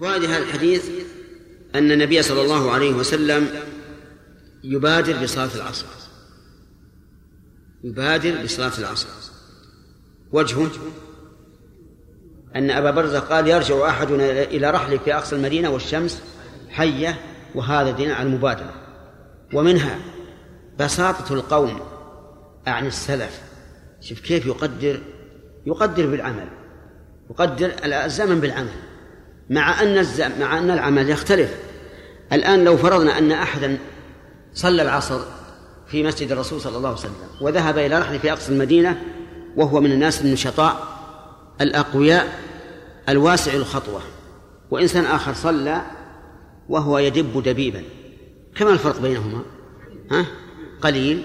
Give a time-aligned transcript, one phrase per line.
[0.00, 0.90] فوائد هذا الحديث
[1.74, 3.48] أن النبي صلى الله عليه وسلم
[4.64, 5.86] يبادر بصلاة العصر.
[7.84, 9.08] يبادر بصلاة العصر.
[10.32, 10.70] وجهه
[12.56, 16.22] أن أبا برزة قال يرجع أحدنا إلى رحله في أقصى المدينة والشمس
[16.70, 17.20] حية
[17.54, 18.74] وهذا دين على المبادرة.
[19.52, 19.98] ومنها
[20.78, 21.80] بساطة القوم
[22.66, 23.40] عن السلف.
[24.00, 25.00] شوف كيف يقدر
[25.66, 26.48] يقدر بالعمل
[27.30, 28.93] يقدر الزمن بالعمل.
[29.50, 30.06] مع أن
[30.40, 31.54] مع أن العمل يختلف.
[32.32, 33.78] الآن لو فرضنا أن أحدا
[34.54, 35.20] صلى العصر
[35.86, 39.02] في مسجد الرسول صلى الله عليه وسلم وذهب إلى رحلة في أقصى المدينة
[39.56, 40.98] وهو من الناس النشطاء
[41.60, 42.38] الأقوياء
[43.08, 44.00] الواسع الخطوة.
[44.70, 45.82] وإنسان آخر صلى
[46.68, 47.82] وهو يدب دبيبا.
[48.56, 49.42] كما الفرق بينهما؟
[50.10, 50.26] ها؟
[50.82, 51.22] قليل؟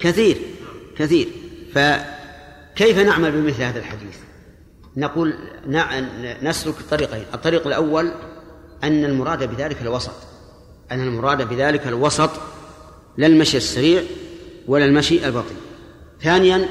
[0.00, 0.36] كثير.
[0.96, 1.28] كثير.
[1.74, 4.16] فكيف نعمل بمثل هذا الحديث؟
[4.96, 5.34] نقول
[6.42, 8.10] نسلك طريقين الطريق الأول
[8.84, 10.14] أن المراد بذلك الوسط.
[10.92, 12.30] أن المراد بذلك الوسط
[13.16, 14.02] لا المشي السريع
[14.68, 15.56] ولا المشي البطيء.
[16.22, 16.68] ثانيا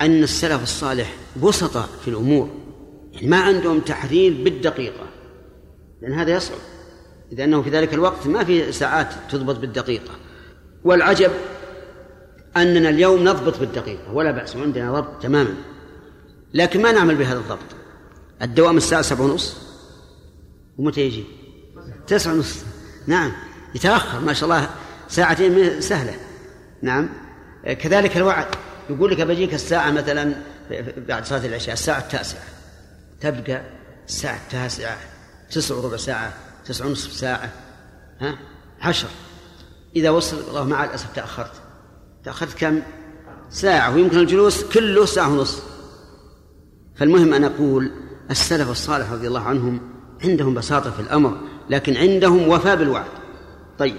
[0.00, 2.50] أن السلف الصالح بسطة في الأمور.
[3.12, 5.06] يعني ما عندهم تحرير بالدقيقة.
[6.02, 6.58] لأن هذا يصعب.
[7.32, 10.10] إذا أنه في ذلك الوقت ما في ساعات تضبط بالدقيقة.
[10.84, 11.30] والعجب
[12.56, 14.12] أننا اليوم نضبط بالدقيقة.
[14.12, 15.54] ولا بأس عندنا ضبط تماما.
[16.54, 17.58] لكن ما نعمل بهذا الضبط.
[18.42, 19.56] الدوام الساعة سبعة ونص.
[20.78, 21.24] ومتى يجي؟
[22.06, 22.56] تسعة ونص.
[23.06, 23.32] نعم.
[23.74, 24.70] يتأخر ما شاء الله.
[25.08, 26.16] ساعتين سهلة.
[26.82, 27.08] نعم.
[27.64, 28.46] كذلك الوعد.
[28.90, 30.34] يقول لك بجيك الساعة مثلا
[31.08, 32.42] بعد صلاة العشاء الساعة التاسعة.
[33.20, 33.62] تبقى
[34.08, 34.98] الساعة التاسعة
[35.50, 36.32] تسع وربع ساعة
[36.66, 37.52] تسع ونصف ساعة.
[38.20, 38.38] ها؟
[38.80, 39.08] عشر.
[39.96, 41.52] إذا وصل والله مع الأسف تأخرت.
[42.24, 42.82] تأخرت كم؟
[43.50, 43.94] ساعة.
[43.94, 45.62] ويمكن الجلوس كله ساعة ونص.
[47.00, 47.90] فالمهم أن أقول
[48.30, 49.80] السلف الصالح رضي الله عنهم
[50.24, 51.36] عندهم بساطة في الأمر
[51.70, 53.10] لكن عندهم وفاء بالوعد.
[53.78, 53.96] طيب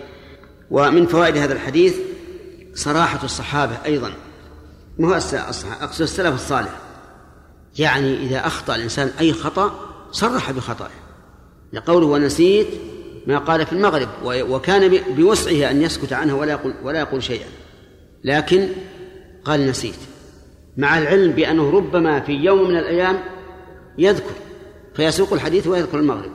[0.71, 1.95] ومن فوائد هذا الحديث
[2.75, 4.13] صراحة الصحابة أيضا.
[4.99, 6.79] ما هو أقصد السلف الصالح.
[7.79, 10.89] يعني إذا أخطأ الإنسان أي خطأ صرح بخطأه.
[11.73, 12.67] لقوله ونسيت
[13.27, 17.47] ما قال في المغرب وكان بوسعه أن يسكت عنه ولا يقول ولا يقول شيئا.
[18.23, 18.67] لكن
[19.45, 20.10] قال نسيت.
[20.77, 23.19] مع العلم بأنه ربما في يوم من الأيام
[23.97, 24.33] يذكر
[24.93, 26.31] فيسوق الحديث ويذكر المغرب.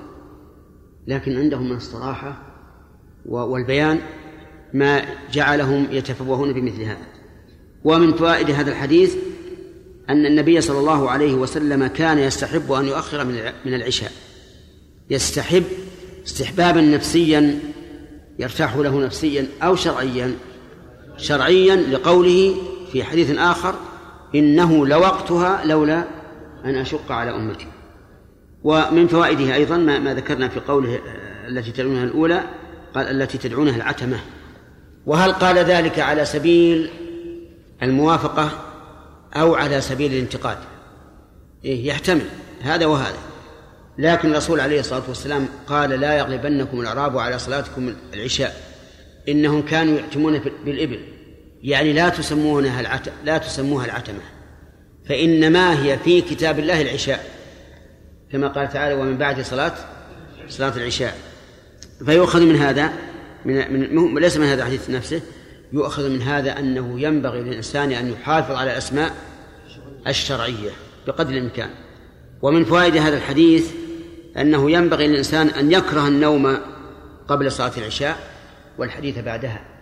[1.06, 2.42] لكن عندهم من الصراحة
[3.26, 4.00] والبيان
[4.74, 5.02] ما
[5.32, 7.06] جعلهم يتفوهون بمثل هذا.
[7.84, 9.16] ومن فوائد هذا الحديث
[10.10, 13.24] أن النبي صلى الله عليه وسلم كان يستحب أن يؤخر
[13.64, 14.12] من العشاء.
[15.10, 15.64] يستحب
[16.26, 17.58] استحبابا نفسيا
[18.38, 20.34] يرتاح له نفسيا أو شرعيا
[21.16, 22.56] شرعيا لقوله
[22.92, 23.74] في حديث آخر
[24.34, 26.04] إنه لوقتها لولا
[26.64, 27.66] أن أشق على أمتي.
[28.64, 30.98] ومن فوائده أيضا ما, ما ذكرنا في قوله
[31.48, 32.42] التي تدعونها الأولى
[32.94, 34.20] قال التي تدعونها العتمة.
[35.06, 36.90] وهل قال ذلك على سبيل
[37.82, 38.50] الموافقة
[39.36, 40.58] أو على سبيل الانتقاد؟
[41.64, 42.26] إيه يحتمل
[42.62, 43.18] هذا وهذا.
[43.98, 48.56] لكن الرسول عليه الصلاة والسلام قال لا يغلبنكم الأعراب على صلاتكم العشاء
[49.28, 50.98] إنهم كانوا يعتمون بالإبل.
[51.66, 53.08] يعني لا تسمونها العت...
[53.24, 54.20] لا تسموها العتمة
[55.08, 57.26] فإنما هي في كتاب الله العشاء
[58.32, 59.72] كما قال تعالى ومن بعد صلاة
[60.48, 61.18] صلاة العشاء.
[62.06, 62.92] فيؤخذ من هذا
[63.44, 65.20] من, من ليس من هذا الحديث نفسه
[65.72, 69.12] يؤخذ من هذا أنه ينبغي للإنسان أن يحافظ على الأسماء
[70.06, 70.70] الشرعية
[71.06, 71.70] بقدر الإمكان.
[72.42, 73.70] ومن فوائد هذا الحديث
[74.36, 76.58] أنه ينبغي للإنسان أن يكره النوم
[77.28, 78.16] قبل صلاة العشاء
[78.78, 79.75] والحديث بعدها.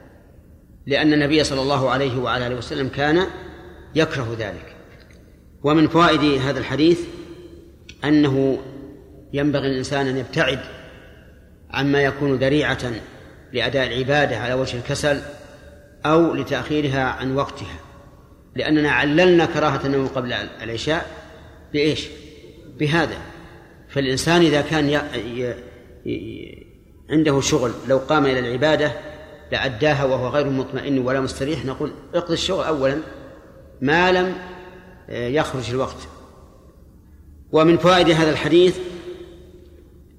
[0.86, 3.26] لأن النبي صلى الله عليه وعلى آله وسلم كان
[3.94, 4.76] يكره ذلك
[5.62, 7.00] ومن فوائد هذا الحديث
[8.04, 8.58] أنه
[9.32, 10.60] ينبغي للإنسان أن يبتعد
[11.70, 12.92] عما يكون ذريعة
[13.52, 15.20] لأداء العبادة على وجه الكسل
[16.06, 17.76] أو لتأخيرها عن وقتها
[18.56, 21.06] لأننا عللنا كراهة النوم قبل العشاء
[21.72, 22.06] بإيش؟
[22.78, 23.18] بهذا
[23.88, 24.88] فالإنسان إذا كان.
[24.88, 25.54] ي...
[26.06, 26.64] ي...
[27.10, 28.92] عنده شغل لو قام إلى العبادة
[29.54, 32.98] لأداها وهو غير مطمئن ولا مستريح نقول اقضي الشغل أولا
[33.80, 34.34] ما لم
[35.08, 35.96] يخرج الوقت.
[37.52, 38.78] ومن فوائد هذا الحديث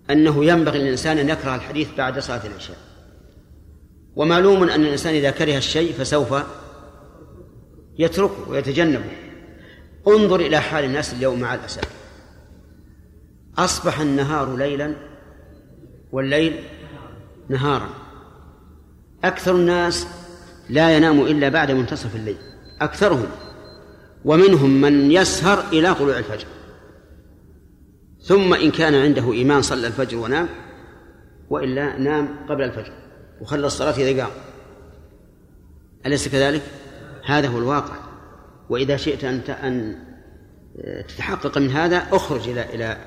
[0.10, 2.78] أنه ينبغي للإنسان أن يكره الحديث بعد صلاة العشاء.
[4.16, 6.36] ومعلوم أن الإنسان إذا كره الشيء فسوف
[8.00, 9.12] يتركه ويتجنبه.
[10.08, 11.84] انظر إلى حال الناس اليوم مع الأسف.
[13.58, 14.96] أصبح النهار ليلا
[16.12, 16.60] والليل
[17.50, 18.05] نهارا.
[19.24, 20.08] أكثر الناس
[20.70, 22.38] لا ينام إلا بعد منتصف الليل
[22.82, 23.28] أكثرهم
[24.26, 26.48] ومنهم من يسهر إلى طلوع الفجر.
[28.22, 30.50] ثم إن كان عنده إيمان صلى الفجر ونام
[31.50, 32.94] وإلا نام قبل الفجر
[33.42, 34.32] وخلى الصلاة إذا قام.
[36.06, 36.62] أليس كذلك؟
[37.26, 37.96] هذا هو الواقع.
[38.70, 39.96] وإذا شئت أن أن
[41.08, 42.98] تتحقق من هذا أخرج إلى إلى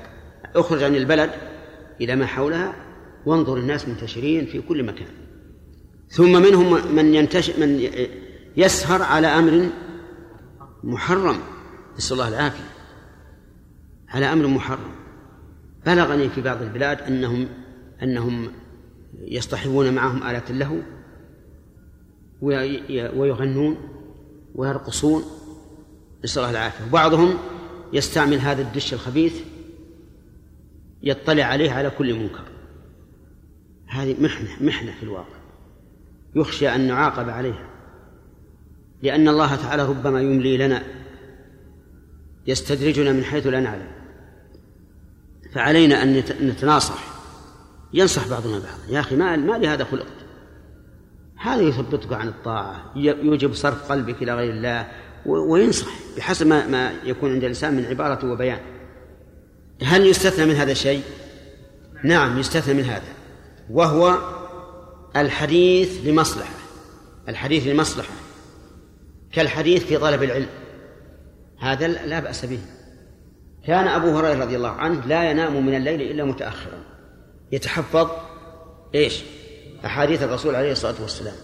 [0.55, 1.29] أخرج عن البلد
[2.01, 2.73] إلى ما حولها
[3.25, 5.07] وانظر الناس منتشرين في كل مكان.
[6.09, 7.89] ثم منهم من ينتشر من
[8.57, 9.69] يسهر على أمر
[10.83, 11.39] محرم.
[11.97, 12.69] نسأل الله العافية.
[14.09, 14.91] على أمر محرم.
[15.85, 17.47] بلغني في بعض البلاد أنهم
[18.03, 18.51] أنهم
[19.19, 20.77] يصطحبون معهم آلات اللهو
[23.15, 23.77] ويغنون
[24.55, 25.23] ويرقصون.
[26.23, 26.85] نسأل الله العافية.
[26.85, 27.37] وبعضهم
[27.93, 29.41] يستعمل هذا الدش الخبيث
[31.03, 32.43] يطلع عليه على كل منكر.
[33.87, 35.38] هذه محنة محنة في الواقع.
[36.35, 37.69] يخشى أن نعاقب عليها
[39.03, 40.83] لأن الله تعالى ربما يملي لنا
[42.47, 43.87] يستدرجنا من حيث لا نعلم.
[45.53, 47.03] فعلينا أن نتناصح.
[47.93, 48.89] ينصح بعضنا بعضا.
[48.89, 50.07] يا أخي ما ما لهذا خلقت؟
[51.37, 54.87] هذا يثبتك عن الطاعة يوجب صرف قلبك إلى غير الله
[55.25, 55.87] وينصح
[56.17, 58.59] بحسب ما, ما يكون عند الإنسان من عبارة وبيان.
[59.83, 61.03] هل يستثنى من هذا الشيء؟
[62.03, 63.13] نعم يستثنى من هذا.
[63.69, 64.17] وهو
[65.15, 66.53] الحديث لمصلحة
[67.29, 68.13] الحديث لمصلحة
[69.31, 70.49] كالحديث في طلب العلم.
[71.59, 72.59] هذا لا بأس به.
[73.65, 76.83] كان أبو هريرة رضي الله عنه لا ينام من الليل إلا متأخرا.
[77.51, 78.09] يتحفظ
[78.95, 79.23] إيش؟
[79.85, 81.35] أحاديث الرسول عليه الصلاة والسلام.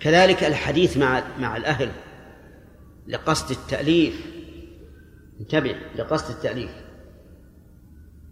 [0.00, 1.92] كذلك الحديث مع مع الأهل
[3.08, 4.26] لقصد التأليف.
[5.40, 6.70] انتبه لقصد التأليف.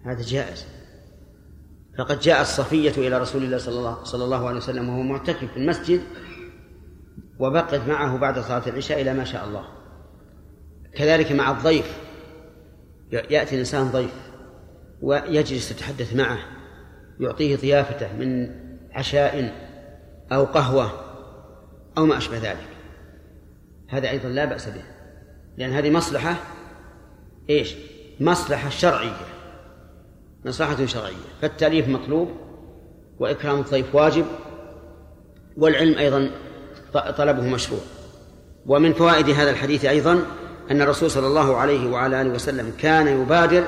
[0.05, 0.67] هذا جائز.
[1.99, 5.56] فقد جاءت صفية إلى رسول الله صلى الله, صلى الله عليه وسلم وهو معتكف في
[5.56, 6.00] المسجد
[7.39, 9.65] وبقت معه بعد صلاة العشاء إلى ما شاء الله.
[10.95, 11.99] كذلك مع الضيف.
[13.12, 14.15] يأتي الإنسان ضيف
[15.03, 16.39] ويجلس يتحدث معه.
[17.21, 18.50] يعطيه ضيافته من
[18.93, 19.55] عشاء
[20.33, 20.93] أو قهوة
[21.99, 22.69] أو ما أشبه ذلك.
[23.89, 24.85] هذا أيضا لا بأس به.
[25.56, 26.37] لأن هذه مصلحة
[27.50, 27.75] إيش؟
[28.21, 29.38] مصلحة شرعية.
[30.44, 32.29] مصلحة شرعية فالتأليف مطلوب
[33.19, 34.25] وإكرام الضيف واجب
[35.56, 36.31] والعلم أيضا
[37.19, 37.81] طلبه مشروع.
[38.67, 40.23] ومن فوائد هذا الحديث أيضا
[40.70, 43.64] أن الرسول صلى الله عليه وعلى آله وسلم كان يبادر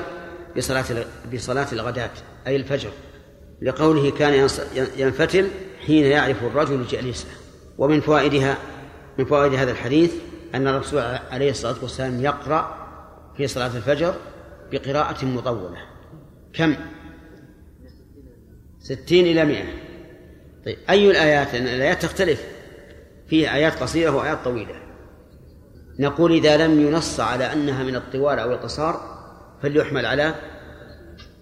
[0.57, 0.85] بصلاة
[1.33, 2.09] بصلاة الغداة
[2.47, 2.89] أي الفجر
[3.61, 4.49] لقوله كان
[4.97, 5.47] ينفتل
[5.85, 7.27] حين يعرف الرجل جليسه.
[7.77, 8.57] ومن فوائدها
[9.17, 10.11] من فوائد هذا الحديث
[10.55, 11.01] أن الرسول
[11.31, 12.77] عليه الصلاة والسلام يقرأ
[13.37, 14.13] في صلاة الفجر
[14.71, 15.90] بقراءة مطولة.
[16.53, 16.75] كم؟
[18.79, 19.65] ستين إلى مئة.
[20.65, 22.43] طيب أي الآيات؟ لأن الآيات تختلف.
[23.27, 24.75] فيها آيات قصيرة وآيات طويلة.
[25.99, 29.21] نقول إذا لم ينص على أنها من الطوال أو القصار
[29.61, 30.35] فليحمل على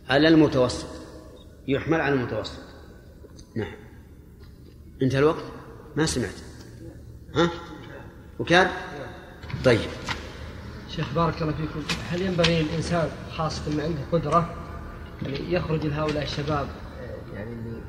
[0.10, 0.88] على المتوسط.
[1.68, 2.60] يحمل على المتوسط.
[3.56, 3.76] نعم.
[5.02, 5.44] انتهى الوقت؟
[5.96, 6.36] ما سمعت.
[7.36, 7.50] ها؟
[8.40, 8.68] وكان؟
[9.66, 9.90] طيب.
[10.90, 11.84] شيخ بارك الله فيكم.
[12.10, 14.56] هل ينبغي للإنسان خاصة ما عنده قدرة
[15.22, 16.68] يعني يخرج لهؤلاء الشباب
[17.34, 17.80] يعني اللي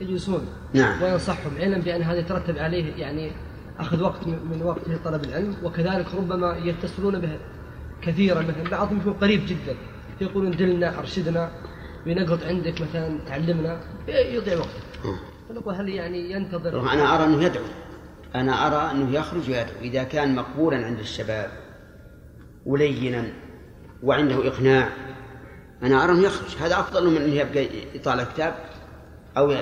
[0.00, 0.46] يجلسون.
[0.74, 1.02] نعم.
[1.02, 3.32] وينصحهم علما بأن هذا يترتب عليه يعني
[3.78, 5.56] أخذ وقت من وقته طلب العلم.
[5.62, 7.38] وكذلك ربما يتصلون به
[8.02, 8.42] كثيرا.
[8.42, 9.76] مثلا بعضهم يكون قريب جدا.
[10.20, 11.50] يقولون دلنا أرشدنا
[12.06, 15.18] بنقرض عندك مثلا تعلمنا يضيع وقته.
[15.48, 17.64] فنقول هل يعني ينتظر؟ أنا أرى أنه يدعو.
[18.34, 19.80] أنا أرى أنه يخرج ويدعو.
[19.82, 21.50] إذا كان مقبولا عند الشباب
[22.66, 23.24] ولينا
[24.02, 24.88] وعنده إقناع
[25.84, 26.56] أنا أرى أنه يخرج.
[26.60, 28.54] هذا أفضل من أنه يبقى يطالع كتاب
[29.36, 29.56] أو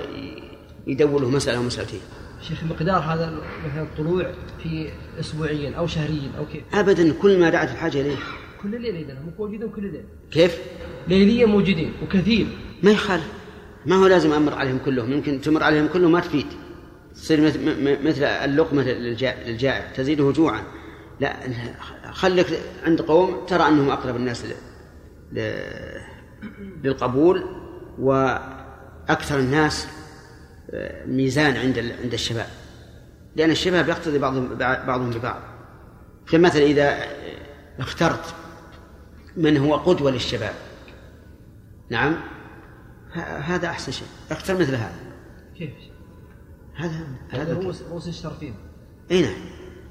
[0.86, 2.00] يدور له مسألة أو مسألتين.
[2.48, 7.70] شيخ مقدار هذا مثلا الطلوع في اسبوعيا أو شهريا أو كيف؟ ابدا كل ما دعت
[7.70, 8.16] الحاجة إليه.
[8.62, 10.04] كل ليلة اذا هم موجودين كل ليلة.
[10.30, 10.58] كيف؟
[11.08, 12.46] ليليا موجودين وكثير.
[12.82, 13.28] ما يخالف.
[13.86, 15.12] ما هو لازم أمر عليهم كلهم.
[15.12, 16.46] يمكن تمر عليهم كلهم ما تفيد.
[17.14, 17.40] تصير
[18.04, 19.92] مثل اللقمة للجائع.
[19.92, 20.62] تزيده جوعا
[21.20, 21.36] لا
[22.12, 22.46] خليك
[22.84, 24.44] عند قوم ترى أنهم أقرب الناس
[26.84, 27.44] للقبول
[27.98, 29.86] وأكثر الناس
[31.06, 32.46] ميزان عند عند الشباب.
[33.36, 35.40] لأن الشباب يقتضي بعضهم بعضهم ببعض
[36.26, 36.98] فمثلا إذا
[37.78, 38.34] اخترت
[39.36, 40.54] من هو قدوة للشباب.
[41.90, 42.16] نعم؟
[43.42, 44.08] هذا أحسن شيء.
[44.30, 44.94] اختر مثل هذا.
[45.58, 45.70] كيف؟
[46.74, 48.54] هذا هذا رؤوس رؤوس الشرفين
[49.10, 49.34] إي نعم.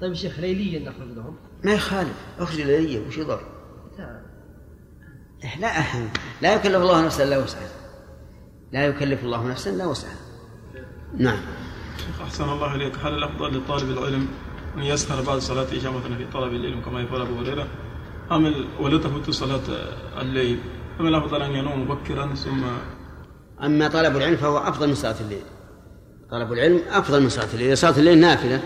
[0.01, 2.15] طيب شيخ ليليا نخرج لهم؟ ما يخالف.
[2.39, 3.41] أخرج ليليا وش يضر؟
[5.59, 5.79] لا.
[5.79, 6.09] أهم
[6.41, 7.71] لا يكلف الله نفسا إلا وسعها.
[8.71, 10.15] لا يكلف الله نفسا إلا وسعها.
[11.17, 11.39] نعم.
[11.97, 12.93] شيخ أحسن الله إليك.
[13.03, 14.27] هل الأفضل لطالب العلم
[14.77, 17.67] أن يسهر بعد صلاة العشاء مثلا في طلب العلم كما يقول أبو هريرة؟
[18.31, 19.61] أم ولا تفوت صلاة
[20.21, 20.59] الليل؟
[20.99, 22.63] أم الأفضل أن ينوم مبكرا ثم
[23.63, 25.43] أما طلب العلم فهو أفضل من صلاة الليل.
[26.31, 27.77] طلب العلم أفضل من صلاة الليل.
[27.77, 28.61] صلاة الليل نافلة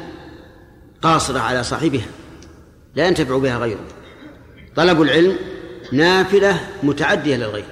[1.02, 2.08] قاصرة على صاحبها
[2.96, 3.86] لا ينتفع بها غيره.
[4.76, 5.36] طلب العلم
[5.92, 7.66] نافلة متعدية للغير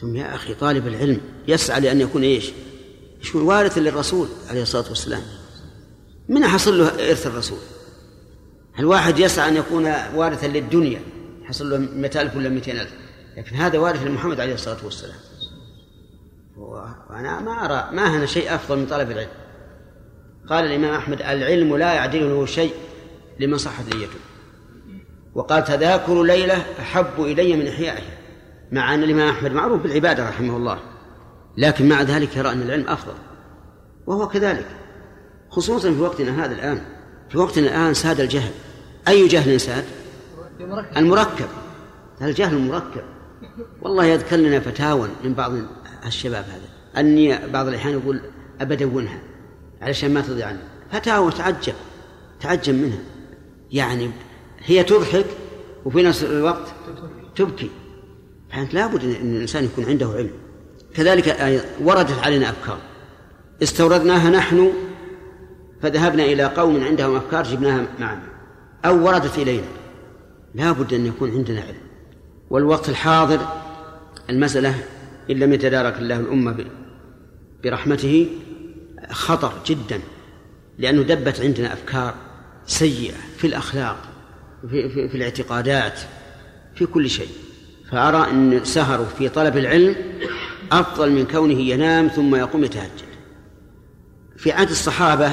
[0.00, 2.52] ثم يا أخي طالب العلم يسعى لأن يكون إيش؟
[3.28, 5.22] يكون وارثا للرسول عليه الصلاة والسلام.
[6.28, 7.58] من حصل له إرث الرسول؟
[8.78, 9.84] الواحد يسعى أن يكون
[10.14, 11.00] وارثا للدنيا؟
[11.44, 12.88] حصل له 100000 ولا 200000
[13.36, 15.18] لكن هذا وارث لمحمد عليه الصلاة والسلام.
[16.56, 19.30] وأنا ما أرى ما هنا شيء أفضل من طلب العلم.
[20.48, 22.74] قال الإمام أحمد العلم لا يعدله شيء
[23.40, 24.18] لمن صحت نيته.
[25.38, 28.18] وقال تذاكر ليلة أحب إلي من إحيائها
[28.72, 30.78] مع أن الإمام أحمد معروف بالعبادة رحمه الله
[31.56, 33.14] لكن مع ذلك يرى أن العلم أفضل
[34.06, 34.66] وهو كذلك
[35.50, 36.80] خصوصا في وقتنا هذا الآن.
[37.28, 38.50] في وقتنا الآن ساد الجهل.
[39.08, 39.84] أي جهل ساد؟
[40.96, 41.48] المركب.
[42.22, 43.02] الجهل المركب.
[43.82, 45.52] والله يذكر لنا فتاوى من بعض
[46.06, 47.00] الشباب هذا.
[47.00, 48.20] أني بعض الأحيان يقول
[48.60, 49.20] أبدونها
[49.82, 50.58] علشان ما تضيع عني
[50.92, 51.74] فتاوى تعجب
[52.40, 53.00] تعجب منها.
[53.72, 54.10] يعني
[54.64, 55.26] هي تضحك
[55.84, 56.74] وفي نفس الوقت
[57.36, 57.70] تبكي.
[58.52, 60.30] فأنت لابد أن الإنسان يكون عنده علم.
[60.94, 62.78] كذلك وردت علينا أفكار.
[63.62, 64.72] استوردناها نحن
[65.82, 68.22] فذهبنا إلى قوم عندهم أفكار جبناها معنا.
[68.84, 69.66] أو وردت إلينا.
[70.54, 71.76] لا بد أن يكون عندنا علم.
[72.50, 73.38] والوقت الحاضر
[74.30, 74.74] المسألة
[75.30, 76.64] إن لم يتدارك الله الأمة
[77.64, 78.28] برحمته
[79.10, 80.00] خطر جدا.
[80.78, 82.14] لأنه دبت عندنا أفكار
[82.66, 83.96] سيئة في الأخلاق.
[84.70, 86.00] في, في, في الاعتقادات
[86.74, 87.28] في كل شيء.
[87.90, 89.96] فأرى أن سهره في طلب العلم
[90.72, 93.08] أفضل من كونه ينام ثم يقوم يتهجد.
[94.36, 95.32] في عهد الصحابة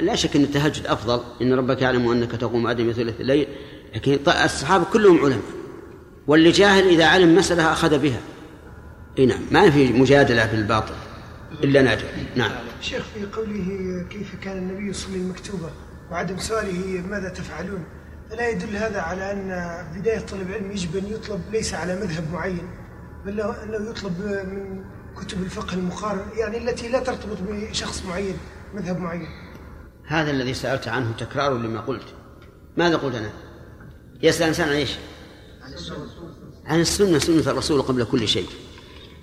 [0.00, 3.46] لا شك أن التهجد أفضل إن ربك يعلم أنك تقوم أدم ثلث الليل
[3.94, 5.42] لكن الصحابة كلهم علماء.
[6.26, 8.20] واللي جاهل إذا علم مسألة أخذ بها.
[9.18, 10.94] إي نعم ما في مجادلة في الباطل
[11.64, 12.08] إلا ناجح.
[12.36, 12.50] نعم.
[12.80, 15.70] شيخ في قوله كيف كان النبي يصلي المكتوبة
[16.10, 17.84] وعدم سؤاله ماذا تفعلون؟
[18.32, 22.68] ألا يدل هذا على أن بداية طلب العلم يجب أن يطلب ليس على مذهب معين
[23.26, 24.84] بل أنه يطلب من
[25.16, 28.36] كتب الفقه المقارن يعني التي لا ترتبط بشخص معين
[28.74, 29.28] مذهب معين.
[30.06, 32.14] هذا الذي سألت عنه تكرار لما قلت.
[32.76, 33.30] ماذا قلت أنا؟
[34.22, 34.96] يسأل الإنسان عن إيش؟
[36.66, 37.18] عن السنة.
[37.18, 38.46] سنة الرسول قبل كل شيء.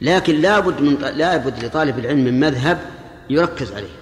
[0.02, 2.80] لكن لابد من لابد لطالب العلم من مذهب
[3.30, 3.96] يركز عليه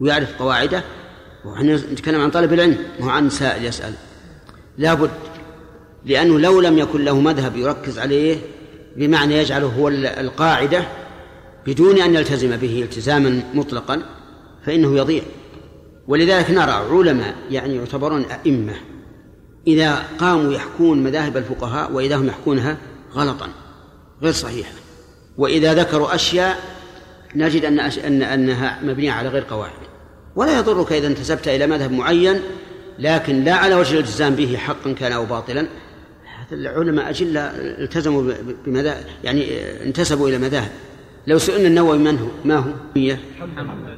[0.00, 0.84] ويعرف قواعده
[1.44, 3.92] ونحن نتكلم عن طالب العلم مو عن سائل يسأل.
[4.78, 5.10] لابد
[6.04, 8.38] لأنه لو لم يكن له مذهب يركز عليه
[8.96, 10.84] بمعنى يجعله هو القاعدة
[11.66, 14.02] بدون أن يلتزم به التزاما مطلقا
[14.66, 15.22] فإنه يضيع.
[16.08, 18.74] ولذلك نرى علماء يعني يعتبرون أئمة
[19.66, 22.76] إذا قاموا يحكون مذاهب الفقهاء وإذا هم يحكونها
[23.14, 23.48] غلطا
[24.22, 24.72] غير صحيحة.
[25.38, 26.58] وإذا ذكروا أشياء
[27.34, 29.89] نجد أن أنها مبنية على غير قواعد.
[30.36, 32.40] ولا يضرك إذا انتسبت إلى مذهب معين
[32.98, 35.66] لكن لا على وجه الالتزام به حقا كان أو باطلا.
[36.52, 37.40] العلماء أجلة
[37.84, 38.32] التزموا
[38.66, 40.70] بمذاهب يعني انتسبوا إلى مذاهب.
[41.26, 43.18] لو سئلنا النووي من هو؟ ما هو؟ حنبلي.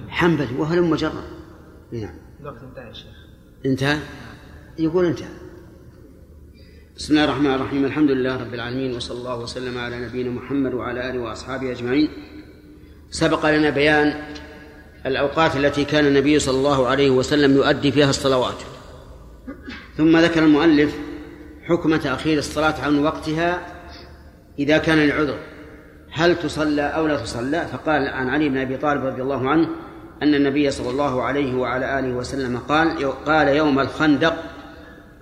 [0.08, 1.12] حنبلي وهل مجرد.
[1.92, 2.14] نعم.
[2.40, 3.06] انتهى يا شيخ.
[3.66, 3.98] انتهى؟
[4.78, 5.28] يقول انتهى.
[6.96, 7.84] بسم الله الرحمن الرحيم.
[7.84, 12.08] الحمد لله رب العالمين وصلى الله وسلم على نبينا محمد وعلى آله وأصحابه أجمعين.
[13.10, 14.14] سبق لنا بيان
[15.06, 18.62] الأوقات التي كان النبي صلى الله عليه وسلم يؤدي فيها الصلوات.
[19.96, 20.94] ثم ذكر المؤلف
[21.68, 23.66] حكم تأخير الصلاة عن وقتها
[24.58, 25.38] إذا كان العذر
[26.12, 29.68] هل تصلى أو لا تصلى؟ فقال عن علي بن أبي طالب رضي الله عنه
[30.22, 34.36] أن النبي صلى الله عليه وعلى آله وسلم قال قال يوم الخندق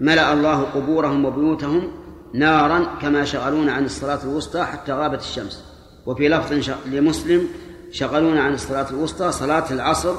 [0.00, 1.92] ملأ الله قبورهم وبيوتهم
[2.34, 5.64] نارا كما شغلون عن الصلاة الوسطى حتى غابت الشمس.
[6.06, 7.49] وفي لفظ لمسلم
[7.92, 10.14] شغلون عن الصلاة الوسطى صلاة العصر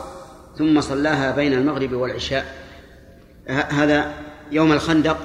[0.58, 2.56] ثم صلاها بين المغرب والعشاء.
[3.48, 4.14] هذا
[4.52, 5.18] يوم الخندق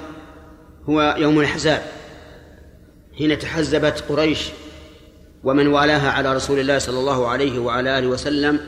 [0.88, 1.82] هو يوم الأحزاب.
[3.18, 4.48] حين تحزبت قريش
[5.44, 8.60] ومن والاها على رسول الله صلى الله عليه وعلى آله وسلم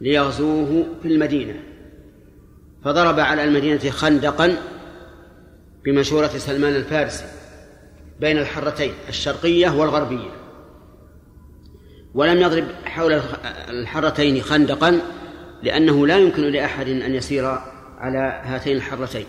[0.00, 1.54] ليغزوه في المدينة.
[2.84, 4.56] فضرب على المدينة خندقا
[5.84, 7.24] بمشورة سلمان الفارسي
[8.20, 10.41] بين الحرتين الشرقية والغربية.
[12.14, 13.20] ولم يضرب حول
[13.68, 15.00] الحرتين خندقا
[15.62, 17.58] لأنه لا يمكن لأحد أن يسير
[17.98, 19.26] على هاتين الحرتين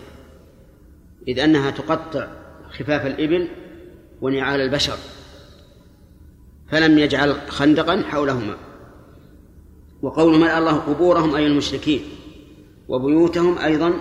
[1.28, 2.28] إذ أنها تقطع
[2.70, 3.48] خفاف الإبل
[4.20, 4.96] ونعال البشر
[6.70, 8.56] فلم يجعل خندقا حولهما.
[10.02, 12.00] وقول ملأ الله قبورهم أي المشركين
[12.88, 13.92] وبيوتهم أيضا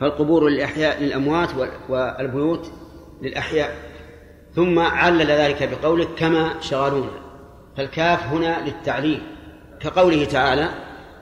[0.00, 1.48] فالقبور للأحياء للأموات
[1.88, 2.70] والبيوت
[3.22, 3.76] للأحياء.
[4.54, 7.29] ثم علل ذلك بقوله كما شغلونا.
[7.76, 9.22] فالكاف هنا للتعليل
[9.80, 10.68] كقوله تعالى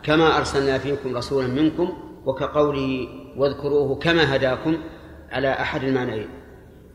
[0.02, 1.93] كما أرسلنا فيكم رسولا منكم
[2.25, 4.78] وكقوله واذكروه كما هداكم
[5.31, 6.28] على أحد المعنيين.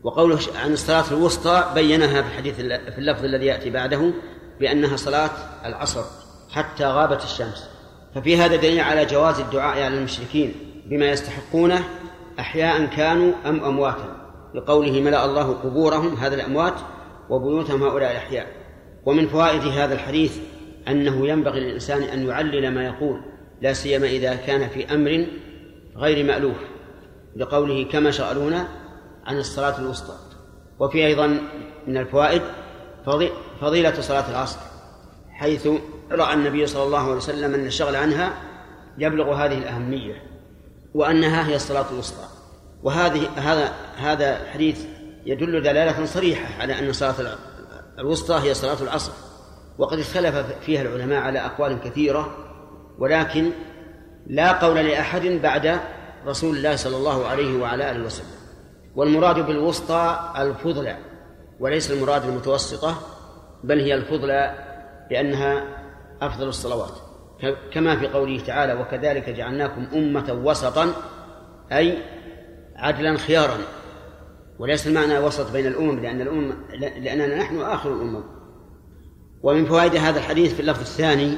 [0.04, 4.14] وقوله عن الصلاة الوسطى بينها في الحديث في اللفظ الذي يأتي بعده
[4.60, 5.30] بأنها صلاة
[5.66, 6.04] العصر
[6.52, 7.70] حتى غابت الشمس.
[8.16, 10.54] ففي هذا دليل على جواز الدعاء على المشركين
[10.86, 11.84] بما يستحقونه
[12.40, 16.74] أحياء كانوا أم أمواتا لقوله ملأ الله قبورهم هذا الأموات
[17.30, 18.63] وبيوتهم هؤلاء الأحياء
[19.06, 20.38] ومن فوائد هذا الحديث
[20.88, 23.22] أنه ينبغي للإنسان أن يعلل ما يقول
[23.62, 25.28] لا سيما إذا كان في أمر
[25.96, 26.58] غير مألوف
[27.36, 28.68] لقوله كما شغلونا
[29.26, 30.14] عن الصلاة الوسطى.
[30.80, 31.28] وفي أيضا
[31.88, 32.42] من الفوائد
[33.62, 34.60] فضيلة صلاة العصر
[35.32, 35.68] حيث
[36.12, 38.34] رأى النبي صلى الله عليه وسلم أن الشغل عنها
[38.98, 40.24] يبلغ هذه الأهمية
[40.94, 42.28] وأنها هي الصلاة الوسطى.
[42.84, 44.86] وهذه هذا هذا الحديث
[45.26, 47.20] يدل دلالة صريحة على أن صلاة
[48.00, 49.12] الوسطى هي صلاة العصر.
[49.78, 52.38] وقد اختلف فيها العلماء على أقوال كثيرة
[53.00, 53.52] ولكن
[54.28, 55.80] لا قول لأحد بعد
[56.28, 58.28] رسول الله صلى الله عليه وعلى آله وسلم.
[58.96, 60.98] والمراد بالوسطى الفضلى
[61.60, 62.96] وليس المراد المتوسطة
[63.64, 64.56] بل هي الفضلى
[65.12, 65.64] لأنها
[66.22, 66.94] أفضل الصلوات.
[67.74, 70.94] كما في قوله تعالى وكذلك جعلناكم أمة وسطا
[71.72, 71.98] أي
[72.76, 73.58] عدلا خيارا.
[74.60, 78.24] وليس المعنى وسط بين الأمم لأن الأمم لأننا نحن آخر الأمم.
[79.44, 81.38] ومن فوائد هذا الحديث في اللفظ الثاني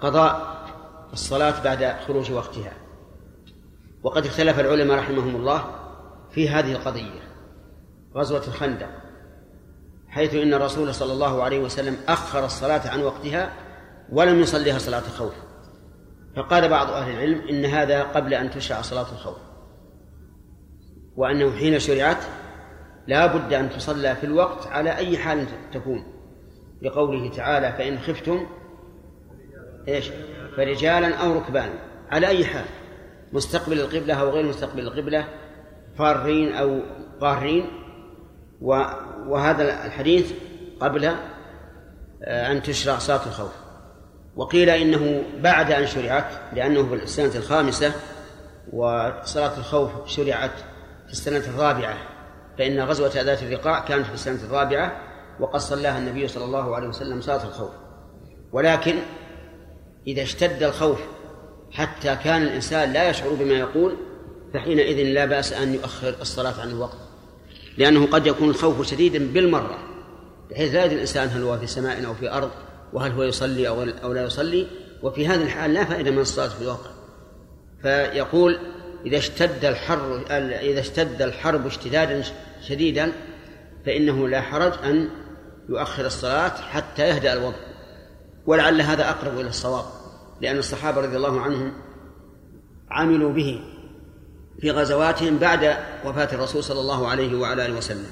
[0.00, 0.64] قضاء
[1.12, 2.72] الصلاة بعد خروج وقتها.
[4.02, 5.64] وقد اختلف العلماء رحمهم الله
[6.30, 7.22] في هذه القضية
[8.16, 8.88] غزوة الخندق
[10.08, 13.52] حيث إن الرسول صلى الله عليه وسلم أخر الصلاة عن وقتها
[14.12, 15.34] ولم يصليها صلاة الخوف.
[16.36, 19.36] فقال بعض أهل العلم إن هذا قبل أن تشرع صلاة الخوف.
[21.16, 22.24] وأنه حين شرعت
[23.06, 26.04] لا بد أن تصلى في الوقت على أي حال تكون.
[26.82, 28.46] لقوله تعالى فإن خفتم
[29.88, 30.10] إيش؟
[30.56, 31.78] فرجالا أو ركبانا
[32.10, 32.64] على أي حال.
[33.32, 35.24] مستقبل القبلة أو غير مستقبل القبلة
[35.98, 36.80] فارين أو
[37.20, 37.66] قارين.
[39.26, 40.32] وهذا الحديث
[40.80, 41.04] قبل
[42.22, 43.52] آه، أن تشرع صلاة الخوف.
[44.36, 47.92] وقيل إنه بعد أن شرعت لأنه في السنة الخامسة
[48.72, 50.50] وصلاة الخوف شرعت
[51.14, 51.98] السنة الرابعة
[52.58, 55.02] فإن غزوة ذات الرقاع كانت في السنة الرابعة
[55.40, 57.70] وقد صلاها النبي صلى الله عليه وسلم صلاة الخوف.
[58.52, 58.94] ولكن
[60.06, 61.00] إذا اشتد الخوف
[61.70, 63.96] حتى كان الإنسان لا يشعر بما يقول
[64.54, 66.98] فحينئذ لا بأس أن يؤخر الصلاة عن الوقت.
[67.78, 69.78] لأنه قد يكون الخوف شديدا بالمرة
[70.50, 72.50] بحيث لا يدري الإنسان هل هو في سماء أو في أرض
[72.92, 74.66] وهل هو يصلي أو لا يصلي.
[75.02, 76.90] وفي هذه الحال لا فائدة من الصلاة في الواقع
[77.82, 78.58] فيقول
[79.06, 80.24] إذا اشتد الحر
[80.60, 82.22] إذا اشتد الحرب اشتدادا
[82.62, 83.12] شديدا
[83.86, 85.08] فإنه لا حرج أن
[85.68, 87.56] يؤخر الصلاة حتى يهدأ الوضع.
[88.46, 89.84] ولعل هذا أقرب إلى الصواب
[90.40, 91.72] لأن الصحابة رضي الله عنهم
[92.90, 93.60] عملوا به
[94.60, 98.10] في غزواتهم بعد وفاة الرسول صلى الله عليه وعلى آله وسلم.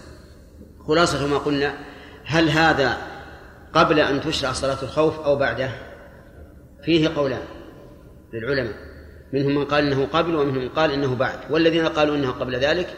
[0.86, 1.74] خلاصة ما قلنا
[2.24, 2.96] هل هذا
[3.72, 5.70] قبل أن تشرع صلاة الخوف أو بعده؟
[6.84, 7.42] فيه قولان
[8.32, 8.91] للعلماء.
[9.32, 11.38] منهم من قال إنه قبل ومنهم من قال إنه بعد.
[11.50, 12.96] والذين قالوا إنه قبل ذلك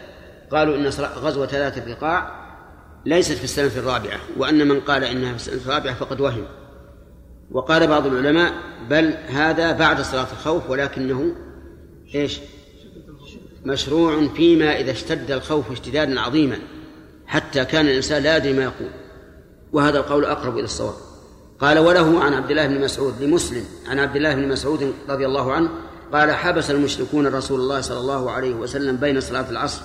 [0.51, 2.45] قالوا إن غزوة ثلاثة الرقاع
[3.07, 6.45] ليست في السنة الرابعة وأن من قال إنها في السنة الرابعة فقد وهم.
[7.51, 8.53] وقال بعض العلماء
[8.91, 11.35] بل هذا بعد صلاة الخوف ولكنه
[12.15, 12.41] إيش؟
[13.65, 16.59] مشروع فيما إذا اشتد الخوف اشتدادا عظيما
[17.27, 18.91] حتى كان الإنسان لا يدري ما يقول.
[19.73, 20.95] وهذا القول أقرب إلى الصواب.
[21.61, 25.53] قال وله عن عبد الله بن مسعود لمسلم عن عبد الله بن مسعود رضي الله
[25.53, 25.69] عنه
[26.13, 29.83] قال حبس المشركون رسول الله صلى الله عليه وسلم بين صلاة العصر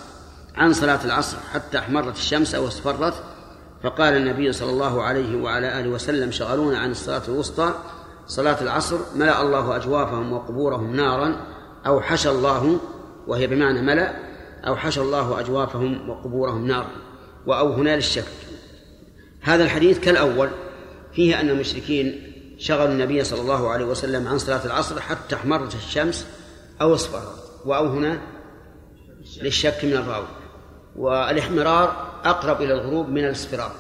[0.56, 3.14] عن صلاة العصر حتى احمرت الشمس أو اصفرت
[3.84, 7.74] فقال النبي صلى الله عليه وعلى آله وسلم شغلونا عن الصلاة الوسطى
[8.28, 11.36] صلاة العصر ملأ الله أجوافهم وقبورهم نارا
[11.86, 12.80] أو حشى الله
[13.28, 14.14] وهي بمعنى ملأ
[14.68, 16.90] أو حشى الله أجوافهم وقبورهم نارا
[17.48, 18.26] وأو هنا للشك.
[19.42, 20.50] هذا الحديث كالأول
[21.14, 22.29] فيه أن المشركين
[22.60, 26.28] شغلوا النبي صلى الله عليه وسلم عن صلاة العصر حتى احمرت الشمس
[26.82, 27.50] أو أصفرت.
[27.66, 28.22] وأو هنا
[29.42, 30.28] للشك من الراوي
[30.96, 33.72] والإحمرار أقرب إلى الغروب من الإصفرار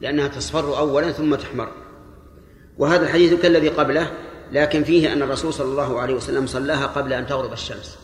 [0.00, 1.68] لأنها تصفر أولا ثم تحمر.
[2.78, 4.10] وهذا الحديث كالذي قبله
[4.52, 7.98] لكن فيه أن الرسول صلى الله عليه وسلم صلاها قبل أن تغرب الشمس.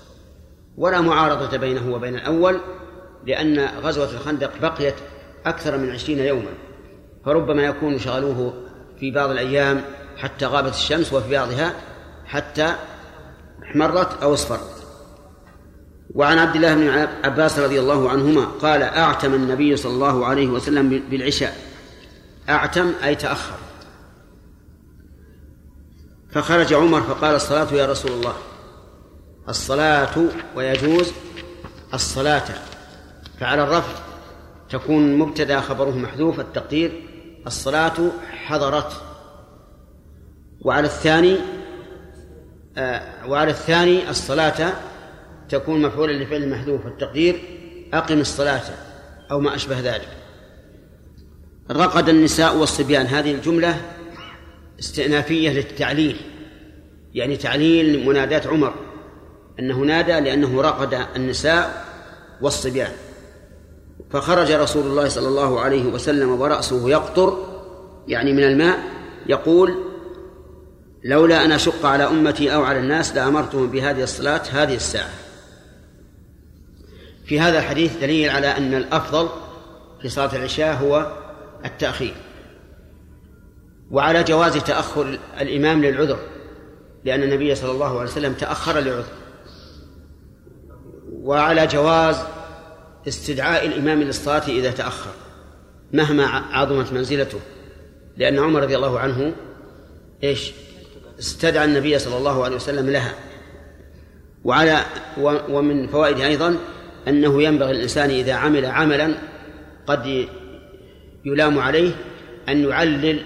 [0.77, 2.61] ولا معارضة بينه وبين الأول
[3.27, 4.95] لأن غزوة الخندق بقيت
[5.47, 6.51] أكثر من عشرين يوما.
[7.25, 8.55] فربما يكون شغلوه
[9.01, 9.85] في بعض الأيام
[10.19, 11.75] حتى غابت الشمس وفي بعضها
[12.27, 12.75] حتى
[13.63, 14.87] احمرت أو اصفرت.
[16.15, 16.89] وعن عبد الله بن
[17.25, 21.57] عباس رضي الله عنهما قال أعتم النبي صلى الله عليه وسلم بالعشاء.
[22.49, 23.57] أعتم أي تأخر.
[26.31, 28.35] فخرج عمر فقال الصلاة يا رسول الله.
[29.49, 30.25] الصلاة
[30.57, 31.13] ويجوز
[31.95, 32.49] الصلاة.
[33.41, 33.93] فعلى الرفع
[34.71, 37.03] تكون مبتدأ خبره محذوف التقدير
[37.47, 38.11] الصلاة
[38.47, 39.08] حضرت.
[40.63, 41.37] وعلى الثاني
[42.79, 44.73] آه وعلى الثاني الصلاة
[45.49, 47.41] تكون مفعولا لفعل محذوف التقدير
[47.93, 48.63] أقم الصلاة
[49.31, 50.09] أو ما أشبه ذلك.
[51.71, 53.81] رقد النساء والصبيان هذه الجملة
[54.79, 56.17] استئنافية للتعليل
[57.15, 58.75] يعني تعليل منادات عمر
[59.59, 61.85] أنه نادى لأنه رقد النساء
[62.41, 62.93] والصبيان.
[64.11, 67.47] فخرج رسول الله صلى الله عليه وسلم ورأسه يقطر
[68.09, 68.79] يعني من الماء
[69.27, 69.88] يقول
[71.05, 75.11] لولا أن أشق على أمتي أو على الناس لأمرتهم بهذه الصلاة هذه الساعة.
[77.29, 79.29] في هذا الحديث دليل على أن الأفضل
[80.03, 81.13] في صلاة العشاء هو
[81.65, 82.15] التأخير
[83.91, 86.19] وعلى جواز تأخر الإمام للعذر
[87.05, 89.13] لأن النبي صلى الله عليه وسلم تأخر للعذر
[91.13, 92.17] وعلى جواز
[93.09, 95.11] استدعاء الإمام للصلاة إذا تأخر
[95.93, 97.39] مهما عظمت منزلته
[98.17, 99.33] لأن عمر رضي الله عنه
[100.25, 100.53] إيش؟
[101.19, 103.15] استدعى النبي صلى الله عليه وسلم لها.
[104.45, 104.79] وعلى
[105.49, 106.57] ومن فوائد أيضا
[107.09, 109.15] أنه ينبغي الإنسان إذا عمل عملا
[109.87, 110.27] قد
[111.25, 111.93] يلام عليه
[112.49, 113.23] أن يعلل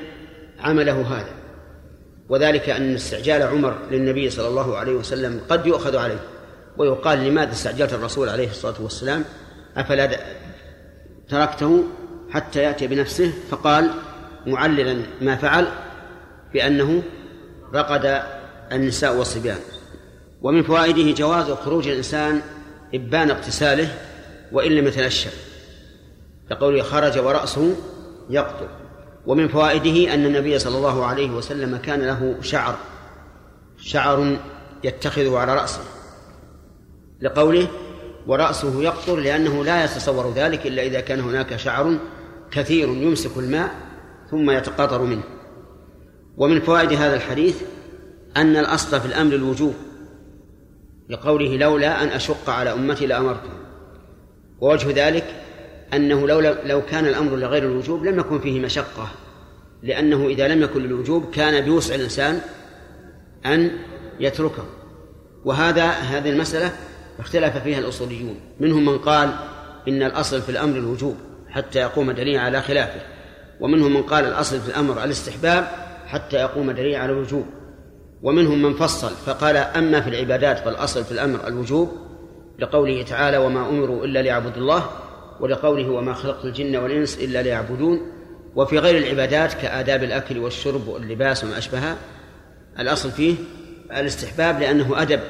[0.60, 1.34] عمله هذا.
[2.28, 6.20] وذلك أن استعجال عمر للنبي صلى الله عليه وسلم قد يؤخذ عليه.
[6.78, 9.24] ويقال لماذا استعجلت الرسول عليه الصلاة والسلام؟
[9.76, 10.10] أفلا
[11.28, 11.84] تركته
[12.30, 13.90] حتى يأتي بنفسه فقال
[14.46, 15.66] معللا ما فعل
[16.54, 17.02] بأنه
[17.74, 18.22] رقد
[18.72, 19.58] النساء والصبيان.
[20.42, 22.40] ومن فوائده جواز خروج الإنسان
[22.94, 23.94] إبان اغتساله
[24.52, 25.34] وإن لم يتنشف
[26.50, 27.76] كقوله خرج ورأسه
[28.30, 28.68] يقطر
[29.26, 32.76] ومن فوائده أن النبي صلى الله عليه وسلم كان له شعر.
[33.78, 34.36] شعر
[34.84, 35.80] يتخذه على رأسه.
[37.20, 37.68] لقوله
[38.26, 41.98] ورأسه يقطر لأنه لا يتصور ذلك إلا إذا كان هناك شعر
[42.50, 43.74] كثير يمسك الماء
[44.30, 45.22] ثم يتقاطر منه.
[46.36, 47.62] ومن فوائد هذا الحديث
[48.36, 49.74] أن الأصل في الأمر الوجوب
[51.08, 53.62] لقوله لولا أن أشق على أمتي لأمرتهم
[54.60, 55.24] ووجه ذلك
[55.94, 59.08] أنه لو لو كان الأمر لغير الوجوب لم يكن فيه مشقة
[59.82, 62.40] لأنه إذا لم يكن للوجوب كان بوسع الإنسان
[63.46, 63.70] أن
[64.20, 64.64] يتركه.
[65.44, 66.72] وهذا هذه المسألة
[67.18, 69.34] اختلف فيها الأصوليون منهم من قال
[69.88, 71.16] إن الأصل في الأمر الوجوب
[71.48, 73.00] حتى يقوم دليل على خلافه
[73.60, 77.44] ومنهم من قال الأصل في الأمر الاستحباب حتى يقوم دليل على الوجوب.
[78.22, 81.92] ومنهم من فصل فقال أما في العبادات فالأصل في الأمر الوجوب
[82.58, 84.90] لقوله تعالى وما أمروا إلا ليعبدوا الله
[85.40, 88.00] ولقوله وما خلقت الجن والإنس إلا ليعبدون
[88.56, 91.96] وفي غير العبادات كآداب الأكل والشرب واللباس وما أشبهها
[92.78, 93.34] الأصل فيه
[93.90, 95.20] الاستحباب لأنه أدب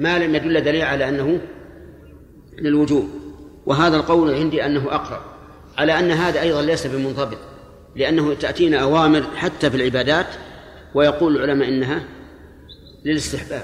[0.00, 1.40] ما لم يدل دليل على أنه
[2.58, 3.08] للوجوب.
[3.66, 5.20] وهذا القول عندي أنه أقرب
[5.78, 7.38] على أن هذا أيضا ليس بمنضبط.
[7.96, 10.26] لأنه تأتينا أوامر حتى في العبادات
[10.94, 12.04] ويقول العلماء إنها
[13.04, 13.62] للاستحباب.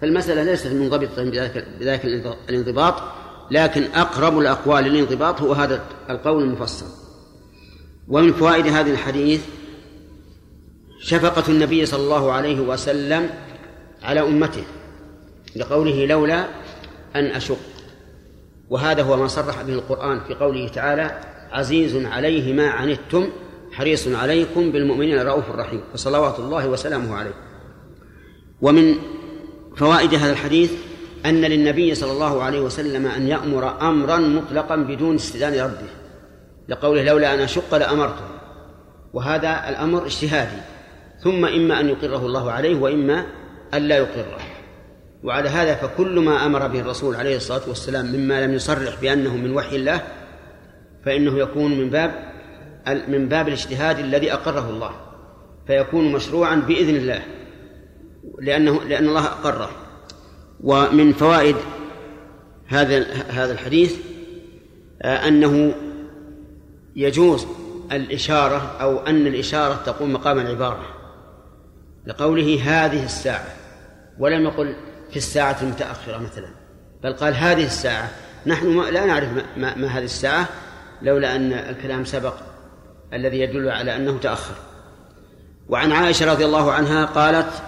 [0.00, 2.04] فالمسألة ليست منضبطة بذلك, بذلك
[2.48, 2.94] الانضباط
[3.50, 6.86] لكن أقرب الأقوال للانضباط هو هذا القول المفصل.
[8.08, 9.40] ومن فوائد هذا الحديث
[11.00, 13.30] شفقة النبي صلى الله عليه وسلم
[14.02, 14.64] على أمته
[15.56, 16.44] لقوله لولا
[17.16, 17.58] أن أشق.
[18.70, 21.20] وهذا هو ما صرح به القرآن في قوله تعالى
[21.52, 23.28] عزيز عليه ما عنتم
[23.80, 27.34] حريص عليكم بالمؤمنين رؤوف رحيم فصلوات الله وسلامه عليه.
[28.60, 28.94] ومن
[29.76, 30.72] فوائد هذا الحديث
[31.26, 35.90] أن للنبي صلى الله عليه وسلم أن يأمر أمرا مطلقا بدون استئذان رده
[36.68, 38.24] لقوله لولا أن أشق لأمرته
[39.12, 40.60] وهذا الأمر اجتهادي
[41.24, 43.26] ثم إما أن يقره الله عليه وإما
[43.74, 44.38] أن لا يقره.
[45.24, 49.54] وعلى هذا فكل ما أمر به الرسول عليه الصلاة والسلام مما لم يصرح بأنه من
[49.54, 50.02] وحي الله
[51.04, 52.29] فإنه يكون من باب
[53.08, 54.90] من باب الاجتهاد الذي أقره الله
[55.66, 57.22] فيكون مشروعا بإذن الله
[58.38, 59.70] لأنه لأن الله أقره.
[60.60, 61.56] ومن فوائد
[62.66, 63.96] هذا هذا الحديث
[65.02, 65.74] آه، أنه
[66.96, 67.46] يجوز
[67.92, 70.86] الإشارة أو أن الإشارة تقوم مقام العبارة
[72.06, 73.46] لقوله هذه الساعة
[74.18, 74.76] ولم يقل
[75.10, 76.48] في الساعة المتأخرة مثلا
[77.02, 78.10] بل قال هذه الساعة.
[78.46, 80.48] نحن لا نعرف ما, ما هذه الساعة
[81.02, 82.34] لولا أن الكلام سبق
[83.14, 84.54] الذي يدل على أنه تأخر.
[85.68, 87.62] وعن عائشة رضي الله عنها قالت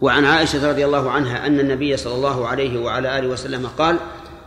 [0.00, 3.96] وعن عائشة رضي الله عنها أن النبي صلى الله عليه وعلى آله وسلم قال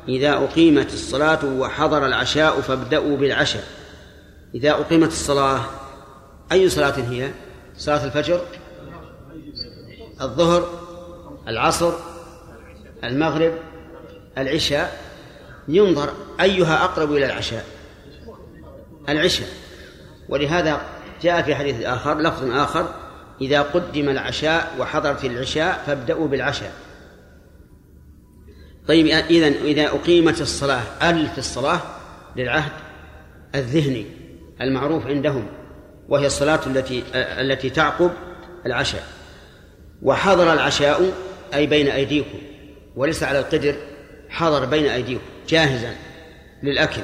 [0.08, 3.64] إذا أقيمت الصلاة وحضر العشاء فابدأوا بالعشاء.
[4.56, 5.60] إذا أقيمت الصلاة
[6.52, 7.32] أي صلاة هي؟
[7.78, 8.42] صلاة الفجر
[10.22, 10.70] الظهر
[11.48, 11.94] العصر
[13.04, 13.54] المغرب
[14.38, 15.02] العشاء.
[15.68, 16.10] ينظر
[16.42, 17.66] أيها أقرب إلى العشاء.
[19.10, 19.50] العشاء.
[20.30, 20.82] ولهذا
[21.22, 22.94] جاء في حديث آخر لفظ آخر
[23.42, 26.72] إذا قدم العشاء وحضرت العشاء فابدأوا بالعشاء.
[28.88, 31.80] طيب إذا إذا أقيمت الصلاة أل في الصلاة
[32.36, 32.72] للعهد
[33.56, 34.06] الذهني
[34.62, 35.48] المعروف عندهم
[36.10, 38.12] وهي الصلاة التي التي تعقب
[38.66, 39.04] العشاء.
[40.02, 41.14] وحضر العشاء
[41.54, 42.38] أي بين أيديكم
[42.96, 43.76] وليس على القدر
[44.30, 45.96] حضر بين أيديكم جاهزا
[46.64, 47.02] للأكل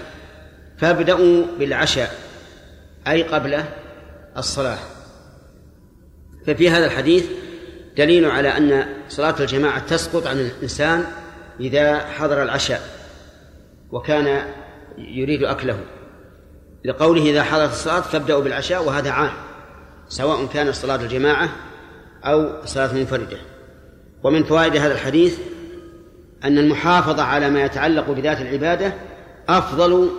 [0.77, 2.30] فابدأوا بالعشاء.
[3.07, 3.63] أي قبل
[4.37, 4.77] الصلاة.
[6.47, 7.25] ففي هذا الحديث
[7.97, 11.05] دليل على أن صلاة الجماعة تسقط عن الإنسان
[11.59, 12.81] إذا حضر العشاء
[13.91, 14.45] وكان
[14.97, 15.79] يريد أكله.
[16.85, 19.31] لقوله إذا حضرت الصلاة فابدأوا بالعشاء وهذا عام
[20.09, 21.49] سواء كانت صلاة الجماعة
[22.23, 23.37] أو صلاة منفردة
[24.23, 25.37] ومن فوائد هذا الحديث
[26.43, 28.93] أن المحافظة على ما يتعلق بذات العبادة
[29.49, 30.09] أفضل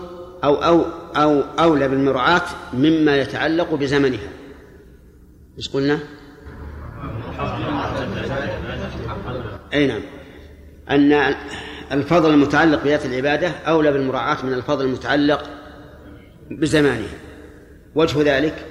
[0.44, 0.84] أو أو
[1.16, 4.28] أو أولى بالمراعاة مما يتعلق بزمنها.
[5.58, 5.98] إيش قلنا؟
[9.72, 10.02] أي نعم.
[10.90, 11.34] أن
[11.92, 15.50] الفضل المتعلق بذات العبادة أولى بالمراعاة من الفضل المتعلق
[16.50, 17.18] بزمانها.
[17.94, 18.66] وجه ذلك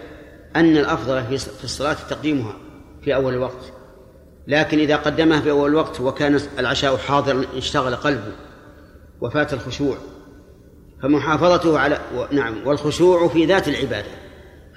[0.56, 2.56] أن الأفضل في الصلاة تقديمها
[3.02, 3.74] في أول الوقت.
[4.48, 8.32] لكن إذا قدمها في أول الوقت وكان العشاء حاضرا اشتغل قلبه
[9.22, 9.98] وفات الخشوع
[11.02, 12.00] فمحافظته على
[12.32, 14.12] نعم والخشوع في ذات العبادة.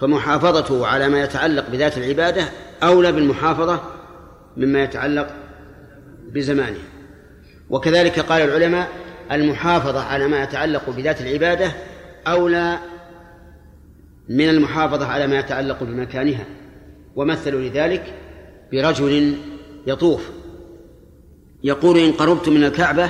[0.01, 2.49] فمحافظته على ما يتعلق بذات العبادة
[2.83, 3.81] أولى بالمحافظة
[4.57, 5.29] مما يتعلق
[6.33, 6.79] بزمانه
[7.71, 8.89] وكذلك قال العلماء
[9.33, 11.73] المحافظة على ما يتعلق بذات العبادة
[12.27, 12.79] أولى
[14.29, 16.47] من المحافظة على ما يتعلق بمكانها.
[17.17, 18.15] ومثلوا لذلك
[18.73, 19.37] برجل
[19.87, 20.31] يطوف
[21.65, 23.09] يقول إن قربت من الكعبة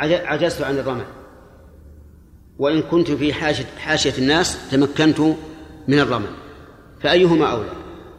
[0.00, 1.04] عجزت عن الرمل
[2.58, 5.20] وإن كنت في حاشية, حاشية الناس تمكنت
[5.88, 6.30] من الرمل.
[7.00, 7.70] فأيهما أولى؟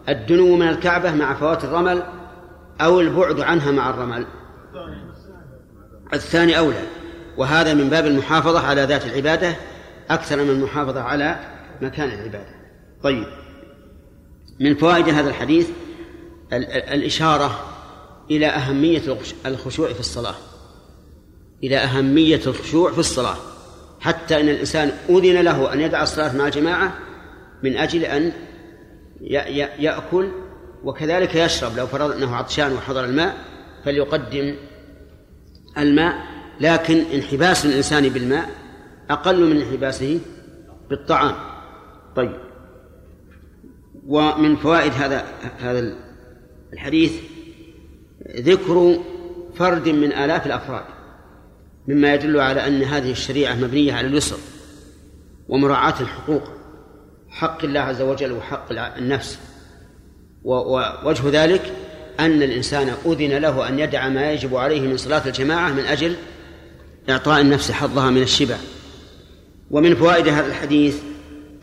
[0.10, 2.04] الدنو من الكعبة مع فوات الرمل
[2.82, 4.26] أو البعد عنها مع الرمل؟
[6.14, 6.84] الثاني أولى.
[7.38, 9.56] وهذا من باب المحافظة على ذات العبادة
[10.10, 11.40] أكثر من المحافظة على
[11.82, 12.56] مكان العبادة.
[13.04, 13.26] طيب.
[14.60, 15.70] من فوائد هذا الحديث
[16.94, 17.60] الإشارة
[18.32, 20.36] إلى أهمية الخشوع في الصلاة.
[21.64, 23.36] إلى أهمية الخشوع في الصلاة.
[24.00, 26.98] حتى أن الإنسان أذن له أن يدع الصلاة مع جماعة
[27.64, 28.32] من أجل أن
[29.80, 30.32] يأكل
[30.84, 31.78] وكذلك يشرب.
[31.78, 33.38] لو فرض أنه عطشان وحضر الماء
[33.86, 34.56] فليقدم
[35.78, 36.16] الماء.
[36.60, 38.50] لكن انحباس الإنسان بالماء
[39.10, 40.20] أقل من انحباسه
[40.90, 41.36] بالطعام.
[42.16, 42.38] طيب.
[44.08, 45.26] ومن فوائد هذا
[45.60, 45.96] هذا
[46.74, 47.14] الحديث
[48.38, 49.00] ذكر
[49.56, 50.97] فرد من آلاف الأفراد.
[51.88, 54.38] مما يدل على أن هذه الشريعة مبنية على اليسر
[55.50, 56.44] ومراعاة الحقوق
[57.30, 59.40] حق الله عز وجل وحق النفس.
[60.44, 61.74] ووجه ذلك
[62.20, 66.16] أن الإنسان أذن له أن يدع ما يجب عليه من صلاة الجماعة من أجل
[67.10, 68.58] إعطاء النفس حظها من الشبع.
[69.72, 70.98] ومن فوائد هذا الحديث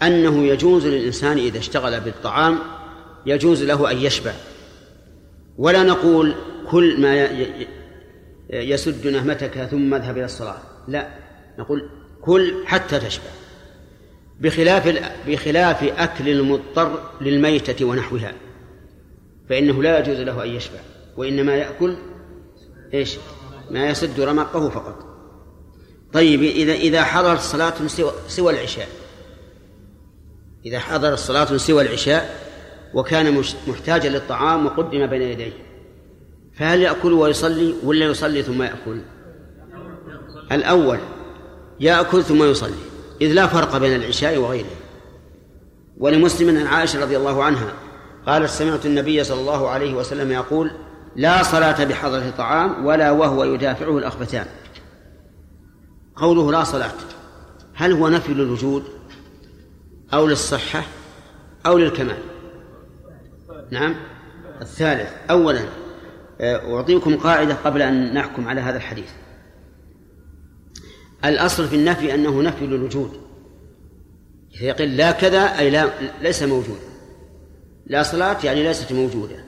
[0.03, 2.59] أنه يجوز للإنسان إذا اشتغل بالطعام
[3.27, 4.33] يجوز له أن يشبع.
[5.59, 6.35] ولا نقول
[6.71, 7.29] كل ما
[8.51, 10.59] يسد نهمتك ثم اذهب إلى الصلاة.
[10.89, 11.09] لا
[11.59, 11.91] نقول
[12.23, 13.31] كل حتى تشبع.
[14.41, 18.33] بخلاف بخلاف أكل المضطر للميتة ونحوها
[19.49, 20.79] فإنه لا يجوز له أن يشبع
[21.17, 21.97] وإنما يأكل
[22.95, 23.17] إيش؟
[23.71, 25.15] ما يسد رمقه فقط.
[26.13, 28.89] طيب إذا إذا حضرت صلاة سوى, سوى العشاء.
[30.67, 32.45] إذا حضر الصلاة سوى العشاء
[32.95, 35.53] وكان محتاجا للطعام وقدم بين يديه
[36.55, 39.01] فهل يأكل ويصلي ولا يصلي ثم يأكل؟
[40.53, 40.99] الأول
[41.81, 42.75] يأكل ثم يصلي
[43.21, 44.77] إذ لا فرق بين العشاء وغيره.
[45.99, 47.73] ولمسلم عن عائشة رضي الله عنها
[48.27, 50.71] قالت سمعت النبي صلى الله عليه وسلم يقول
[51.17, 54.47] لا صلاة بحضرة طعام ولا وهو يدافعه الأخبثان.
[56.17, 56.93] قوله لا صلاة
[57.75, 58.85] هل هو نفي للوجود
[60.15, 60.83] أو للصحة
[61.67, 62.19] أو للكمال؟
[63.71, 63.95] نعم.
[64.61, 65.84] الثالث أولا
[66.41, 69.11] أعطيكم قاعدة قبل أن نحكم على هذا الحديث.
[71.25, 73.11] الأصل في النفي أنه نفي للوجود.
[74.61, 75.91] يقول لا كذا أي لا
[76.23, 76.79] ليس موجود.
[77.87, 79.45] لا صلاة يعني ليست موجودة.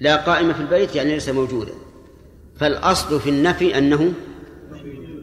[0.00, 1.72] لا قائمة في البيت يعني ليس موجودة.
[2.56, 4.12] فالأصل في النفي أنه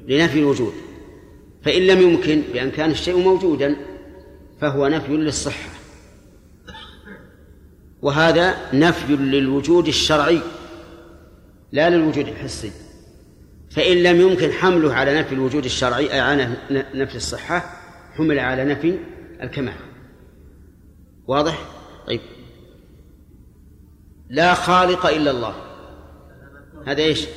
[0.07, 0.73] لنفي الوجود.
[1.61, 3.75] فإن لم يمكن بأن كان الشيء موجودا
[4.61, 5.69] فهو نفي للصحة.
[8.01, 10.41] وهذا نفي للوجود الشرعي.
[11.71, 12.71] لا للوجود الحسي.
[13.71, 16.57] فإن لم يمكن حمله على نفي الوجود الشرعي على
[16.93, 17.59] نفي الصحة
[18.13, 18.99] حمل على نفي
[19.41, 19.73] الكمال.
[21.27, 21.65] واضح؟
[22.07, 22.21] طيب.
[24.29, 25.55] لا خالق إلا الله.
[26.87, 27.27] هذا إيش؟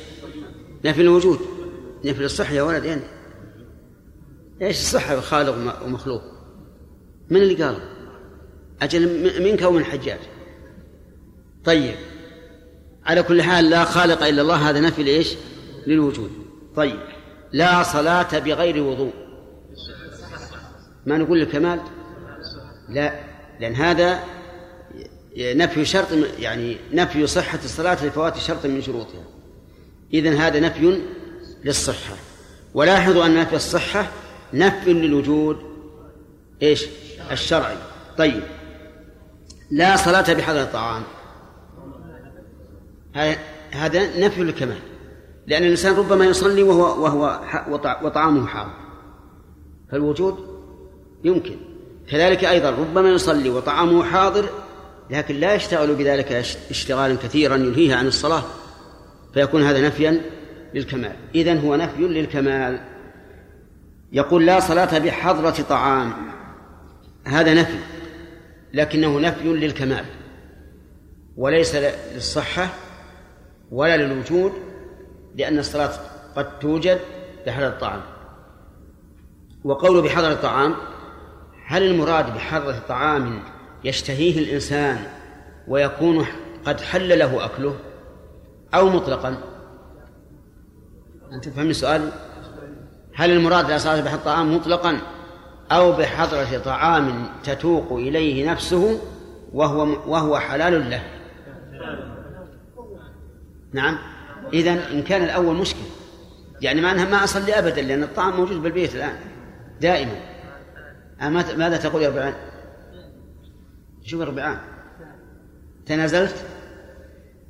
[0.85, 1.39] نفي الوجود.
[2.05, 3.01] نفي الصحة يا ولد يعني.
[4.61, 6.21] إيش الصحة خالق ومخلوق؟
[7.29, 7.75] من اللي قال
[8.81, 10.19] أجل منك ومن حجاج
[11.63, 11.95] طيب.
[13.05, 15.35] على كل حال لا خالق إلا الله هذا نفي لإيش؟
[15.87, 16.31] للوجود.
[16.75, 16.99] طيب
[17.51, 19.13] لا صلاة بغير وضوء.
[21.05, 21.79] ما نقول الكمال؟
[22.89, 23.19] لا
[23.59, 24.23] لأن هذا
[25.37, 26.07] نفي شرط
[26.39, 29.23] يعني نفي صحة الصلاة لفوات شرط من شروطها.
[30.13, 31.01] إذن هذا نفي
[31.63, 32.15] للصحة.
[32.73, 34.07] ولاحظوا أن نفي الصحة
[34.53, 35.57] نفي للوجود.
[36.61, 36.85] إيش؟
[37.31, 37.77] الشرعي.
[38.17, 38.43] طيب
[39.71, 41.03] لا صلاة بحضر الطعام.
[43.71, 44.79] هذا نفي للكمال
[45.47, 47.39] لأن الإنسان ربما يصلي وهو وهو
[48.03, 48.73] وطعامه حاضر
[49.91, 50.37] فالوجود
[51.23, 51.55] يمكن.
[52.09, 54.49] كذلك أيضا ربما يصلي وطعامه حاضر
[55.09, 56.31] لكن لا يشتغل بذلك
[56.69, 58.43] اشتغالا كثيرا يلهيه عن الصلاة
[59.33, 60.21] فيكون هذا نفيا
[60.73, 61.15] للكمال.
[61.35, 62.79] إذن هو نفي للكمال.
[64.11, 66.13] يقول لا صلاة بحضرة طعام.
[67.25, 67.77] هذا نفي
[68.73, 70.05] لكنه نفي للكمال
[71.37, 71.75] وليس
[72.15, 72.69] للصحة
[73.73, 74.51] ولا للوجود
[75.35, 75.91] لأن الصلاة
[76.35, 76.99] قد توجد
[77.45, 78.01] بحضرة الطعام.
[79.63, 80.75] وقوله بحضرة الطعام
[81.65, 83.43] هل المراد بحضرة طعام
[83.83, 84.99] يشتهيه الإنسان
[85.67, 86.25] ويكون
[86.65, 87.75] قد حل له أكله
[88.73, 89.37] أو مطلقا؟
[91.31, 92.09] أنت تفهم السؤال؟
[93.15, 94.97] هل المراد صلاة بحضرة الطعام مطلقا
[95.71, 98.99] أو بحضرة طعام تتوق إليه نفسه
[99.53, 101.12] وهو وهو حلال له؟
[103.73, 103.97] نعم.
[104.53, 105.79] إذا إن كان الأول مشكل.
[106.61, 109.15] يعني معناها ما أصلي أبدا لأن الطعام موجود بالبيت الآن
[109.81, 110.15] دائما.
[111.57, 112.33] ماذا تقول يا ربعان؟
[114.05, 114.57] شوف ربعان
[115.85, 116.35] تنازلت؟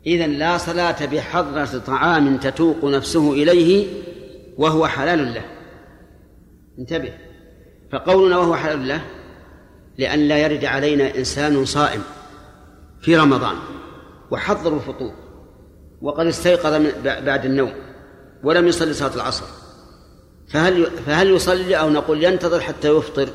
[0.05, 3.87] إذا لا صلاة بحضرة طعام تتوق نفسه إليه
[4.57, 5.45] وهو حلال له.
[6.79, 7.13] انتبه.
[7.91, 9.01] فقولنا وهو حلال له
[9.97, 12.01] لأن لا يرد علينا إنسان صائم
[13.01, 13.55] في رمضان
[14.31, 15.22] وحضر الفطور.
[16.03, 17.73] وقد استيقظ بعد النوم
[18.43, 19.45] ولم يصلي صلاة العصر.
[20.49, 23.29] فهل فهل يصلي أو نقول ينتظر حتى يفطر؟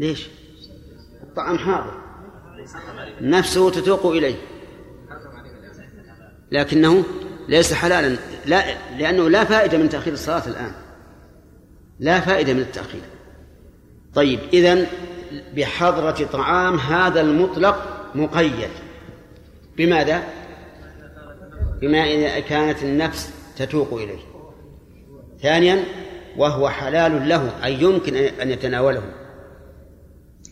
[0.00, 0.28] ليش؟
[1.22, 1.94] الطعام حاضر.
[3.20, 4.36] نفسه تتوق إليه.
[6.52, 7.04] لكنه
[7.48, 8.16] ليس حلالا.
[8.46, 8.64] لا
[8.98, 10.72] لأنه لا فائدة من تأخير الصلاة الآن.
[12.00, 13.02] لا فائدة من التأخير.
[14.14, 14.86] طيب إذن
[15.56, 18.70] بحضرة طعام هذا المطلق مقيد.
[19.76, 20.22] بماذا؟
[21.80, 24.20] بما إذا كانت النفس تتوق إليه.
[25.42, 25.84] ثانيا
[26.36, 29.02] وهو حلال له أي يمكن أن يتناوله.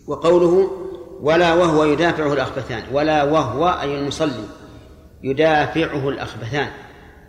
[0.07, 0.71] وقوله
[1.21, 4.45] ولا وهو يدافعه الأخبثان ولا وهو أي المصلي
[5.23, 6.69] يدافعه الأخبثان.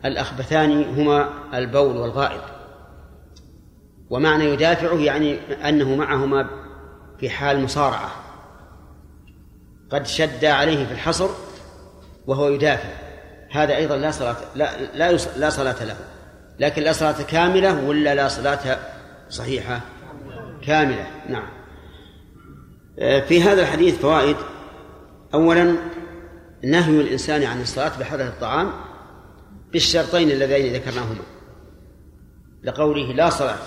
[0.05, 2.43] الأخبثان هما البول والغائط.
[4.09, 5.37] ومعنى يدافعه يعني
[5.69, 6.49] أنه معهما
[7.19, 8.11] في حال مصارعة.
[9.89, 11.29] قد شد عليه في الحصر
[12.27, 13.02] وهو يدافع.
[13.53, 15.95] هذا أيضا لا صلاة لا لا, لا صلاة له.
[16.59, 18.79] لكن لا صلاة كاملة ولا لا صلاة
[19.29, 19.81] صحيحة؟
[20.61, 21.07] كاملة.
[21.29, 21.47] نعم.
[22.99, 24.35] آه، في هذا الحديث فوائد.
[25.33, 25.75] أولا
[26.63, 28.71] نهي الإنسان عن الصلاة بحضرة الطعام
[29.71, 31.23] بالشرطين اللذين ذكرناهما.
[32.63, 33.59] لقوله لا صلاة.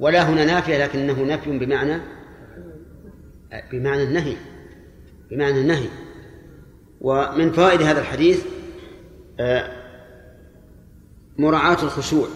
[0.00, 2.00] ولا هنا نافية لكنه نفي بمعنى
[3.72, 4.36] بمعنى النهي.
[5.30, 5.88] بمعنى النهي.
[7.00, 8.55] ومن فوائد هذا الحديث
[11.38, 12.28] مراعاة الخشوع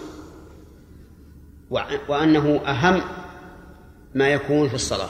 [2.09, 3.01] وأنه أهم
[4.15, 5.09] ما يكون في الصلاة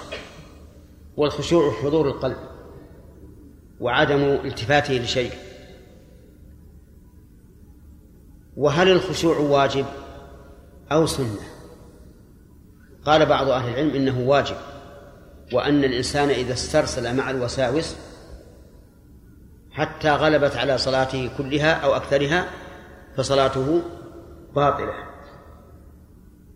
[1.18, 2.38] والخشوع حضور القلب
[3.80, 5.32] وعدم التفاته لشيء.
[8.58, 9.86] وهل الخشوع واجب
[10.92, 11.40] أو سنة؟
[13.06, 14.56] قال بعض أهل العلم إنه واجب
[15.54, 17.96] وأن الإنسان إذا استرسل مع الوساوس
[19.72, 22.46] حتى غلبت على صلاته كلها أو أكثرها
[23.18, 23.82] فصلاته
[24.56, 24.94] باطلة.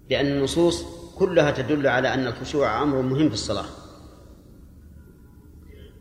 [0.09, 0.85] لأن النصوص
[1.15, 3.65] كلها تدل على أن الخشوع أمر مهم في الصلاة.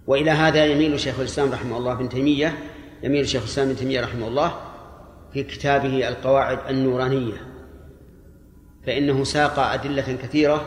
[0.07, 2.59] وإلى هذا يميل شيخ الإسلام رحمه الله بن تيمية
[3.03, 4.55] يميل شيخ الإسلام بن تيمية رحمه الله
[5.33, 7.55] في كتابه القواعد النورانية.
[8.87, 10.67] فإنه ساق أدلة كثيرة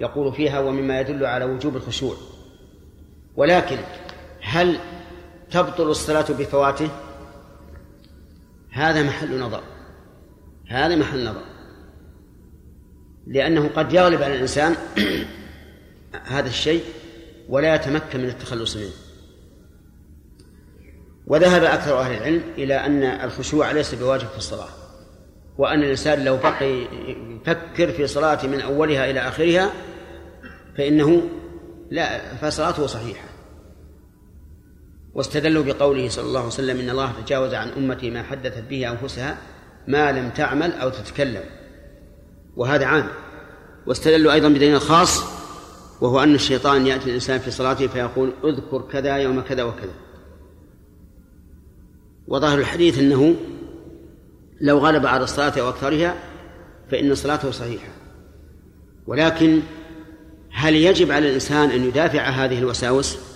[0.00, 2.14] يقول فيها ومما يدل على وجوب الخشوع.
[3.36, 3.78] ولكن
[4.42, 4.78] هل
[5.52, 6.88] تبطل الصلاة بفواته؟
[8.70, 9.62] هذا محل نظر.
[10.68, 11.42] هذا محل نظر.
[13.26, 14.76] لأنه قد يغلب على الإنسان
[16.34, 16.84] هذا الشيء
[17.48, 18.92] ولا يتمكن من التخلص منه.
[21.26, 24.68] وذهب أكثر أهل العلم إلى أن الخشوع ليس بواجب في الصلاة
[25.58, 26.86] وأن الإنسان لو بقي
[27.40, 29.70] يفكر في صلاته من أولها إلى آخرها
[30.76, 31.22] فإنه
[31.90, 33.31] لا فصلاته صحيحة.
[35.14, 39.38] واستدلوا بقوله صلى الله عليه وسلم إن الله تجاوز عن أمتي ما حدثت به أنفسها
[39.88, 41.42] ما لم تعمل أو تتكلم.
[42.56, 43.08] وهذا عام.
[43.86, 45.24] واستدلوا أيضا بدليل خاص
[46.00, 49.94] وهو أن الشيطان يأتي الإنسان في صلاته فيقول اذكر كذا يوم كذا وكذا.
[52.28, 53.34] وظاهر الحديث أنه
[54.60, 56.14] لو غلب على الصلاة أو أكثرها
[56.90, 57.88] فإن صلاته صحيحة.
[59.06, 59.60] ولكن
[60.52, 63.31] هل يجب على الإنسان أن يدافع هذه الوساوس؟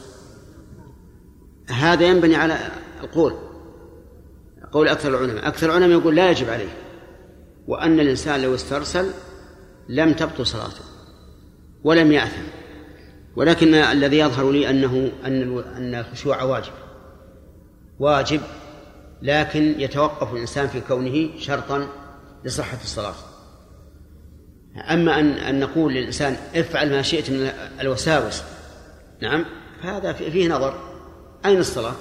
[1.71, 2.59] هذا ينبني على
[3.03, 3.35] القول
[4.73, 5.49] قول أكثر العلماء.
[5.49, 6.69] أكثر العلماء يقول لا يجب عليه.
[7.67, 9.11] وأن الإنسان لو استرسل
[9.89, 10.85] لم تبطل صلاته
[11.85, 12.43] ولم يأثم.
[13.37, 16.73] ولكن الذي يظهر لي أنه أن أن الخشوع واجب.
[17.99, 18.41] واجب
[19.23, 21.89] لكن يتوقف الإنسان في كونه شرطا
[22.45, 23.15] لصحة الصلاة.
[24.91, 27.51] أما أن أن نقول للإنسان افعل ما شئت من
[27.81, 28.43] الوساوس
[29.23, 29.45] نعم
[29.83, 30.96] فهذا فيه نظر.
[31.47, 31.95] أين الصلاة؟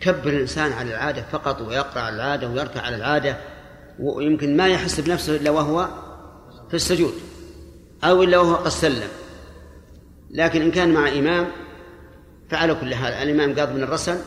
[0.00, 3.36] كبر الإنسان على العادة فقط ويقرأ على العادة ويركع على العادة
[4.00, 5.88] ويمكن ما يحس بنفسه إلا وهو
[6.68, 7.12] في السجود
[8.04, 9.08] أو إلا وهو قد سلم.
[10.30, 11.46] لكن إن كان مع إمام
[12.50, 13.12] فعلى كل حال.
[13.12, 14.18] الإمام قاض من الرسل.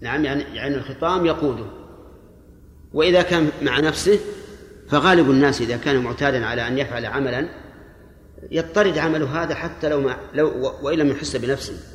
[0.00, 1.66] نعم يعني يعني الخطام يقوده.
[2.94, 4.18] وإذا كان مع نفسه
[4.88, 7.48] فغالب الناس إذا كان معتادا على أن يفعل عملا
[8.50, 11.93] يضطرد عمله هذا حتى لو ما لو وإن لم يحس بنفسه.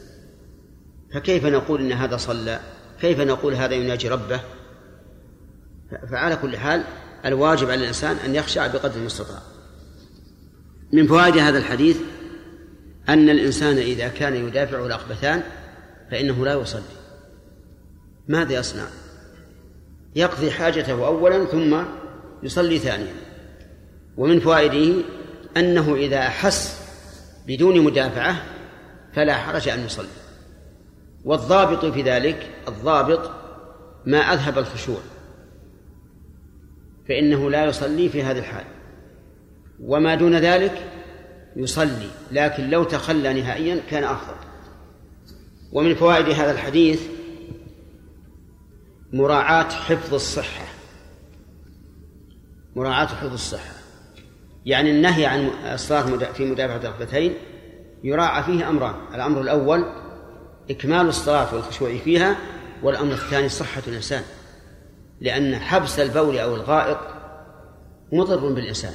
[1.14, 2.60] فكيف نقول إن هذا صلى؟
[3.02, 4.42] كيف نقول هذا يناجي ربه؟
[6.12, 6.84] فعلى كل حال
[7.26, 9.40] الواجب على الإنسان أن يخشع بقدر المستطاع.
[10.94, 11.98] من فوائد هذا الحديث
[13.10, 15.44] أن الإنسان إذا كان يدافع الأخبثان
[16.12, 16.82] فإنه لا يصلي.
[18.28, 18.88] ماذا يصنع؟
[20.16, 21.84] يقضي حاجته أولا ثم
[22.44, 23.14] يصلي ثانيا.
[24.18, 25.04] ومن فوائده
[25.58, 26.80] أنه إذا أحس
[27.48, 28.44] بدون مدافعة
[29.14, 30.19] فلا حرج أن يصلي.
[31.26, 33.32] والضابط في ذلك الضابط
[34.06, 35.00] ما أذهب الخشوع
[37.08, 38.66] فإنه لا يصلي في هذه الحال.
[39.84, 40.92] وما دون ذلك
[41.56, 44.36] يصلي لكن لو تخلى نهائيا كان أفضل.
[45.72, 47.02] ومن فوائد هذا الحديث
[49.14, 50.66] مراعاة حفظ الصحة.
[52.76, 53.74] مراعاة حفظ الصحة.
[54.66, 57.34] يعني النهي عن الصلاة في مدافعة الركبتين
[58.04, 59.86] يراعى فيه أمران الأمر الأول
[60.70, 62.36] إكمال الصلاة والخشوع فيها
[62.84, 64.24] والأمر الثاني صحة الإنسان
[65.22, 66.98] لأن حبس البول أو الغائط
[68.12, 68.94] مضر بالإنسان.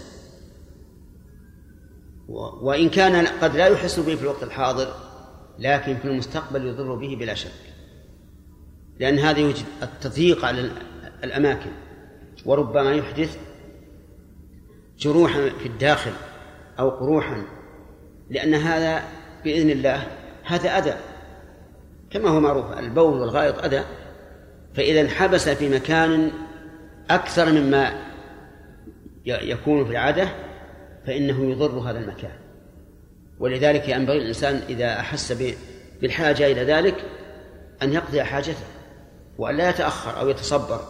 [2.63, 4.95] وإن كان قد لا يحس به في الوقت الحاضر
[5.59, 7.51] لكن في المستقبل يضر به بلا شك.
[9.01, 10.71] لأن هذا يوجد التضييق على
[11.25, 11.71] الأماكن.
[12.47, 13.39] وربما يحدث
[14.99, 16.13] جروحا في الداخل
[16.79, 17.45] أو قروحا
[18.31, 19.05] لأن هذا
[19.45, 20.07] بإذن الله
[20.43, 21.14] هذا أذى.
[22.15, 23.85] كما هو معروف البول والغائط أذى
[24.75, 26.31] فإذا انحبس في مكان
[27.11, 27.95] أكثر مما
[29.25, 30.29] يكون في العادة
[31.07, 32.33] فإنه يضر هذا المكان
[33.41, 35.33] ولذلك ينبغي الإنسان إذا أحس
[36.01, 37.05] بالحاجة إلى ذلك
[37.83, 38.65] أن يقضي حاجته
[39.39, 40.81] وأن لا يتأخر أو يتصبر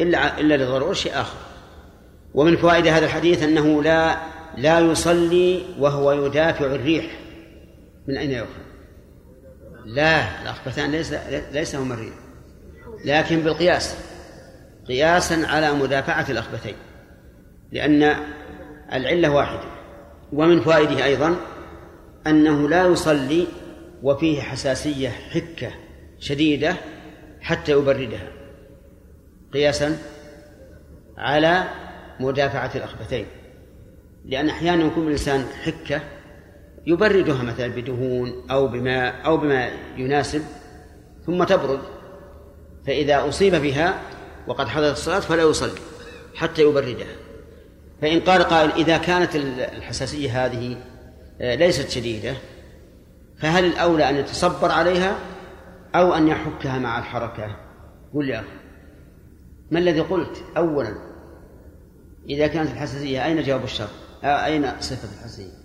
[0.00, 1.38] إلا إلا لضرورة شيء آخر
[2.34, 4.16] ومن فوائد هذا الحديث أنه لا
[4.56, 7.06] لا يصلي وهو يدافع الريح
[8.08, 8.69] من أين يؤخذ؟
[9.84, 11.14] لا الأخبثان ليس
[11.52, 12.14] ليس هما الريح
[13.04, 13.96] لكن بالقياس
[14.88, 16.74] قياسا على مدافعة الأخبثين
[17.72, 18.16] لأن
[18.92, 19.70] العلة واحدة
[20.32, 21.36] ومن فوائده أيضا
[22.26, 23.46] أنه لا يصلي
[24.02, 25.70] وفيه حساسية حكة
[26.18, 26.74] شديدة
[27.40, 28.28] حتى يبردها
[29.52, 29.98] قياسا
[31.18, 31.64] على
[32.20, 33.26] مدافعة الأخبثين.
[34.24, 36.00] لأن أحيانا يكون الإنسان حكة
[36.86, 40.42] يبردها مثلا بدهون أو بماء أو بما يناسب
[41.26, 41.80] ثم تبرد.
[42.86, 44.00] فإذا أصيب بها
[44.46, 45.80] وقد حضرت الصلاة فلا يصلي
[46.34, 47.06] حتى يبردها.
[48.02, 49.36] فإن قال قائل إذا كانت
[49.76, 50.76] الحساسية هذه
[51.40, 52.34] آه، ليست شديدة
[53.38, 55.18] فهل الأولى أن يتصبر عليها
[55.94, 57.56] أو أن يحكها مع الحركة؟
[58.14, 58.48] قل يا أخي.
[59.70, 60.94] ما الذي قلت؟ أولا
[62.28, 63.88] إذا كانت الحساسية أين جواب الشر؟
[64.24, 65.59] آه، أين صفة الحساسية؟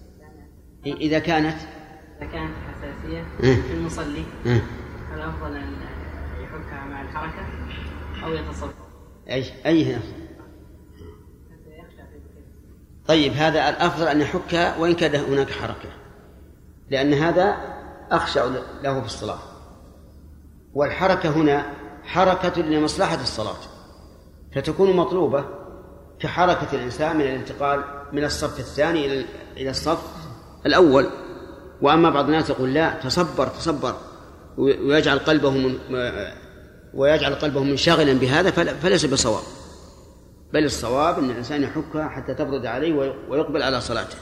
[0.85, 1.57] إذا كانت؟
[2.21, 3.23] إذا كانت الحساسية
[3.61, 4.23] في المصلي
[5.13, 5.75] الأفضل أن
[6.41, 7.45] يحكها مع الحركة
[8.23, 8.73] أو يتصفى
[9.29, 10.01] أي أي هنا.
[13.07, 15.89] طيب هذا الأفضل أن يحكها وإن كان هناك حركة
[16.89, 17.57] لأن هذا
[18.11, 18.45] أخشع
[18.83, 19.39] له في الصلاة.
[20.73, 21.73] والحركة هنا
[22.03, 23.57] حركة لمصلحة الصلاة
[24.55, 25.45] فتكون مطلوبة
[26.19, 27.83] كحركة الإنسان من الانتقال
[28.13, 29.25] من الصف الثاني إلى
[29.57, 30.24] إلى الصف
[30.65, 31.05] الأول
[31.81, 33.95] وأما بعض الناس يقول لا تصبر تصبر
[34.57, 35.77] ويجعل قلبه من
[36.93, 39.43] ويجعل قلبه منشغلا بهذا فليس بصواب.
[40.53, 44.17] بل الصواب أن الإنسان يحكها حتى تبرد عليه ويقبل على صلاته.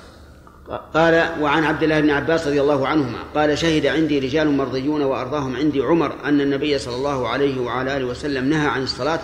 [0.93, 5.55] قال وعن عبد الله بن عباس رضي الله عنهما قال شهد عندي رجال مرضيون وأرضاهم
[5.55, 9.19] عندي عمر أن النبي صلى الله عليه وعلى آله وسلم نهى عن الصلاة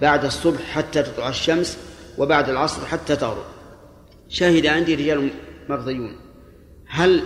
[0.00, 1.78] بعد الصبح حتى تطلع الشمس
[2.18, 3.44] وبعد العصر حتى تغرب.
[4.28, 5.30] شهد عندي رجال
[5.68, 6.16] مرضيون.
[6.88, 7.22] هل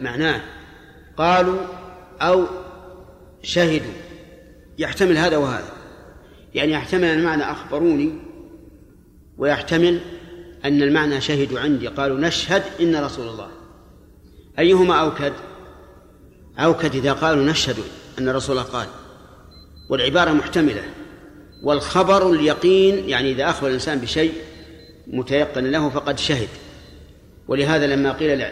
[0.00, 0.40] معناه
[1.16, 1.58] قالوا
[2.20, 2.46] أو
[3.42, 3.92] شهدوا
[4.78, 5.72] يحتمل هذا وهذا.
[6.54, 8.12] يعني يحتمل المعنى أخبروني
[9.38, 10.00] ويحتمل
[10.64, 13.48] أن المعنى شهدوا عندي قالوا نشهد إن رسول الله.
[14.58, 15.32] أيهما أوكد؟
[16.58, 17.76] أوكد إذا قالوا نشهد
[18.18, 18.86] أن رسول الله قال.
[19.90, 20.82] والعبارة محتملة.
[21.62, 24.32] والخبر اليقين يعني إذا أخبر الإنسان بشيء
[25.06, 26.48] متيقن له فقد شهد.
[27.48, 28.44] ولهذا لما قيل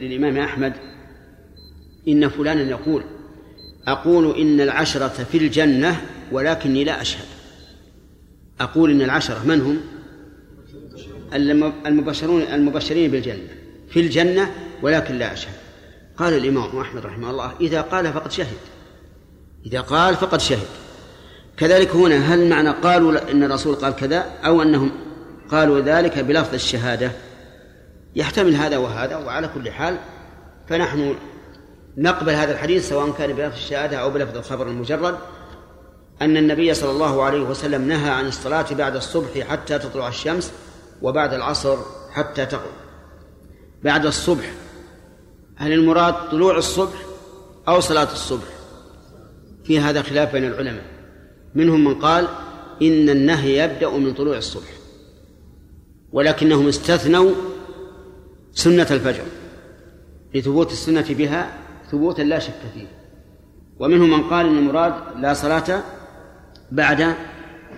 [0.00, 0.72] للإمام أحمد
[2.08, 3.02] إن فلانا يقول
[3.86, 6.00] أقول إن العشرة في الجنة
[6.32, 7.24] ولكني لا أشهد.
[8.60, 9.80] أقول إن العشرة من هم؟
[11.86, 13.48] المبشرون المبشرين بالجنة.
[13.90, 14.50] في الجنة
[14.82, 15.54] ولكن لا أشهد.
[16.16, 18.56] قال الإمام أحمد رحمه الله إذا قال فقد شهد.
[19.66, 20.66] إذا قال فقد شهد.
[21.56, 24.90] كذلك هنا هل معنى قالوا إن الرسول قال كذا أو أنهم
[25.50, 27.10] قالوا ذلك بلفظ الشهادة؟
[28.16, 29.98] يحتمل هذا وهذا وعلى كل حال
[30.68, 31.14] فنحن
[31.96, 35.18] نقبل هذا الحديث سواء كان بلفظ الشهادة أو بلفظ الخبر المجرد.
[36.22, 40.52] أن النبي صلى الله عليه وسلم نهى عن الصلاة بعد الصبح حتى تطلع الشمس
[41.02, 41.76] وبعد العصر
[42.12, 42.72] حتى تغرب.
[43.84, 44.52] بعد الصبح
[45.56, 46.98] هل المراد طلوع الصبح
[47.68, 48.48] أو صلاة الصبح؟
[49.64, 50.84] في هذا خلاف بين العلماء.
[51.54, 52.28] منهم من قال
[52.82, 54.68] إن النهي يبدأ من طلوع الصبح
[56.12, 57.30] ولكنهم استثنوا
[58.54, 59.24] سنة الفجر.
[60.34, 61.58] لثبوت السنة بها
[61.90, 62.86] ثبوتا لا شك فيه.
[63.78, 65.82] ومنهم من قال إن المراد لا صلاة
[66.72, 67.14] بعد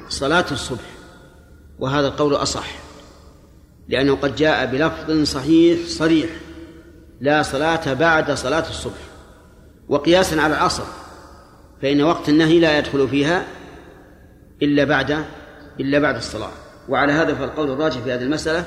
[0.08, 0.96] صلاة الصبح
[1.78, 2.66] وهذا القول أصح
[3.88, 6.30] لأنه قد جاء بلفظ صحيح صريح
[7.20, 8.98] لا صلاة بعد صلاة الصبح.
[9.88, 10.84] وقياسا على العصر
[11.82, 13.44] فإن وقت النهي لا يدخل فيها
[14.62, 15.24] إلا بعد
[15.80, 16.52] إلا بعد الصلاة.
[16.88, 18.66] وعلى هذا فالقول الراجح في هذه المسألة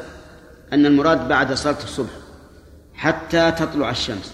[0.73, 2.09] أن المراد بعد صلاة الصبح
[2.93, 4.33] حتى تطلع الشمس.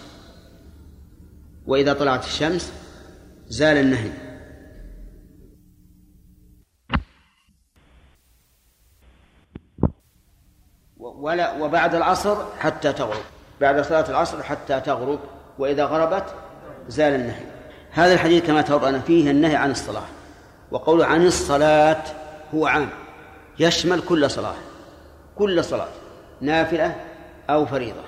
[1.66, 2.74] وإذا طلعت الشمس
[3.48, 4.12] زال النهي.
[10.98, 13.24] ولا وبعد العصر حتى تغرب.
[13.62, 15.20] بعد صلاة العصر حتى تغرب.
[15.60, 16.36] وإذا غربت
[16.88, 17.46] زال النهي.
[17.92, 20.06] هذا الحديث كما ترى أن فيه النهي عن الصلاة.
[20.72, 22.04] وقوله عن الصلاة
[22.54, 22.90] هو عام.
[23.60, 24.56] يشمل كل صلاة.
[25.36, 26.05] كل صلاة.
[26.46, 26.96] نافلة
[27.50, 28.02] أو فريضة.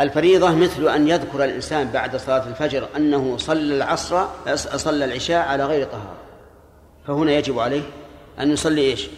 [0.00, 5.86] الفريضة مثل أن يذكر الإنسان بعد صلاة الفجر أنه صلى العصر صلى العشاء على غير
[5.86, 6.16] طهارة.
[7.06, 7.82] فهنا يجب عليه
[8.40, 9.08] أن يصلي إيش؟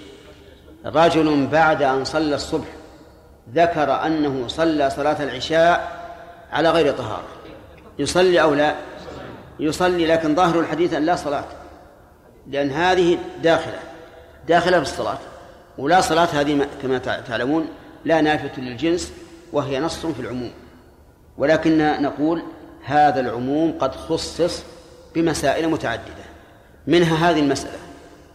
[0.87, 2.69] رجل بعد أن صلى الصبح
[3.55, 6.03] ذكر أنه صلى صلاة العشاء
[6.53, 7.29] على غير طهارة.
[7.99, 8.75] يصلي أو لا؟
[9.61, 11.45] يصلي لكن ظاهر الحديث أن لا صلاة
[12.47, 13.79] لأن هذه داخلة
[14.49, 15.19] داخلة في الصلاة
[15.79, 17.69] ولا صلاة هذه كما تعلمون
[18.07, 19.13] لا نافية للجنس
[19.53, 20.51] وهي نص في العموم.
[21.39, 22.43] ولكن نقول
[22.85, 24.63] هذا العموم قد خصص
[25.15, 26.27] بمسائل متعددة.
[26.87, 27.79] منها هذه المسألة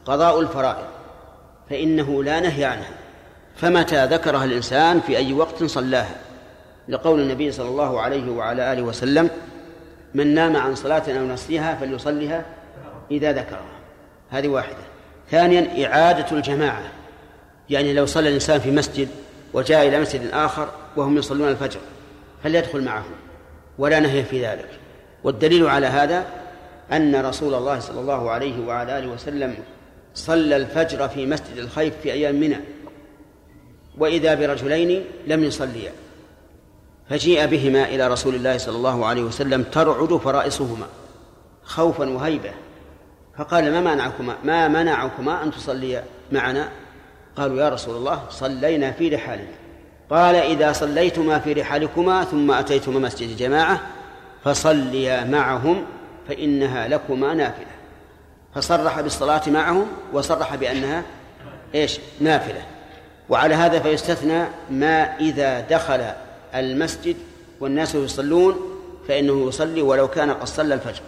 [0.05, 0.87] قضاء الفرائض
[1.69, 2.93] فإنه لا نهي عنها.
[3.55, 6.15] فمتى ذكرها الإنسان في أي وقت صلاها؟
[6.87, 9.29] لقول النبي صلى الله عليه وعلى آله وسلم
[10.13, 12.45] من نام عن صلاة أو نسيها فليصليها
[13.11, 13.79] إذا ذكرها.
[14.29, 14.83] هذه واحدة.
[15.31, 16.83] ثانيا إعادة الجماعة.
[17.69, 19.07] يعني لو صلى الإنسان في مسجد
[19.53, 21.79] وجاء إلى مسجد آخر وهم يصلون الفجر
[22.43, 23.11] فليدخل معهم
[23.77, 24.69] ولا نهي في ذلك.
[25.23, 26.25] والدليل على هذا
[26.91, 29.57] أن رسول الله صلى الله عليه وعلى آله وسلم
[30.13, 32.57] صلى الفجر في مسجد الخيف في أيام منى
[33.97, 35.91] وإذا برجلين لم يصليا.
[37.09, 40.87] فجيء بهما إلى رسول الله صلى الله عليه وسلم ترعد فرائصهما
[41.63, 42.51] خوفا وهيبة.
[43.37, 46.69] فقال ما منعكما ما منعكما أن تصليا معنا؟
[47.35, 49.61] قالوا يا رسول الله صلينا في رحالنا
[50.09, 53.81] قال إذا صليتما في رحالكما ثم أتيتما مسجد جماعة
[54.43, 55.85] فصليا معهم
[56.27, 57.71] فإنها لكما نافلة.
[58.55, 61.03] فصرح بالصلاة معهم وصرح بأنها
[61.75, 62.61] إيش؟ نافلة.
[63.29, 66.01] وعلى هذا فيستثنى ما إذا دخل
[66.55, 67.15] المسجد
[67.59, 68.55] والناس يصلون
[69.07, 71.01] فإنه يصلي ولو كان قد صلى الفجر.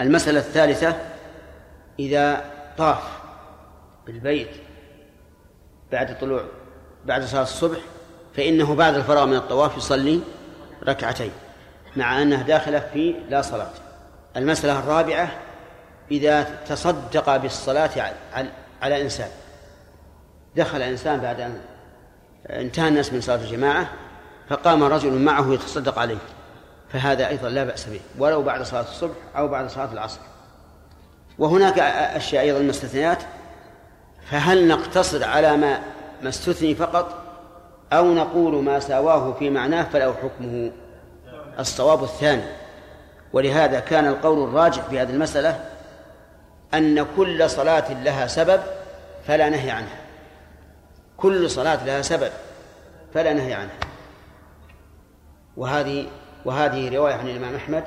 [0.00, 0.96] المسألة الثالثة
[1.98, 2.44] إذا
[2.78, 3.02] طاف
[4.06, 4.48] بالبيت
[5.92, 6.44] بعد طلوع
[7.04, 7.78] بعد صلاة الصبح
[8.36, 10.20] فإنه بعد الفراغ من الطواف يصلي
[10.88, 11.30] ركعتين
[11.96, 13.70] مع أنها داخلة في لا صلاة.
[14.36, 15.30] المسألة الرابعة
[16.10, 18.14] إذا تصدق بالصلاة
[18.82, 19.28] على إنسان.
[20.56, 21.60] دخل إنسان بعد أن
[22.50, 23.88] انتهى الناس من صلاة الجماعة
[24.48, 26.18] فقام رجل معه يتصدق عليه
[26.92, 30.20] فهذا أيضا لا بأس به ولو بعد صلاة الصبح أو بعد صلاة العصر.
[31.38, 33.22] وهناك أشياء أيضا مستثنيات
[34.30, 35.80] فهل نقتصر على ما
[36.22, 37.14] ما استثني فقط
[37.92, 40.72] أو نقول ما ساواه في معناه فله حكمه؟
[41.58, 42.42] الصواب الثاني.
[43.32, 45.64] ولهذا كان القول الراجح في هذه المسألة
[46.74, 48.60] أن كل صلاة لها سبب
[49.26, 50.00] فلا نهي عنها.
[51.16, 52.30] كل صلاة لها سبب
[53.14, 53.78] فلا نهي عنها.
[55.56, 56.06] وهذه
[56.44, 57.84] وهذه رواية عن الإمام أحمد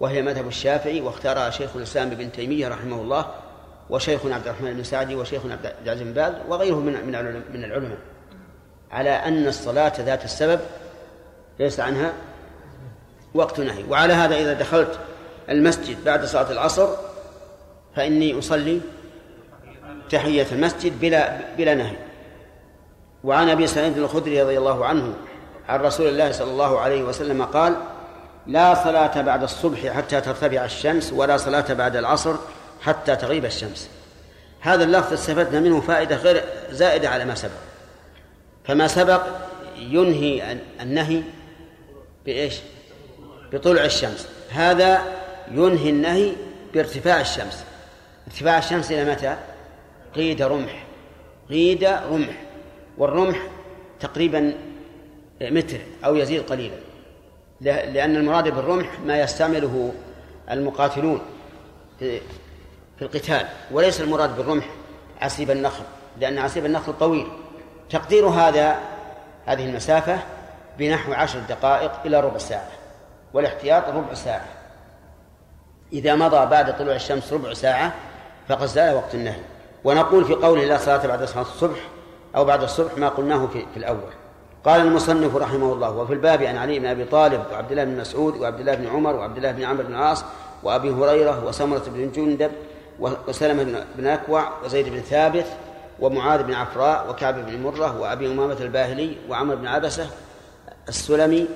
[0.00, 3.26] وهي مذهب الشافعي واختارها شيخ الإسلام ابن تيمية رحمه الله
[3.90, 7.98] وشيخنا عبد الرحمن بن سعدي وشيخنا عبد العزيز بن باز وغيرهم من من من العلماء.
[8.90, 10.60] على أن الصلاة ذات السبب
[11.60, 12.12] ليس عنها
[13.34, 13.84] وقت نهي.
[13.90, 14.98] وعلى هذا إذا دخلت
[15.50, 16.88] المسجد بعد صلاة العصر
[17.96, 18.80] فإني أصلي
[20.10, 21.96] تحية المسجد بلا بلا نهي.
[23.24, 25.14] وعن أبي سعيد الخدري رضي الله عنه
[25.68, 27.76] عن رسول الله صلى الله عليه وسلم قال
[28.46, 32.36] لا صلاة بعد الصبح حتى ترتفع الشمس ولا صلاة بعد العصر
[32.86, 33.90] حتى تغيب الشمس.
[34.60, 37.50] هذا اللفظ استفدنا منه فائدة غير زائدة على ما سبق.
[38.64, 39.22] فما سبق
[39.76, 41.22] ينهي النهي
[42.26, 42.54] بإيش؟
[43.52, 44.28] بطلوع الشمس.
[44.50, 45.02] هذا
[45.50, 46.32] ينهي النهي
[46.74, 47.64] بارتفاع الشمس.
[48.26, 49.36] ارتفاع الشمس إلى متى؟
[50.14, 50.86] قيد رمح.
[51.48, 52.42] قيد رمح.
[52.98, 53.46] والرمح
[54.00, 54.54] تقريبا
[55.40, 56.76] متر أو يزيد قليلا.
[57.60, 59.92] لأن المراد بالرمح ما يستعمله
[60.50, 61.20] المقاتلون.
[62.96, 64.64] في القتال وليس المراد بالرمح
[65.20, 65.82] عسيب النخل
[66.20, 67.26] لأن عسيب النخل طويل.
[67.90, 68.78] تقدير هذا
[69.46, 70.18] هذه المسافة
[70.78, 72.68] بنحو عشر دقائق إلى ربع ساعة
[73.34, 74.46] والاحتياط ربع ساعة.
[75.92, 77.94] إذا مضى بعد طلوع الشمس ربع ساعة
[78.48, 79.40] فقد زال وقت النهي.
[79.84, 81.78] ونقول في قوله لا صلاة بعد صلاة الصبح
[82.36, 84.12] أو بعد الصبح ما قلناه في, في الأول.
[84.64, 88.36] قال المصنف رحمه الله وفي الباب عن علي بن أبي طالب وعبد الله بن مسعود
[88.36, 90.24] وعبد الله بن عمر وعبد الله بن عمرو بن العاص
[90.62, 92.50] وأبي هريرة وسمرة بن جندب
[93.00, 95.46] وسلمة بن أكوع وزيد بن ثابت
[96.00, 100.06] ومعاذ بن عفراء وكعب بن مرة وأبي أمامة الباهلي وعمر بن عبسة
[100.88, 101.48] السلمي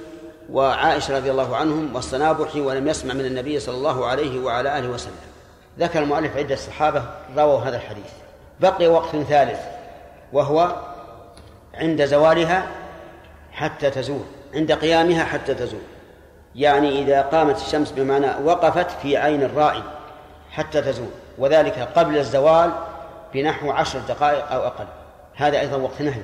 [0.52, 5.14] وعائشة رضي الله عنهم والصنابحي ولم يسمع من النبي صلى الله عليه وعلى آله وسلم.
[5.78, 7.04] ذكر المؤلف عدة صحابة
[7.36, 8.10] رووا هذا الحديث.
[8.60, 9.60] بقي وقت ثالث
[10.32, 10.76] وهو
[11.74, 12.66] عند زوالها
[13.52, 14.24] حتى تزول
[14.54, 15.80] عند قيامها حتى تزول.
[16.54, 19.82] يعني إذا قامت الشمس بمعنى وقفت في عين الرائي
[20.50, 21.10] حتى تزول.
[21.40, 22.70] وذلك قبل الزوال
[23.34, 24.86] بنحو عشر دقائق أو أقل.
[25.34, 26.22] هذا أيضا وقت نهي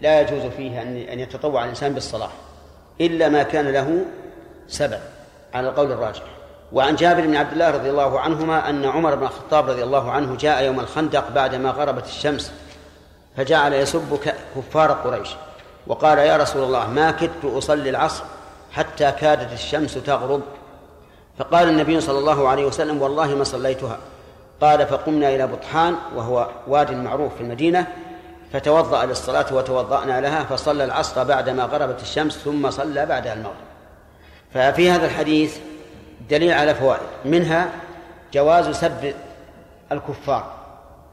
[0.00, 2.30] لا يجوز فيه أن يتطوع الإنسان بالصلاة
[3.00, 4.04] إلا ما كان له
[4.68, 5.00] سبب
[5.54, 6.22] على القول الراجح.
[6.72, 10.36] وعن جابر بن عبد الله رضي الله عنهما أن عمر بن الخطاب رضي الله عنه
[10.36, 12.52] جاء يوم الخندق بعدما غربت الشمس
[13.36, 14.18] فجعل يسب
[14.56, 15.28] كفار قريش.
[15.86, 18.24] وقال يا رسول الله ما كدت أصلي العصر
[18.72, 20.42] حتى كادت الشمس تغرب.
[21.38, 23.98] فقال النبي صلى الله عليه وسلم والله ما صليتها.
[24.60, 27.86] قال فقمنا إلى بطحان وهو واد معروف في المدينة
[28.52, 33.54] فتوضأ للصلاة وتوضأنا لها فصلى العصر بعدما غربت الشمس ثم صلى بعدها المغرب.
[34.54, 35.58] ففي هذا الحديث
[36.30, 37.02] دليل على فوائد.
[37.24, 37.70] منها
[38.32, 39.14] جواز سب
[39.92, 40.52] الكفار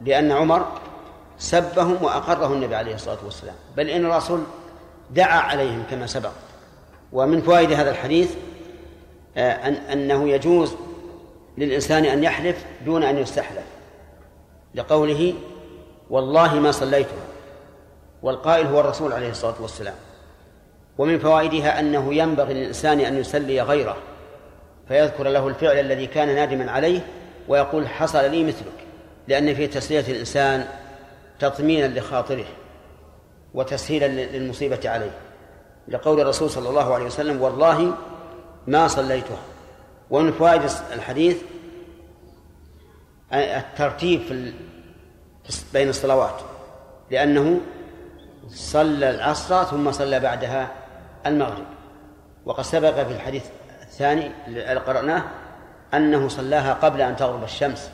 [0.02, 0.66] لأن عمر
[1.38, 3.56] سبهم وأقره النبي عليه الصلاة والسلام.
[3.78, 4.44] بل إن الرسول
[5.12, 6.32] دعا عليهم كما سبق.
[7.14, 8.36] ومن فوائد هذا الحديث
[9.38, 10.76] آه، أن أنه يجوز
[11.58, 13.64] للإنسان أن يحلف دون أن يستحلف
[14.76, 15.34] لقوله
[16.10, 17.24] والله ما صليتها
[18.24, 19.96] والقائل هو الرسول عليه الصلاة والسلام.
[20.98, 23.98] ومن فوائدها أنه ينبغي للإنسان أن يسلي غيره
[24.88, 27.00] فيذكر له الفعل الذي كان نادما عليه
[27.48, 28.86] ويقول حصل لي مثلك
[29.28, 30.66] لأن في تسلية الإنسان
[31.40, 32.46] تطمينا لخاطره
[33.54, 35.12] وتسهيلا للمصيبة عليه.
[35.88, 37.94] لقول الرسول صلى الله عليه وسلم والله
[38.68, 39.40] ما صليتها
[40.12, 40.62] ومن فوائد
[40.94, 41.38] الحديث
[43.34, 44.54] الترتيب في
[45.74, 46.42] بين الصلوات
[47.12, 47.60] لأنه
[48.50, 50.72] صلى العصر ثم صلى بعدها
[51.26, 51.66] المغرب.
[52.46, 53.46] وقد سبق في الحديث
[53.82, 55.24] الثاني الذي قرأناه
[55.94, 57.92] أنه صلاها قبل أن تغرب الشمس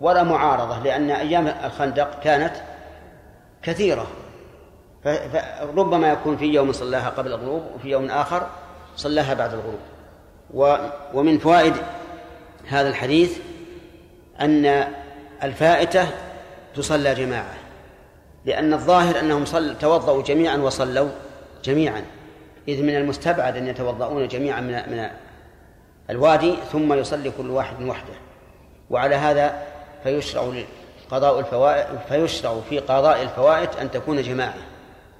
[0.00, 2.52] ولا معارضة لأن أيام الخندق كانت
[3.62, 4.06] كثيرة.
[5.04, 8.46] فربما يكون في يوم صلاها قبل الغروب وفي يوم آخر
[8.96, 9.78] صلاها بعد الغروب.
[11.14, 11.74] ومن فوائد
[12.66, 13.38] هذا الحديث
[14.40, 14.84] أن
[15.42, 16.06] الفائتة
[16.76, 17.54] تصلى جماعة
[18.44, 21.08] لأن الظاهر أنهم صل توضأوا جميعا وصلوا
[21.64, 22.04] جميعا
[22.68, 25.08] إذ من المستبعد أن يتوضؤون جميعا من من
[26.10, 28.14] الوادي ثم يصلي كل واحد وحده.
[28.90, 29.62] وعلى هذا
[30.02, 30.52] فيشرع
[31.10, 34.54] قضاء الفوائد فيشرع في قضاء الفوائد أن تكون جماعة.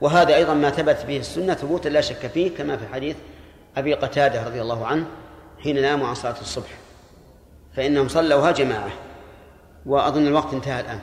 [0.01, 3.17] وهذا أيضا ما ثبت به السنة ثبوتا لا شك فيه كما في حديث
[3.77, 5.07] أبي قتادة رضي الله عنه
[5.63, 6.79] حين ناموا عن صلاة الصبح.
[7.77, 8.91] فإنهم صلوها جماعة
[9.87, 11.01] وأظن الوقت انتهى الآن.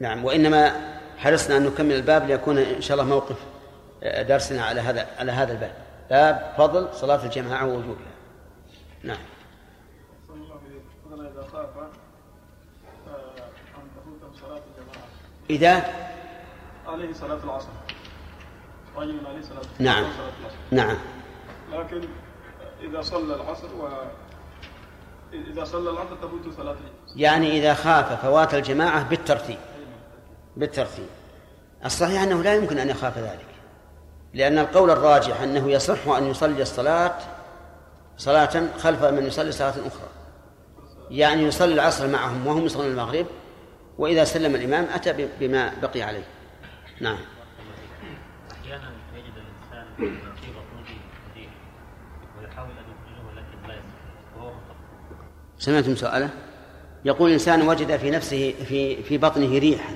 [0.00, 0.72] نعم وإنما
[1.18, 3.36] حرصنا أن نكمل الباب ليكون إن شاء الله موقف
[4.02, 5.72] آه، درسنا على هذا على هذا الباب.
[6.10, 8.14] باب فضل صلاة الجماعة ووجوبها.
[9.02, 9.18] نعم.
[15.50, 17.68] إذا؟ صلاة عليه صلاة العصر.
[18.96, 20.04] رجل عليه صلاة نعم.
[20.04, 20.56] صلاة العصر.
[20.70, 20.96] نعم.
[21.72, 22.08] لكن
[22.84, 23.88] إذا صلى العصر و
[25.32, 26.76] إذا صلى العصر تفوت صلاة
[27.16, 29.58] يعني إذا خاف فوات الجماعة بالترتيب.
[30.56, 31.06] بالترتيب.
[31.84, 33.46] الصحيح أنه لا يمكن أن يخاف ذلك.
[34.34, 37.14] لأن القول الراجح أنه يصح أن يصلي الصلاة
[38.16, 40.08] صلاة خلف من يصلي صلاة أخرى.
[41.10, 43.26] يعني يصلي العصر معهم وهم يصلون المغرب
[43.98, 46.24] وإذا سلم الإمام أتى بما بقي عليه.
[47.00, 47.18] نعم.
[48.52, 49.86] أحيانا يجد الإنسان
[50.36, 50.98] في بطنه
[52.40, 53.74] ويحاول أن يخرجه لكن لا
[54.36, 54.52] وهو
[55.64, 56.28] سمعتم سؤاله؟
[57.04, 59.94] يقول الإنسان وجد في نفسه في في بطنه ريحا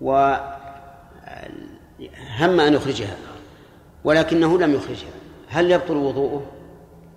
[0.00, 0.50] وهم
[2.60, 3.16] أن يخرجها
[4.04, 5.10] ولكنه لم يخرجها
[5.48, 6.46] هل يبطل وضوءه؟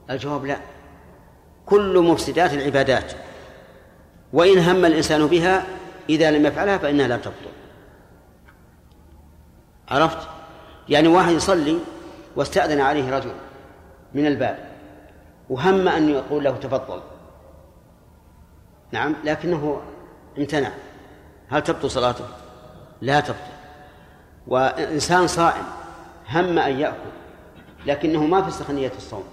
[0.10, 0.58] الجواب لا
[1.66, 3.14] كل مفسدات العبادات
[4.34, 5.66] وإن هم الإنسان بها
[6.10, 7.54] إذا لم يفعلها فإنها لا تبطل
[9.90, 10.28] عرفت؟
[10.90, 11.78] يعني واحد يصلي
[12.36, 13.32] واستأذن عليه رجل
[14.14, 14.73] من الباب
[15.50, 17.02] وهم أن يقول له تفضل.
[18.92, 19.82] نعم لكنه
[20.38, 20.72] امتنع.
[21.50, 22.26] هل تبطل صلاته؟
[23.02, 23.54] لا تبطل.
[24.48, 25.64] وإنسان صائم
[26.30, 27.14] هم أن يأكل
[27.86, 29.24] لكنه ما فسخ نية الصوم.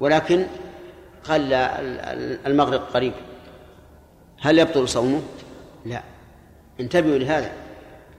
[0.00, 0.46] ولكن
[1.24, 1.52] قال
[2.46, 3.12] المغرب قريب.
[4.40, 5.22] هل يبطل صومه؟
[5.84, 6.02] لا.
[6.80, 7.52] انتبهوا لهذا.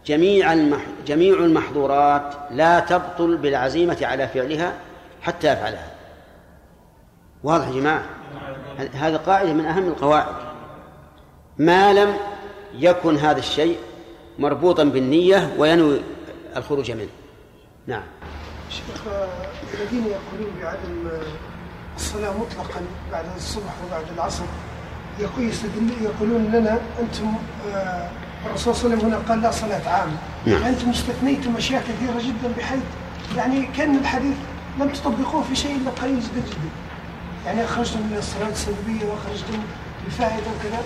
[0.05, 0.81] جميع المح...
[1.07, 4.73] جميع المحظورات لا تبطل بالعزيمة على فعلها
[5.21, 5.96] حتى يفعلها.
[7.43, 8.03] واضح يا جماعة؟
[8.93, 10.35] هذه قاعدة من أهم القواعد.
[11.57, 12.13] ما لم
[12.73, 13.77] يكن هذا الشيء
[14.39, 16.01] مربوطا بالنية وينوي
[16.55, 17.09] الخروج منه.
[17.87, 18.03] نعم.
[18.69, 19.01] شيخ
[19.73, 21.09] الذين يقولون بعدم
[21.95, 22.81] الصلاة مطلقا
[23.11, 24.43] بعد الصبح وبعد العصر
[26.01, 27.33] يقولون لنا أنتم
[27.73, 28.09] آه،
[28.45, 30.63] الرسول صلى الله عليه وسلم هنا قال لا صلاة عامة نعم.
[30.63, 32.83] أنتم استثنيتم أشياء كثيرة جدا بحيث
[33.37, 34.35] يعني كأن الحديث
[34.79, 36.86] لم تطبقوه في شيء إلا قليل جدا جدا.
[37.47, 39.59] يعني أخرجتم من الصلاة السلبية وأخرجتم
[40.05, 40.83] الفائدة وكذا.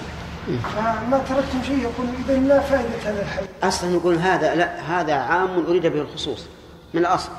[0.64, 5.66] فما تركتم شيء يقول إذا لا فائدة هذا الحديث أصلا نقول هذا لا هذا عام
[5.68, 6.45] أريد به الخصوص.
[6.93, 7.30] من الأصل.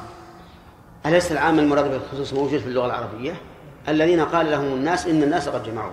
[1.06, 3.32] أليس العام المراد به الخصوص موجود في اللغة العربية؟
[3.88, 5.92] الذين قال لهم الناس إن الناس قد جمعوا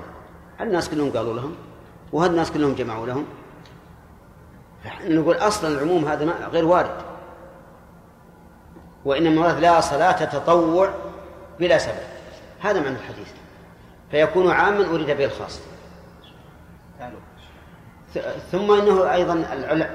[0.57, 1.55] هل الناس كلهم قالوا لهم
[2.13, 3.25] وهل الناس كلهم جمعوا لهم.
[5.03, 6.91] نقول أصلا العموم هذا غير وارد.
[9.05, 10.89] المراد لا صلاة تطوع
[11.59, 12.08] بلا سبب.
[12.59, 13.27] هذا معنى الحديث.
[14.11, 15.59] فيكون عاما أريد به الخاص.
[18.51, 19.33] ثم إنه أيضا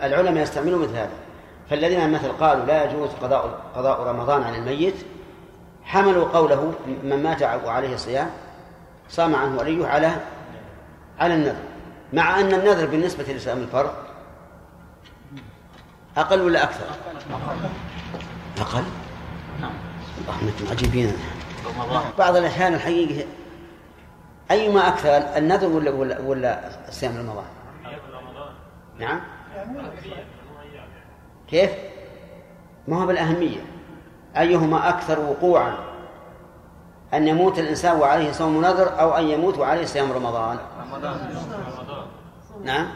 [0.03, 1.11] العلماء يستعملون مثل هذا.
[1.71, 4.95] فالذين مثل قالوا لا يجوز قضاء قضاء رمضان عن الميت
[5.85, 8.31] حملوا قوله من مات وعليه صيام
[9.09, 10.17] صام عنه وليه على
[11.19, 11.63] على النذر.
[12.13, 13.91] مع أن النذر بالنسبة لصيام الفرض.
[16.17, 16.87] أقل ولا أكثر؟
[18.61, 18.85] أقل؟
[19.61, 19.73] نعم.
[20.43, 21.13] انكم عجيبين.
[22.19, 23.27] بعض الاحيان الحقيقة
[24.51, 27.45] ايما أكثر النذر ولا ولا ولا صيام رمضان؟
[28.99, 29.21] نعم.
[31.49, 31.71] كيف؟
[32.89, 33.61] ما هو بالأهمية.
[34.37, 35.75] أيهما أكثر وقوعا؟
[37.15, 40.59] أن يموت الإنسان وعليه صوم نذر أو أن يموت وعليه صيام رمضان؟
[42.65, 42.89] نعم.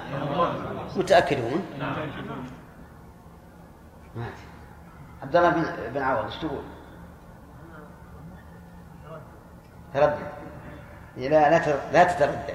[0.97, 1.97] متأكدون؟ نعم.
[5.23, 5.65] عبد الله بن
[5.95, 6.63] بن عوض إيش تقول؟
[10.01, 10.19] تردد.
[11.17, 12.55] لا لا لا تتردد.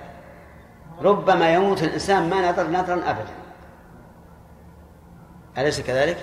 [1.02, 3.34] ربما يموت الإنسان ما نظر نظرا أبدا.
[5.58, 6.18] أليس كذلك؟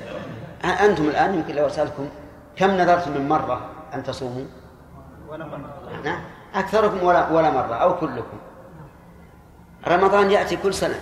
[0.64, 2.08] أنتم الآن يمكن لو أسألكم
[2.56, 3.60] كم نذرتم من مرة
[3.94, 4.44] أن تصوموا؟
[5.28, 6.00] ولا مرة.
[6.04, 6.20] نعم.
[6.54, 8.38] أكثركم ولا ولا مرة أو كلكم.
[9.88, 11.00] رمضان يأتي كل سنة.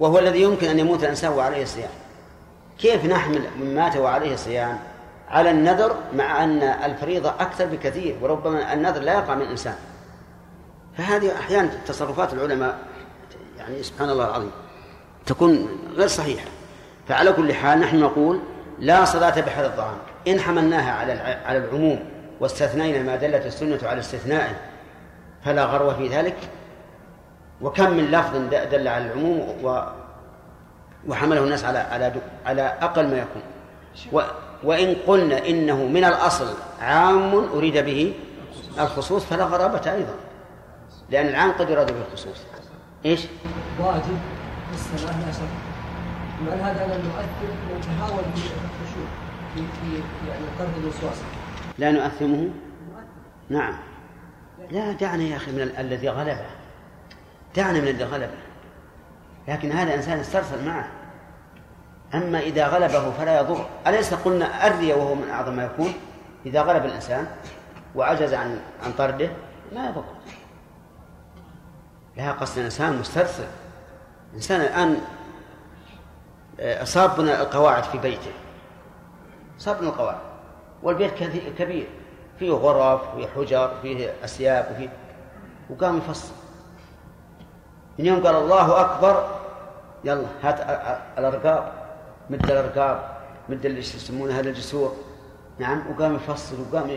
[0.00, 1.90] وهو الذي يمكن أن يموت الإنسان وعليه صيام
[2.78, 4.78] كيف نحمل من مات وعليه صيام
[5.30, 9.74] على النذر مع أن الفريضة أكثر بكثير وربما النذر لا يقع من الإنسان.
[10.96, 12.78] فهذه أحيانا تصرفات العلماء
[13.58, 14.50] يعني سبحان الله العظيم
[15.26, 16.46] تكون غير صحيحة.
[17.08, 18.40] فعلى كل حال نحن نقول
[18.78, 19.96] لا صلاة بحر الطعام
[20.28, 21.12] إن حملناها على
[21.46, 22.04] على العموم
[22.40, 24.56] واستثنينا ما دلت السنة على استثنائه
[25.44, 26.36] فلا غرو في ذلك.
[27.60, 28.36] وكم من لفظ
[28.70, 29.82] دل على العموم و
[31.08, 32.12] وحمله الناس على على
[32.46, 33.42] على أقل ما يكون.
[34.12, 34.22] و
[34.62, 38.14] وإن قلنا إنه من الأصل عام أريد به
[38.78, 40.14] الخصوص فلا غرابة أيضا.
[41.10, 42.36] لأن العام قد يراد به الخصوص.
[43.06, 43.20] إيش؟
[43.80, 44.18] واجب.
[44.72, 45.40] في الصلاه لا شك.
[46.46, 49.06] معنى هذا ان نؤثر نتهاون في الخشوع
[49.54, 51.16] في في يعني طرد الوسواس.
[51.78, 52.48] لا نؤثمه؟
[53.50, 53.74] نعم.
[54.70, 56.46] لا دعنا يا أخي من ال- الذي غلبه.
[57.56, 58.38] دعنا من الذي غلبه.
[59.48, 60.88] لكن هذا إنسان استرسل معه.
[62.14, 63.66] أما إذا غلبه فلا يضر.
[63.86, 65.94] أليس قلنا الري وهو من أعظم ما يكون؟
[66.46, 67.26] إذا غلب الإنسان
[67.94, 69.30] وعجز عن عن طرده
[69.72, 70.04] ما يضر.
[72.16, 73.46] لها قصد الإنسان مسترسل.
[74.34, 75.00] انسان الآن
[76.60, 78.32] آه، اصابنا القواعد في بيته.
[79.60, 80.18] اصابنا القواعد.
[80.82, 81.14] والبيت
[81.58, 81.88] كبير.
[82.38, 84.88] فيه غرف فيه حجر فيه أسياب وفيه
[85.70, 86.32] وقام يفصل.
[87.98, 89.28] من يوم قال الله أكبر
[90.04, 90.60] يلا هات
[91.18, 91.72] الارقاب
[92.30, 93.18] مد الارقاب
[93.48, 94.96] مد اللي يسمونه هذا الجسور.
[95.58, 96.90] نعم وقام يفصل وقام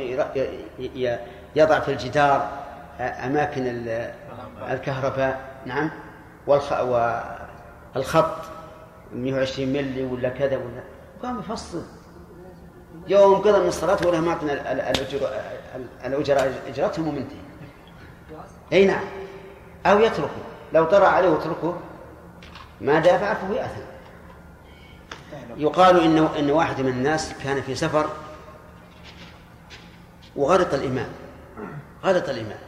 [1.55, 2.49] يضع في الجدار
[2.97, 4.13] أ- أماكن ال-
[4.71, 5.39] الكهرباء.
[5.65, 5.89] نعم
[6.47, 6.71] والخ
[7.93, 8.35] والخط
[9.15, 10.83] 120 ملي ولا كذا ولا.
[11.23, 11.81] قام يفصل.
[13.07, 15.27] يوم قضى من الصلاة ولا ما أعطنا ال- ال- الأجر
[16.05, 17.37] الأجر أجرتهم ومنتهي
[18.73, 19.03] أي نعم.
[19.85, 20.27] أو يتركه.
[20.73, 21.77] لو طرأ عليه واتركه
[22.81, 23.81] ما دافع فهو يأثم.
[25.57, 28.09] يقال إنه إن واحد من الناس كان في سفر
[30.35, 31.09] وغلط الإمام.
[32.03, 32.59] غلط الإمام.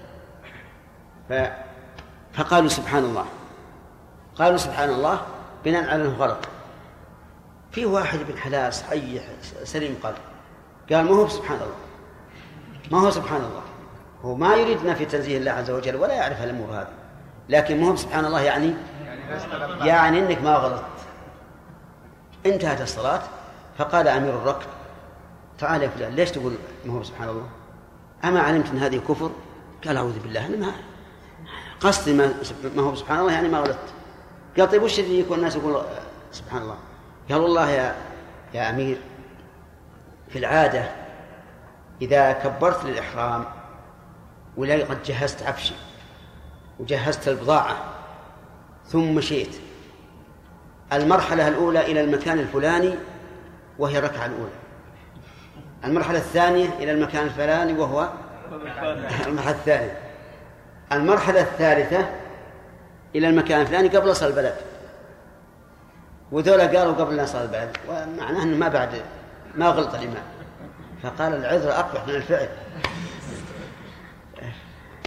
[1.29, 1.33] ف...
[2.33, 3.25] فقالوا سبحان الله.
[4.35, 5.21] قالوا سبحان الله
[5.65, 6.47] بناء على أنه غلط
[7.71, 9.23] في واحد بن حلال صحيح
[9.63, 10.15] سليم قلب
[10.91, 11.75] قال ما هو سبحان الله؟
[12.91, 13.61] ما هو سبحان الله؟
[14.23, 16.87] هو ما يريد نفي تنزيه الله عز وجل ولا يعرف الأمور هذه
[17.49, 18.73] لكن ما هو سبحان الله يعني؟
[19.81, 20.83] يعني إنك ما غلطت
[22.45, 23.21] انتهت الصلاة
[23.77, 24.67] فقال أمير الركب
[25.59, 26.53] تعال يا فلان ليش تقول
[26.85, 27.49] ما هو سبحان الله؟
[28.23, 29.31] أما علمت إن هذه كفر؟
[29.85, 30.71] قال أعوذ بالله أنا ما
[31.79, 32.33] قصدي ما,
[32.75, 33.93] ما هو سبحان الله يعني ما غلطت.
[34.57, 35.81] قال طيب وش اللي يكون الناس يقول
[36.31, 36.77] سبحان الله؟
[37.29, 37.95] قال والله يا
[38.53, 38.97] يا أمير
[40.29, 40.89] في العادة
[42.01, 43.45] إذا كبرت للإحرام
[44.57, 45.73] ولا قد جهزت عفشي
[46.79, 47.77] وجهزت البضاعة
[48.87, 49.55] ثم مشيت
[50.93, 52.95] المرحلة الأولى إلى المكان الفلاني
[53.79, 54.51] وهي الركعة الأولى.
[55.85, 58.09] المرحلة الثانية إلى المكان الفلاني وهو
[59.27, 59.97] المرحلة الثانية.
[60.91, 62.09] المرحلة الثالثة
[63.15, 64.55] إلى المكان الفلاني قبل اصل البلد.
[66.31, 67.77] وذولا قالوا قبل لا يصل البلد.
[67.89, 68.89] ومعناه إنه ما بعد
[69.55, 70.23] ما غلط الإمام.
[71.03, 72.47] فقال العذر أقبح من الفعل.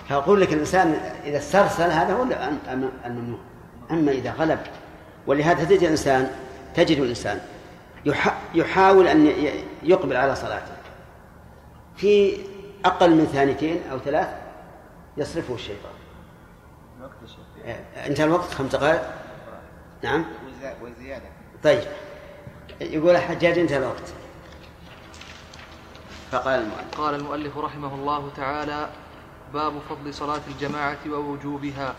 [0.08, 2.26] فأقول لك الإنسان إذا استرسل هذا هو
[3.06, 3.38] الممنوع.
[3.90, 4.58] أما إذا غلب
[5.26, 6.30] ولهذا تجد الإنسان
[6.74, 7.40] تجد الإنسان
[8.54, 9.26] يحاول أن
[9.82, 10.76] يقبل على صلاته.
[11.96, 12.38] في
[12.84, 14.28] أقل من ثانيتين أو ثلاث
[15.16, 15.92] يصرفه الشيطان.
[18.06, 19.02] انتهى الوقت خمس دقائق؟
[20.02, 20.24] نعم.
[20.82, 21.24] وزيادة.
[21.64, 21.82] طيب.
[22.80, 24.12] يقول الحجاج انتهى الوقت.
[26.32, 26.98] فقال المؤلف.
[26.98, 28.88] قال المؤلف رحمه الله تعالى
[29.54, 31.94] باب فضل صلاة الجماعة ووجوبها.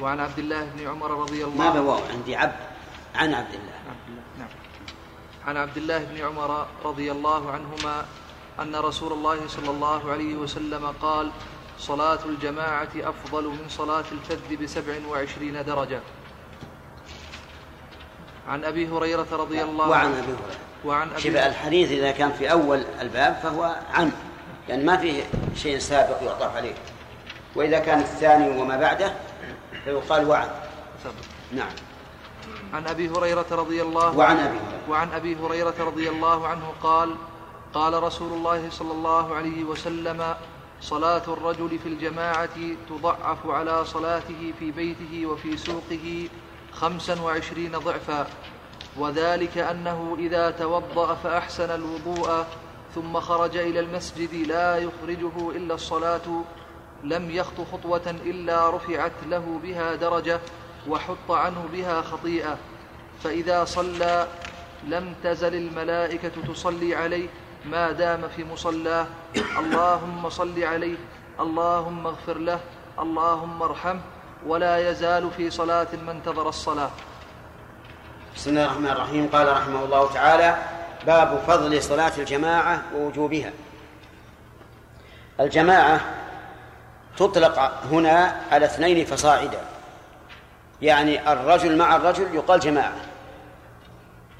[0.00, 2.56] وعن عبد الله بن عمر رضي الله ما بواو عندي عبد
[3.14, 3.72] عن عبد الله.
[3.88, 4.48] عبد الله نعم.
[5.46, 8.04] عن عبد الله بن عمر رضي الله عنهما
[8.60, 11.30] أن رسول الله صلى الله عليه وسلم قال
[11.78, 16.00] صلاة الجماعة أفضل من صلاة الفذ بسبع وعشرين درجة.
[18.48, 20.18] عن أبي هريرة رضي الله وعن عنه.
[20.18, 20.58] أبي هريرة.
[20.84, 24.12] وعن أبي شبه الحديث إذا كان في أول الباب فهو عن
[24.68, 25.22] يعني ما فيه
[25.56, 26.74] شيء سابق يعطف عليه.
[27.54, 29.12] وإذا كان الثاني وما بعده
[29.84, 30.48] فيقال وعن
[31.52, 31.72] نعم.
[32.72, 34.90] عن أبي هريرة رضي الله وعن أبي هريرة.
[34.90, 37.14] وعن أبي هريرة رضي الله عنه قال
[37.74, 40.34] قال رسول الله صلى الله عليه وسلم
[40.80, 42.58] صلاة الرجل في الجماعة
[42.88, 46.28] تضعف على صلاته في بيته وفي سوقه
[46.72, 48.26] خمسا وعشرين ضعفا
[48.96, 52.44] وذلك أنه إذا توضأ فأحسن الوضوء
[52.94, 56.44] ثم خرج إلى المسجد لا يخرجه إلا الصلاة
[57.04, 60.40] لم يخط خطوة إلا رفعت له بها درجة
[60.88, 62.56] وحط عنه بها خطيئة.
[63.24, 64.26] فإذا صلى
[64.88, 67.28] لم تزل الملائكة تصلي عليه
[67.64, 69.06] ما دام في مصلاه.
[69.58, 70.96] اللهم صل عليه
[71.40, 72.60] اللهم اغفر له
[72.98, 74.00] اللهم ارحمه.
[74.46, 76.90] ولا يزال في صلاة ما انتظر الصلاة.
[78.36, 79.28] بسم الله الرحمن الرحيم.
[79.32, 80.56] قال رحمه الله تعالى
[81.06, 83.52] باب فضل صلاة الجماعة ووجوبها.
[85.40, 86.00] الجماعة
[87.16, 87.58] تطلق
[87.90, 89.58] هنا على اثنين فصاعدا.
[90.82, 92.96] يعني الرجل مع الرجل يقال جماعة.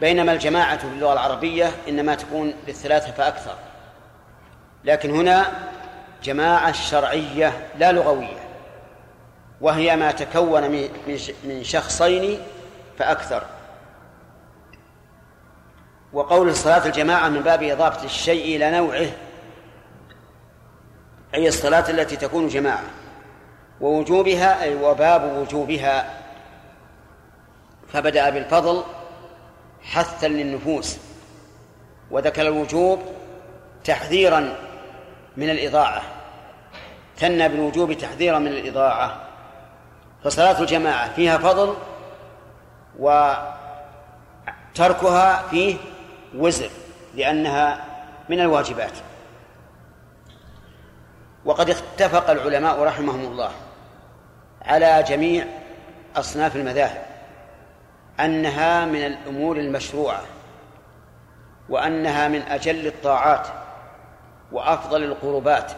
[0.01, 3.55] بينما الجماعة في اللغة العربية إنما تكون بالثلاثة فأكثر.
[4.85, 5.47] لكن هنا
[6.23, 8.43] جماعة شرعية لا لغوية.
[9.61, 10.89] وهي ما تكون
[11.45, 12.41] من شخصين
[12.99, 13.43] فأكثر.
[16.13, 19.07] وقول صلاة الجماعة من باب إضافة الشيء إلى نوعه
[21.35, 22.85] أي الصلاة التي تكون جماعة
[23.81, 26.19] ووجوبها أي وباب وجوبها.
[27.93, 28.83] فبدأ بالفضل
[29.83, 30.99] حثا للنفوس
[32.11, 33.03] وذكر الوجوب
[33.85, 34.55] تحذيرا
[35.37, 36.03] من الإضاعة
[37.17, 39.21] ثنى بالوجوب تحذيرا من الإضاعة.
[40.25, 41.75] فصلاة الجماعة فيها فضل
[44.75, 45.77] وتركها فيه
[46.37, 46.71] وزر
[47.15, 47.85] لأنها
[48.29, 48.93] من الواجبات.
[51.45, 53.51] وقد اتفق العلماء رحمهم الله
[54.63, 55.47] على جميع
[56.17, 57.07] أصناف المذاهب
[58.21, 60.23] أنها من الأمور المشروعة
[61.69, 63.47] وأنها من أجل الطاعات
[64.53, 65.73] وأفضل القربات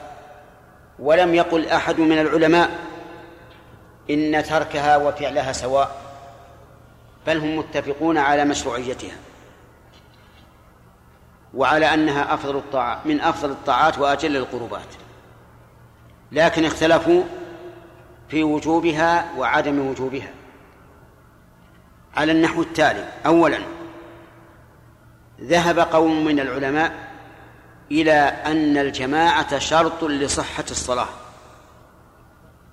[0.98, 2.70] ولم يقل أحد من العلماء
[4.10, 5.96] إن تركها وفعلها سواء
[7.26, 9.16] بل هم متفقون على مشروعيتها
[11.54, 15.03] وعلى أنها أفضل الطاعات من أفضل الطاعات وأجل القربات
[16.32, 17.22] لكن اختلفوا
[18.28, 20.30] في وجوبها وعدم وجوبها.
[22.16, 23.58] على النحو التالي أولا
[25.40, 26.92] ذهب قوم من العلماء
[27.90, 28.12] إلى
[28.46, 31.08] أن الجماعة شرط لصحة الصلاة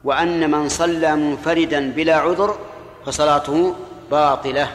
[0.04, 2.58] وأن من صلى منفردا بلا عذر
[3.06, 3.76] فصلاته
[4.12, 4.72] باطلة.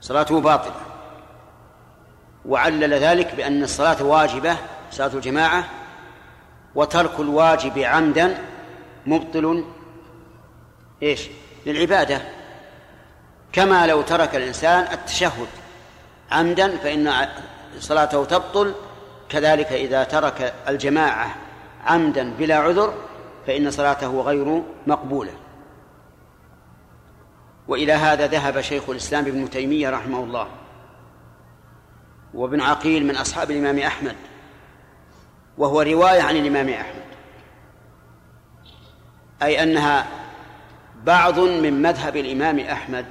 [0.00, 0.80] صلاته باطلة.
[2.46, 4.56] وعلل ذلك بأن الصلاة واجبة
[4.90, 5.64] صلاة الجماعة
[6.74, 8.38] وترك الواجب عمدا
[9.06, 9.64] مبطل
[11.02, 11.28] إيش؟
[11.66, 12.22] للعبادة.
[13.52, 15.48] كما لو ترك الإنسان التشهد
[16.30, 17.28] عمدا فإن
[17.78, 18.74] صلاته تبطل
[19.28, 21.34] كذلك إذا ترك الجماعة
[21.86, 22.94] عمدا بلا عذر
[23.46, 25.32] فإن صلاته غير مقبولة.
[27.68, 30.48] وإلى هذا ذهب شيخ الإسلام ابن تيمية رحمه الله
[32.34, 34.16] وابن عقيل من أصحاب الإمام أحمد.
[35.60, 37.02] وهو رواية عن الإمام أحمد.
[39.42, 40.06] أي أنها
[41.04, 43.06] بعض من مذهب الإمام أحمد.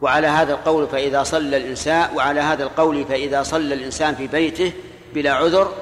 [0.00, 4.72] وعلى هذا القول فإذا صلى الإنسان وعلى هذا القول فإذا صلى الإنسان في بيته
[5.14, 5.72] بلا عذر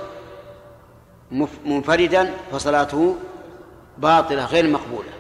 [1.65, 3.17] منفردا فصلاته
[3.99, 5.11] باطلة غير مقبولة.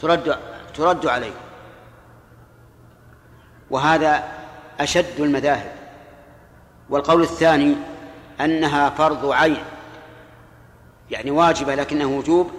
[0.00, 0.38] ترد
[0.74, 1.34] ترد عليه.
[3.70, 4.24] وهذا
[4.80, 5.72] أشد المذاهب.
[6.90, 7.76] والقول الثاني
[8.40, 9.64] أنها فرض عين.
[11.10, 12.50] يعني واجبة لكنه وجوب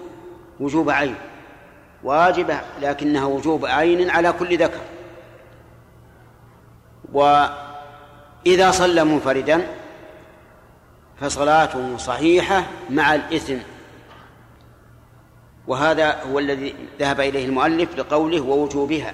[0.59, 1.15] وجوب عين.
[2.03, 4.81] واجبة لكنها وجوب عين على كل ذكر.
[7.13, 9.67] وإذا صلى منفردا
[11.21, 13.57] فصلاته صحيحة مع الإثم.
[15.67, 19.13] وهذا هو الذي ذهب إليه المؤلف لقوله ووجوبها.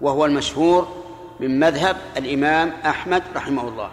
[0.00, 1.04] وهو المشهور
[1.40, 3.90] من مذهب الإمام أحمد رحمه الله.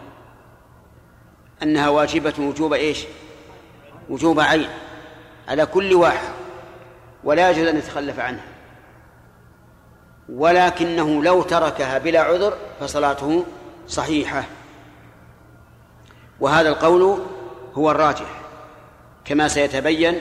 [1.64, 3.06] أنها واجبة وجوب إيش؟
[4.10, 4.70] وجوب عين.
[5.48, 6.34] على كل واحد.
[7.24, 8.46] ولا يجوز أن يتخلف عنها.
[10.30, 13.46] ولكنه لو تركها بلا عذر فصلاته
[13.88, 14.44] صحيحة.
[16.40, 17.20] وهذا القول
[17.74, 18.42] هو الراجح
[19.26, 20.20] كما سيتبين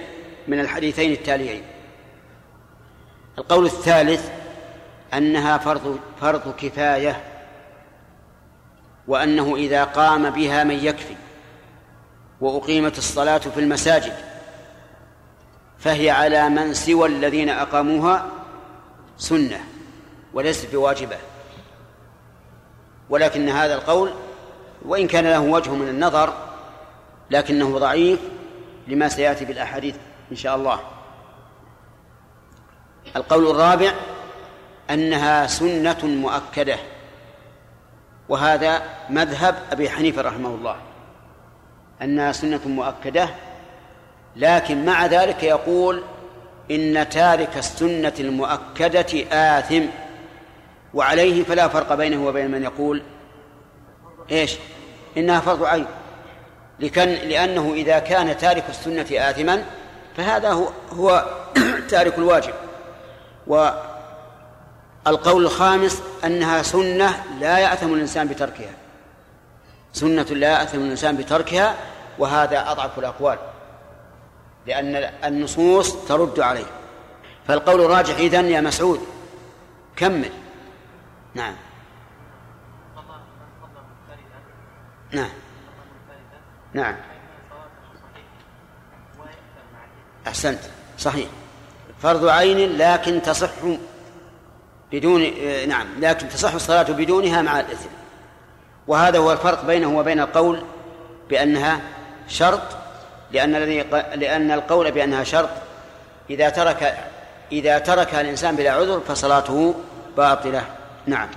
[0.49, 1.63] من الحديثين التاليين.
[3.39, 4.31] القول الثالث
[5.15, 7.25] أنها فرض فرض كفاية
[9.09, 11.15] وأنه إذا قام بها من يكفي.
[12.43, 14.13] وأقيمت الصلاة في المساجد
[15.79, 18.27] فهي على من سوى الذين أقاموها
[19.17, 19.61] سنة
[20.35, 21.17] وليست بواجبة.
[23.11, 24.11] ولكن هذا القول
[24.85, 26.35] وإن كان له وجه من النظر
[27.31, 28.21] لكنه ضعيف
[28.89, 29.97] لما سيأتي بالأحاديث
[30.31, 30.81] إن شاء الله.
[33.17, 33.93] القول الرابع
[34.91, 36.77] أنها سنة مؤكدة
[38.29, 40.92] وهذا مذهب أبي حنيفة رحمه الله.
[42.03, 43.29] أنها سنة مؤكدة
[44.37, 46.03] لكن مع ذلك يقول
[46.71, 49.83] إن تارك السنة المؤكدة آثم
[50.95, 53.03] وعليه فلا فرق بينه وبين من يقول
[54.31, 54.57] إيش؟
[55.17, 55.87] إنها فرض عين.
[56.81, 59.65] لكن لأنه إذا كان تارك السنة آثما
[60.17, 61.27] فهذا هو هو
[61.91, 62.55] تارك الواجب.
[63.47, 68.82] والقول الخامس أنها سنة لا يأثم الإنسان بتركها.
[69.93, 71.77] سنة لا يأثم الإنسان بتركها
[72.19, 73.39] وهذا أضعف الأقوال
[74.67, 76.67] لأن النصوص ترد عليه.
[77.49, 79.01] فالقول الراجح إذن يا مسعود
[79.97, 80.31] كمل.
[81.35, 81.55] نعم.
[85.13, 85.31] نعم.
[86.75, 86.97] نعم.
[90.27, 90.61] أحسنت.
[90.99, 91.29] صحيح.
[92.03, 93.51] فرض عين لكن تصح
[94.93, 95.23] بدون
[95.69, 97.89] نعم لكن تصح الصلاة بدونها مع الإثم.
[98.87, 100.63] وهذا هو الفرق بينه وبين القول
[101.31, 101.81] بأنها
[102.29, 102.63] شرط
[103.33, 103.83] لأن الذي
[104.15, 105.51] لأن القول بأنها شرط
[106.31, 106.99] إذا ترك
[107.53, 109.75] إذا تركها الإنسان بلا عذر فصلاته
[110.17, 110.65] باطلة.
[111.07, 111.29] نعم.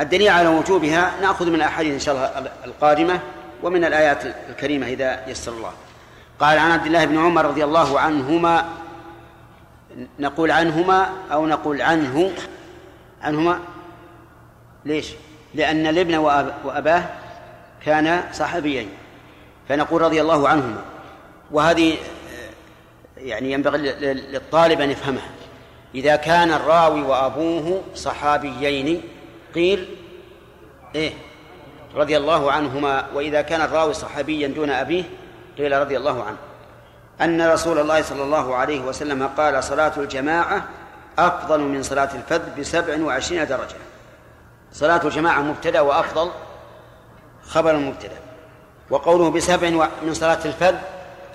[0.00, 3.20] الدليل على وجوبها نأخذ من الأحاديث إن شاء الله القادمة
[3.62, 4.18] ومن الآيات
[4.50, 5.72] الكريمة إذا يسر الله.
[6.40, 8.64] قال عن عبد الله بن عمر رضي الله عنهما
[10.18, 12.32] نقول عنهما أو نقول عنه
[13.22, 13.60] عنهما
[14.86, 15.12] ليش؟
[15.54, 16.14] لأن الابن
[16.64, 17.04] وأباه
[17.84, 18.88] كانا صحابيين
[19.68, 20.82] فنقول رضي الله عنهما.
[21.50, 21.96] وهذه
[23.16, 23.78] يعني ينبغي
[24.14, 25.30] للطالب أن يفهمها.
[25.94, 29.02] إذا كان الراوي وأبوه صحابيين
[29.54, 29.88] قيل
[30.94, 31.12] إيه
[31.94, 33.06] رضي الله عنهما.
[33.14, 35.04] وإذا كان الراوي صحابيا دون أبيه
[35.58, 36.36] قيل رضي الله عنه.
[37.20, 40.68] أن رسول الله صلى الله عليه وسلم قال صلاة الجماعة
[41.18, 43.76] أفضل من صلاة الفذ بسبع وعشرين درجة.
[44.76, 46.30] صلاة الجماعة مبتدأ وأفضل
[47.42, 48.18] خبر المبتدأ.
[48.90, 50.74] وقوله بسبع من صلاة الفذ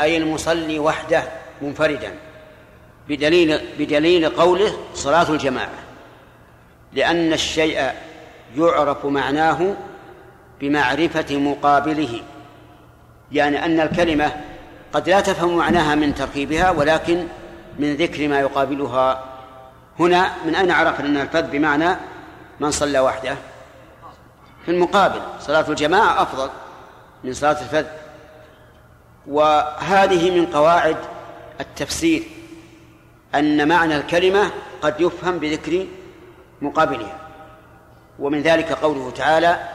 [0.01, 1.23] أي المصلي وحده
[1.61, 2.13] منفردا.
[3.09, 5.79] بدليل بدليل قوله صلاة الجماعة.
[6.93, 7.91] لأن الشيء
[8.57, 9.75] يعرف معناه
[10.59, 12.21] بمعرفة مقابله.
[13.31, 14.31] يعني أن الكلمة
[14.93, 17.27] قد لا تفهم معناها من تركيبها ولكن
[17.79, 19.23] من ذكر ما يقابلها.
[19.99, 21.95] هنا من أين عرفنا أن الفذ بمعنى
[22.61, 23.35] من صلى وحده؟
[24.65, 26.49] في المقابل صلاة الجماعة أفضل
[27.23, 27.85] من صلاة الفذ.
[29.27, 30.97] وهذه من قواعد
[31.59, 32.23] التفسير
[33.35, 34.51] أن معنى الكلمة
[34.81, 35.87] قد يفهم بذكر
[36.61, 37.19] مقابلها.
[38.19, 39.69] ومن ذلك قوله تعالى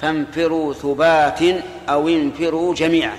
[0.00, 1.40] فانفروا ثبات
[1.88, 3.16] أو انفروا جميعا.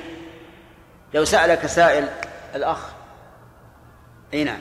[1.14, 2.08] لو سألك سائل
[2.56, 2.80] الأخ
[4.34, 4.60] أي نعم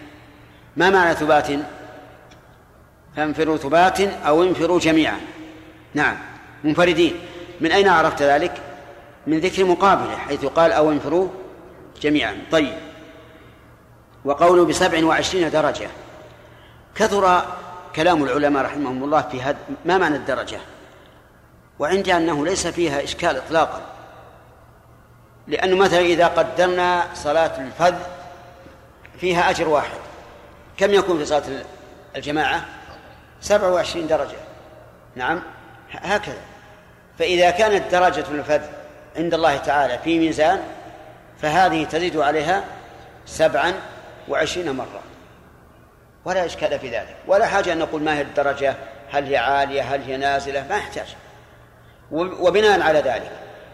[0.76, 1.50] ما معنى ثبات؟
[3.16, 5.20] فانفروا ثبات أو انفروا جميعا.
[5.94, 6.16] نعم
[6.64, 7.14] منفردين.
[7.60, 8.52] من أين عرفت ذلك؟
[9.26, 11.28] من ذكر مقابلة حيث قال أو انفروا
[12.00, 12.38] جميعا.
[12.52, 12.74] طيب.
[14.24, 15.88] وقوله بسبع وعشرين درجة.
[16.94, 17.44] كثر
[17.96, 20.58] كلام العلماء رحمهم الله في هذا ما معنى الدرجة؟
[21.78, 23.80] وعندي أنه ليس فيها إشكال إطلاقا.
[25.48, 27.94] لأنه مثلا إذا قدرنا صلاة الفذ
[29.20, 29.98] فيها أجر واحد.
[30.76, 31.42] كم يكون في صلاة
[32.16, 32.75] الجماعة؟
[33.46, 34.36] سبع وعشرين درجة.
[35.16, 35.42] نعم.
[35.90, 36.38] هكذا.
[37.18, 38.62] فإذا كانت درجة الفذ
[39.16, 40.60] عند الله تعالى في ميزان
[41.42, 42.64] فهذه تزيد عليها
[43.26, 43.72] سبعا
[44.28, 45.02] وعشرين مرة.
[46.24, 47.16] ولا إشكال في ذلك.
[47.26, 48.74] ولا حاجة أن نقول ما هي الدرجة
[49.10, 51.16] هل هي عالية هل هي نازلة ما يحتاج.
[52.12, 53.32] وبناء على ذلك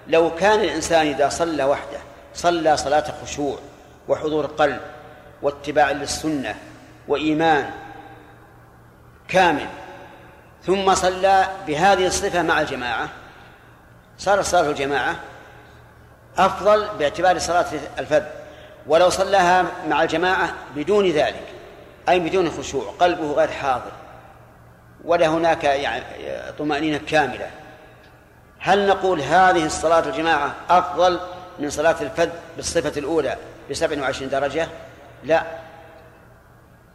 [0.09, 1.99] لو كان الإنسان إذا صلى وحده
[2.35, 3.59] صلى صلاة خشوع
[4.09, 4.81] وحضور قلب
[5.43, 6.55] واتباع للسنة
[7.09, 7.70] وإيمان
[9.33, 9.67] كامل.
[10.67, 13.09] ثم صلى بهذه الصفة مع الجماعة.
[14.19, 15.17] صار صلاة الجماعة
[16.39, 17.67] أفضل باعتبار صلاة
[17.99, 18.23] الفذ
[18.87, 21.47] ولو صلاها مع الجماعة بدون ذلك
[22.09, 23.93] أي بدون خشوع قلبه غير حاضر
[25.05, 26.05] ولا هناك يعني
[26.59, 27.51] طمأنينة كاملة.
[28.59, 31.21] هل نقول هذه الصلاة الجماعة أفضل
[31.59, 33.37] من صلاة الفذ بالصفة الأولى
[33.71, 34.69] بسبع وعشرين درجة؟
[35.25, 35.43] لا.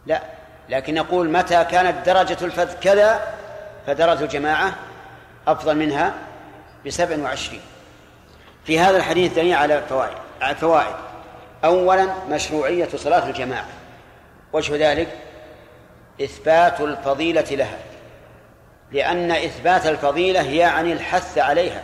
[0.06, 0.37] لا.
[0.70, 3.34] لكن نقول متى كانت درجة الفذ كذا
[3.88, 4.76] فدرجة الجماعة
[5.48, 6.14] أفضل منها
[6.86, 7.62] بسبع وعشرين.
[8.64, 10.18] في هذا الحديث دليل على فوائد
[10.60, 10.96] فوائد.
[11.64, 13.66] أولا مشروعية صلاة الجماعة.
[14.54, 15.08] وجه ذلك
[16.22, 17.78] إثبات الفضيلة لها.
[18.92, 21.84] لأن إثبات الفضيلة يعني الحث عليها.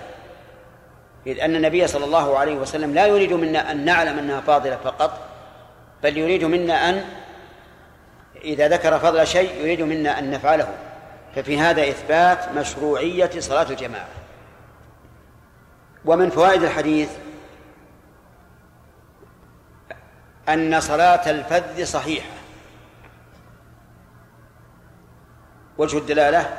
[1.28, 5.20] إذ أن النبي صلى الله عليه وسلم لا يريد منا أن نعلم أنها فاضلة فقط
[6.04, 7.06] بل يريد منا أن
[8.44, 10.68] إذا ذكر فضل شيء يريد منا أن نفعله
[11.36, 14.08] ففي هذا إثبات مشروعية صلاة الجماعة.
[16.06, 17.10] ومن فوائد الحديث
[20.50, 22.30] أن صلاة الفذ صحيحة.
[25.78, 26.58] وجه الدلالة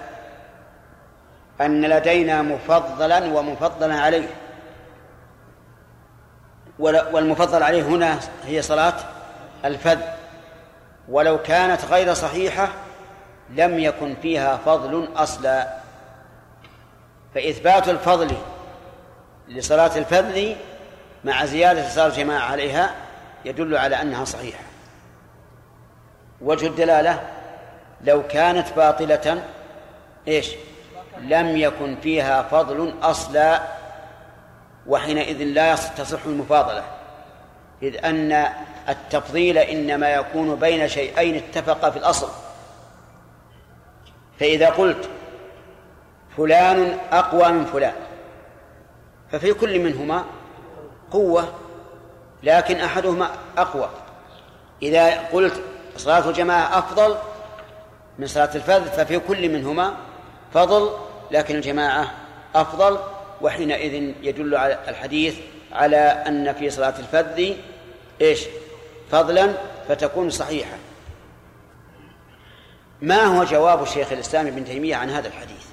[1.61, 4.29] أن لدينا مفضلا ومفضلا عليه.
[6.79, 8.95] والمفضل عليه هنا هي صلاة
[9.65, 9.99] الفذ.
[11.09, 12.69] ولو كانت غير صحيحة
[13.51, 15.69] لم يكن فيها فضل أصلا.
[17.35, 18.37] فإثبات الفضل
[19.49, 20.55] لصلاة الفذ
[21.25, 22.95] مع زيادة صلاة الجماعة عليها
[23.45, 24.65] يدل على أنها صحيحة.
[26.41, 27.21] وجه الدلالة
[28.05, 29.43] لو كانت باطلة
[30.29, 30.51] إيش؟
[31.21, 33.61] لم يكن فيها فضل أصلا
[34.87, 36.85] وحينئذ لا تصح المفاضلة.
[37.83, 38.47] إذ أن
[38.89, 42.29] التفضيل إنما يكون بين شيئين اتفقا في الأصل.
[44.41, 45.09] فإذا قلت
[46.37, 47.95] فلان أقوى من فلان
[49.33, 50.25] ففي كل منهما
[51.11, 51.55] قوة
[52.43, 53.89] لكن أحدهما أقوى.
[54.83, 55.63] إذا قلت
[55.97, 57.17] صلاة الجماعة أفضل
[58.19, 59.95] من صلاة الفرد ففي كل منهما
[60.55, 60.91] فضل
[61.31, 62.15] لكن الجماعة
[62.55, 62.99] أفضل.
[63.41, 65.37] وحينئذ يدل على الحديث
[65.73, 67.57] على أن في صلاة الفرد
[68.21, 68.45] إيش؟
[69.11, 69.53] فضلا
[69.89, 70.77] فتكون صحيحة.
[73.03, 75.65] ما هو جواب شيخ الإسلام ابن تيمية عن هذا الحديث؟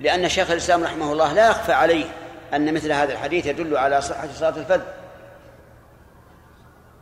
[0.00, 2.04] لأن شيخ الإسلام رحمه الله لا يخفى عليه
[2.54, 4.80] أن مثل هذا الحديث يدل على صحة صلاة الفذ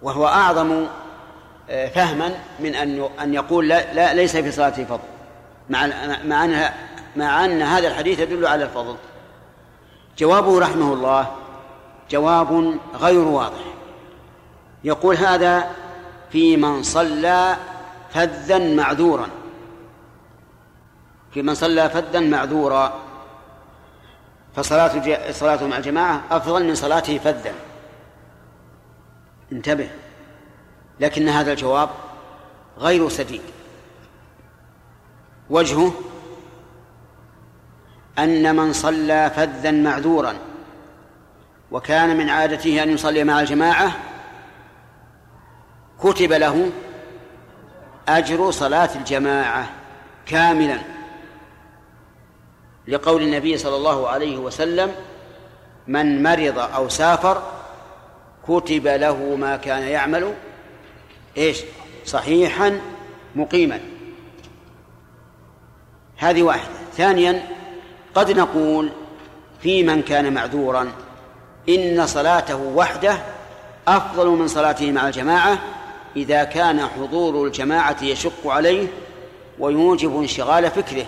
[0.03, 0.87] وهو أعظم
[1.71, 4.99] آه، فهما من أن أن يقول لا, لا ليس في صلاته فضل.
[5.71, 5.87] مع
[6.25, 6.71] مع أن
[7.17, 8.97] مع أن هذا الحديث يدل على الفضل.
[10.19, 11.27] جوابه رحمه الله
[12.11, 13.74] جواب غير واضح.
[14.85, 15.71] يقول هذا
[16.31, 17.57] في من صلى
[18.11, 19.29] فذا معذورا.
[21.31, 23.01] في من صلى فذا معذورا.
[24.57, 27.53] فصلاة صلاته مع الجماعة أفضل من صلاته فذا.
[29.53, 29.91] انتبه.
[31.01, 31.91] لكن هذا الجواب
[32.79, 33.43] غير سديد.
[35.51, 35.93] وجهه
[38.19, 40.35] أن من صلى فذا معذورا.
[41.71, 43.93] وكان من عادته أن يصلي مع الجماعة
[46.05, 46.71] كتب له
[48.09, 49.69] أجر صلاة الجماعة
[50.27, 50.79] كاملا
[52.89, 54.95] لقول النبي صلى الله عليه وسلم
[55.87, 57.43] من مرض أو سافر
[58.49, 60.35] كتب له ما كان يعمل
[61.37, 61.63] إيش؟
[62.05, 62.81] صحيحا
[63.37, 63.81] مقيما.
[66.17, 66.75] هذه واحدة.
[66.97, 67.43] ثانيا
[68.15, 68.91] قد نقول
[69.61, 70.93] في من كان معذورا
[71.69, 73.17] إن صلاته وحده
[73.89, 75.59] أفضل من صلاته مع الجماعة
[76.17, 78.89] إذا كان حضور الجماعة يشق عليه
[79.59, 81.07] ويوجب انشغال فكره.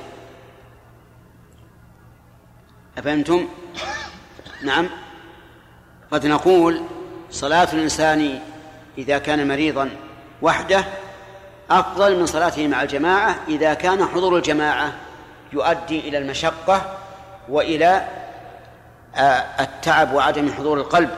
[2.98, 3.48] أفهمتم؟
[4.62, 4.88] نعم.
[6.10, 6.80] قد نقول
[7.30, 8.38] صلاة الإنسان
[8.98, 9.90] إذا كان مريضا
[10.42, 10.84] وحده
[11.70, 14.92] أفضل من صلاته مع الجماعة إذا كان حضور الجماعة
[15.52, 16.98] يؤدي إلى المشقة
[17.48, 18.08] وإلى
[19.16, 21.10] آه، التعب وعدم حضور القلب.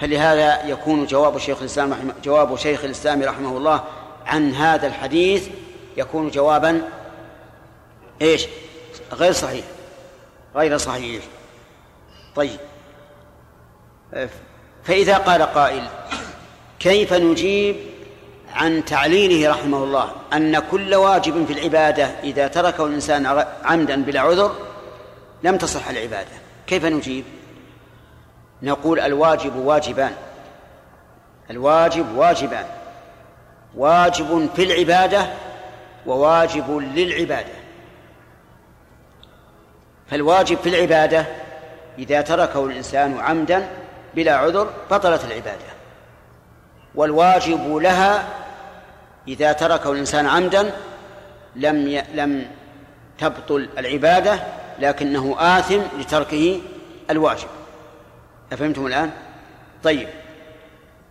[0.00, 3.84] فلهذا يكون جواب شيخ الإسلام رحمه جواب شيخ الإسلام رحمه الله
[4.26, 5.48] عن هذا الحديث
[5.96, 6.82] يكون جوابا
[8.22, 8.46] إيش؟
[9.12, 9.64] غير صحيح.
[10.56, 11.22] غير صحيح.
[12.36, 12.58] طيب.
[14.84, 15.82] فإذا قال قائل
[16.80, 17.76] كيف نجيب
[18.54, 23.26] عن تعليله رحمه الله أن كل واجب في العبادة إذا تركه الإنسان
[23.64, 24.56] عمدا بلا عذر
[25.42, 26.28] لم تصح العبادة؟
[26.66, 27.24] كيف نجيب؟
[28.62, 30.12] نقول الواجب واجبان.
[31.50, 32.66] الواجب واجبان.
[33.76, 35.26] واجب في العبادة
[36.06, 37.58] وواجب للعبادة.
[40.10, 41.26] فالواجب في العبادة
[41.98, 43.68] إذا تركه الإنسان عمدا
[44.14, 45.68] بلا عذر بطلت العبادة.
[46.94, 48.24] والواجب لها
[49.28, 50.72] إذا تركه الإنسان عمدا
[51.56, 52.02] لم ي...
[52.14, 52.50] لم
[53.18, 54.40] تبطل العبادة
[54.78, 56.60] لكنه آثم لتركه
[57.10, 57.48] الواجب.
[58.52, 59.10] أفهمتم الآن؟
[59.84, 60.08] طيب.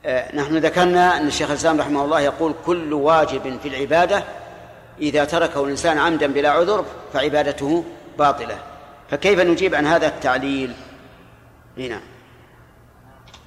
[0.05, 4.23] آه نحن ذكرنا أن الشيخ الإسلام رحمه الله يقول كل واجب في العبادة
[4.99, 7.83] إذا تركه الإنسان عمدا بلا عذر فعبادته
[8.19, 8.57] باطلة.
[9.11, 10.73] فكيف نجيب عن هذا التعليل؟
[11.77, 11.99] هنا.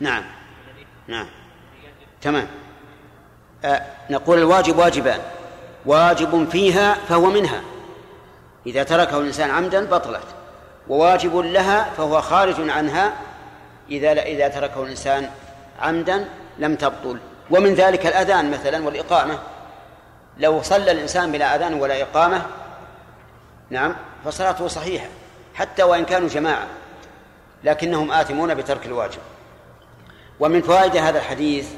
[0.00, 0.22] نعم.
[1.08, 1.26] نعم.
[2.22, 2.46] تمام.
[3.64, 5.20] آه نقول الواجب واجبان.
[5.86, 7.60] واجب فيها فهو منها.
[8.66, 10.26] إذا تركه الإنسان عمدا بطلت.
[10.88, 13.12] وواجب لها فهو خارج عنها
[13.90, 15.30] إذا إذا تركه الإنسان
[15.80, 17.18] عمدا لم تبطل.
[17.50, 19.38] ومن ذلك الأذان مثلا والإقامة.
[20.38, 22.46] لو صلى الإنسان بلا أذان ولا إقامة
[23.70, 25.06] نعم فصلاته صحيحة
[25.54, 26.66] حتى وإن كانوا جماعة
[27.64, 29.20] لكنهم آثمون بترك الواجب.
[30.40, 31.68] ومن فوائد هذا الحديث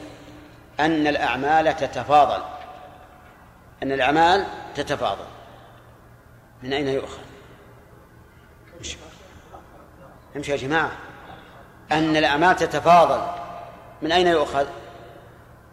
[0.80, 2.42] أن الأعمال تتفاضل.
[3.82, 5.24] أن الأعمال تتفاضل.
[6.62, 7.18] من أين يؤخذ؟
[10.36, 10.92] امشي يا جماعة.
[11.92, 13.20] أن الأعمال تتفاضل.
[14.02, 14.66] من أين يؤخذ؟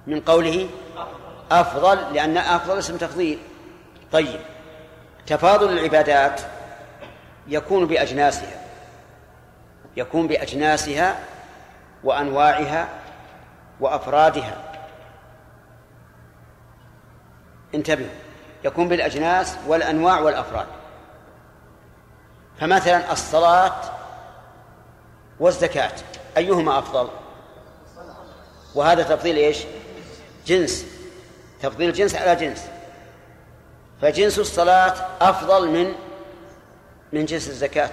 [0.08, 0.70] من قوله
[1.52, 3.40] أفضل لأن أفضل اسم تفضيل.
[4.12, 4.40] طيب.
[5.28, 6.42] تفاضل العبادات
[7.48, 8.62] يكون بأجناسها.
[9.98, 11.20] يكون بأجناسها
[12.04, 12.88] وأنواعها
[13.80, 14.58] وأفرادها.
[17.76, 18.10] انتبهوا.
[18.64, 20.68] يكون بالأجناس والأنواع والأفراد.
[22.60, 23.99] فمثلا الصلاة
[25.40, 25.92] والزكاة
[26.38, 27.10] أيهما أفضل؟
[28.76, 29.58] وهذا تفضيل إيش؟
[30.46, 30.86] جنس.
[31.62, 32.66] تفضيل جنس على جنس.
[34.02, 35.94] فجنس الصلاة أفضل من
[37.14, 37.90] من جنس الزكاة.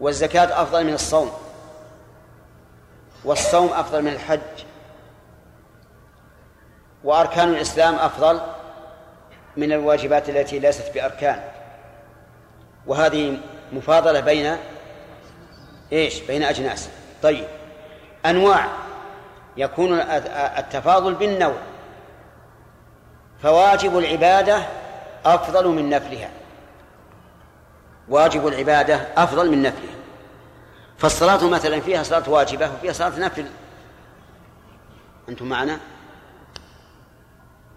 [0.00, 1.32] والزكاة أفضل من الصوم.
[3.24, 4.40] والصوم أفضل من الحج.
[7.04, 8.40] وأركان الإسلام أفضل
[9.56, 11.42] من الواجبات التي ليست بأركان.
[12.86, 13.38] وهذه
[13.72, 14.56] مفاضلة بين
[15.92, 16.88] إيش؟ بين أجناس.
[17.22, 17.46] طيب.
[18.26, 18.66] أنواع.
[19.56, 20.00] يكون
[20.58, 21.58] التفاضل بالنوع.
[23.42, 24.66] فواجب العبادة
[25.24, 26.30] أفضل من نفلها.
[28.08, 29.94] واجب العبادة أفضل من نفلها.
[30.98, 33.46] فالصلاة مثلا فيها صلاة واجبة وفيها صلاة نفل.
[35.28, 35.80] أنتم معنا؟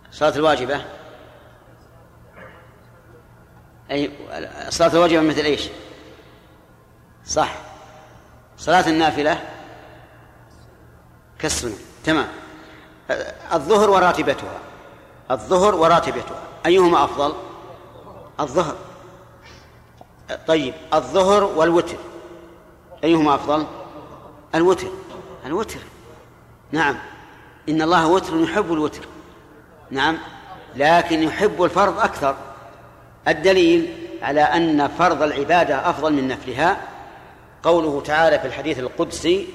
[0.10, 0.82] الصلاة الواجبة.
[3.92, 4.12] أي
[4.68, 5.70] الصلاة الواجبة مثل إيش؟
[7.26, 7.65] صح.
[8.58, 9.42] صلاة النافلة
[11.40, 12.28] كالسنة تمام.
[13.54, 14.60] الظهر وراتبتها.
[15.32, 16.40] الظهر وراتبتها.
[16.66, 17.34] أيهما أفضل؟
[18.40, 18.76] الظهر.
[20.48, 21.98] طيب الظهر والوتر.
[23.04, 23.66] أيهما أفضل؟
[24.56, 24.88] الوتر.
[25.46, 25.80] الوتر.
[26.72, 26.96] نعم.
[27.70, 29.06] إن الله وتر يحب الوتر.
[29.92, 30.18] نعم.
[30.76, 32.36] لكن يحب الفرض أكثر.
[33.28, 36.78] الدليل على أن فرض العبادة أفضل من نفلها
[37.66, 39.48] قوله تعالى في الحديث القدسي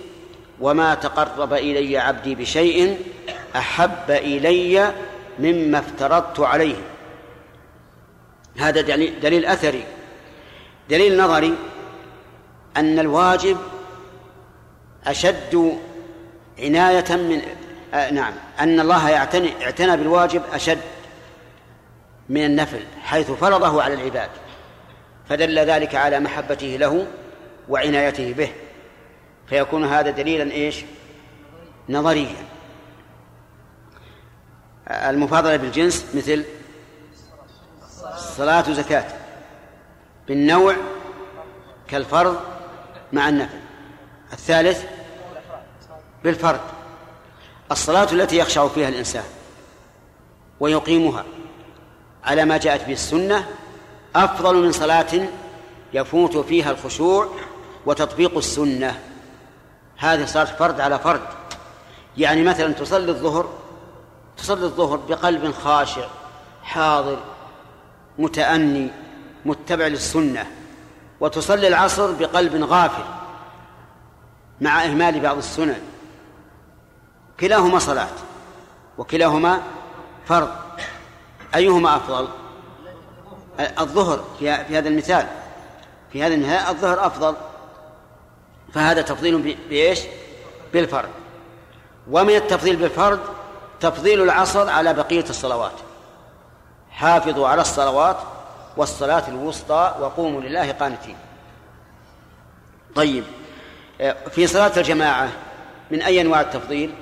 [0.61, 2.99] وما تقرب إلي عبدي بشيء
[3.57, 4.93] أحب إلي
[5.39, 6.77] مما افترضت عليه.
[8.59, 8.81] هذا
[9.21, 9.85] دليل, أثري.
[10.91, 11.55] دليل نظري
[12.77, 13.57] أن الواجب
[15.07, 15.79] أشد
[16.59, 17.43] عناية من
[17.95, 20.81] آه نعم أن الله يعتني اعتنى بالواجب أشد
[22.29, 24.31] من النفل حيث فرضه على العباد
[25.29, 27.07] فدل ذلك على محبته له
[27.71, 28.53] وعنايته به.
[29.47, 30.85] فيكون هذا دليلا إيش؟
[31.89, 32.37] نظريا.
[34.91, 36.45] المفاضلة بالجنس مثل
[38.17, 39.07] صلاة وزكاة.
[40.29, 40.77] بالنوع
[41.89, 42.41] كالفرض
[43.13, 43.59] مع النفل.
[44.33, 44.85] الثالث
[46.25, 46.61] بالفرد
[47.73, 49.25] الصلاة التي يخشع فيها الإنسان
[50.61, 51.25] ويقيمها
[52.25, 53.49] على ما جاءت به السنة
[54.17, 55.29] أفضل من صلاة
[55.93, 57.29] يفوت فيها الخشوع
[57.87, 59.01] وتطبيق السنة.
[59.97, 61.21] هذه صلاة فرد على فرد
[62.17, 63.49] يعني مثلا تصلي الظهر
[64.37, 66.07] تصلي الظهر بقلب خاشع
[66.63, 67.19] حاضر
[68.19, 68.91] متأني
[69.45, 70.47] متبع للسنة.
[71.21, 73.05] وتصلي العصر بقلب غافل
[74.61, 75.81] مع إهمال بعض السنن.
[77.41, 78.09] كلاهما صلاة
[78.99, 79.63] وكلاهما
[80.27, 80.51] فرض.
[81.55, 82.29] أيهما أفضل؟
[83.81, 85.27] الظهر في هذا المثال.
[86.13, 87.37] في هذا المثال الظهر أفضل.
[88.75, 90.01] فهذا تفضيل بإيش؟
[90.73, 91.09] بالفرد
[92.11, 93.21] ومن التفضيل بالفرد
[93.81, 95.73] تفضيل العصر على بقية الصلوات.
[96.91, 98.17] حافظوا على الصلوات
[98.77, 101.17] والصلاة الوسطى وقوموا لله قانتين.
[102.95, 103.25] طيب
[104.31, 105.29] في صلاة الجماعة
[105.91, 106.95] من أي أنواع التفضيل؟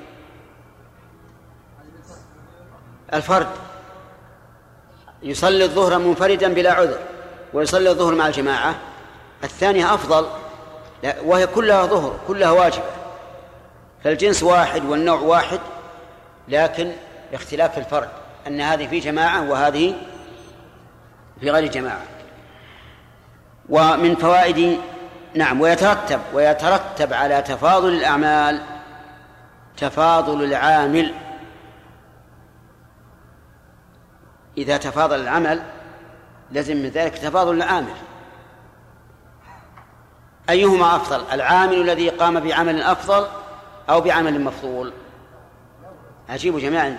[3.14, 3.48] الفرد.
[5.22, 6.98] يصلي الظهر منفردا بلا عذر
[7.52, 8.74] ويصلي الظهر مع الجماعة.
[9.44, 10.26] الثانية أفضل.
[11.04, 12.84] وهي كلها ظهر كلها واجبة.
[14.04, 15.60] فالجنس واحد والنوع واحد
[16.48, 16.92] لكن
[17.30, 18.08] باختلاف في
[18.46, 19.94] أن هذه في جماعة وهذه
[21.40, 22.02] في غير جماعة.
[23.68, 24.80] ومن فوائد
[25.34, 28.60] نعم ويترتب ويترتب على تفاضل الأعمال
[29.76, 31.14] تفاضل العامل.
[34.58, 35.62] إذا تفاضل العمل
[36.52, 37.94] لزم من ذلك تفاضل العامل.
[40.50, 43.26] أيهما أفضل؟ العامل الذي قام بعمل أفضل
[43.90, 44.92] أو بعمل مفضول؟
[46.30, 46.98] أجيبوا جميعا.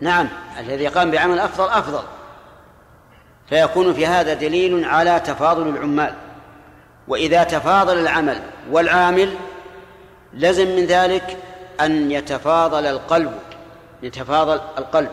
[0.00, 0.28] نعم
[0.58, 2.02] الذي قام بعمل أفضل أفضل.
[3.48, 6.14] فيكون في هذا دليل على تفاضل العمال.
[7.08, 8.40] وإذا تفاضل العمل
[8.70, 9.34] والعامل
[10.34, 11.36] لزم من ذلك
[11.80, 13.38] أن يتفاضل القلب.
[14.02, 15.10] يتفاضل القلب.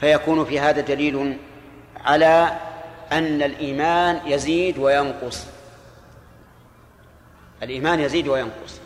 [0.00, 1.38] فيكون في هذا دليل
[2.04, 2.50] على
[3.12, 5.46] أن الإيمان يزيد وينقص.
[7.62, 8.80] الإيمان يزيد وينقص.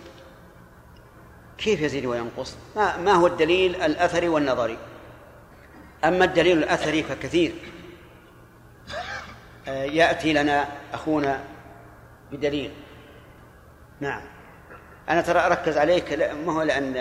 [1.59, 4.79] كيف يزيد وينقص؟ ما, ما هو الدليل؟ الأثري والنظري.
[6.05, 7.53] أما الدليل الأثري فكثير.
[9.69, 11.41] آه، يأتي لنا أخونا
[12.33, 12.71] بدليل.
[14.01, 14.23] نعم.
[15.09, 16.13] أنا ترى أركز عليك
[16.47, 16.97] ما هو لأن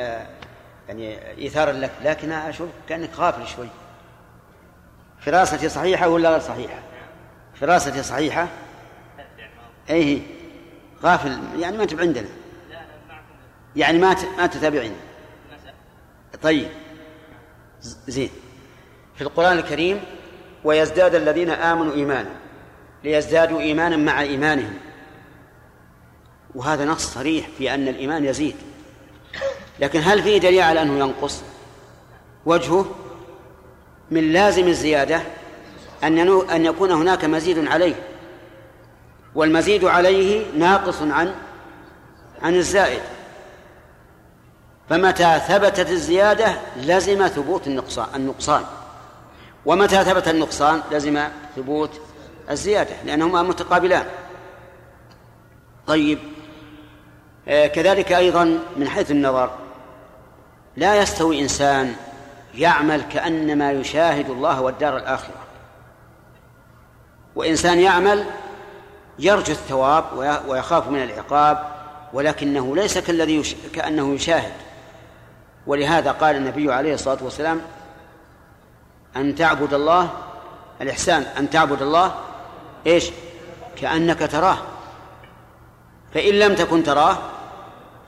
[0.88, 3.68] يعني إيثارا لك لكن أشوف كأنك غافل شوي.
[5.20, 6.80] فراستي صحيحة ولا غير صحيحة؟
[7.60, 8.48] فراستي صحيحة؟
[9.90, 10.22] أي
[11.04, 12.28] غافل يعني ما أنت عندنا؟
[13.76, 14.92] يعني ما ما تتابعني
[16.42, 16.70] طيب.
[18.08, 18.30] زين.
[19.16, 20.02] في القرآن الكريم
[20.64, 22.30] ويزداد الذين آمنوا إيمانا
[23.04, 24.74] ليزدادوا إيمانا مع إيمانهم.
[26.56, 28.56] وهذا نص صريح في أن الإيمان يزيد.
[29.80, 31.42] لكن هل فيه دليل على أنه ينقص؟
[32.46, 32.86] وجهه
[34.12, 35.22] من لازم الزيادة
[36.04, 37.96] أن أن يكون هناك مزيد عليه.
[39.36, 41.34] والمزيد عليه ناقص عن
[42.42, 43.02] عن الزائد.
[44.90, 48.64] فمتى ثبتت الزيادة لزم ثبوت النقصان النقصان.
[49.66, 52.02] ومتى ثبت النقصان لزم ثبوت
[52.50, 54.06] الزيادة لأنهما متقابلان.
[55.88, 56.20] طيب
[57.48, 59.52] آه، كذلك أيضا من حيث النظر
[60.78, 61.96] لا يستوي إنسان
[62.56, 65.49] يعمل كأنما يشاهد الله والدار الآخرة.
[67.36, 68.26] وإنسان يعمل
[69.20, 70.06] يرجو الثواب
[70.48, 71.64] ويخاف من العقاب
[72.14, 73.56] ولكنه ليس كالذي يش...
[73.74, 74.54] كأنه يشاهد.
[75.68, 77.62] ولهذا قال النبي عليه الصلاة والسلام
[79.16, 80.10] أن تعبد الله
[80.82, 82.16] الإحسان أن تعبد الله
[82.88, 83.12] إيش؟
[83.76, 84.58] كأنك تراه.
[86.14, 87.18] فإن لم تكن تراه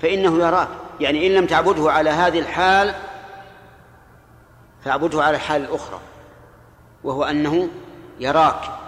[0.01, 0.67] فإنه يراك.
[0.99, 2.93] يعني إن لم تعبده على هذه الحال
[4.85, 5.99] فاعبده على الحال الأخرى
[7.03, 7.69] وهو أنه
[8.19, 8.80] يراك.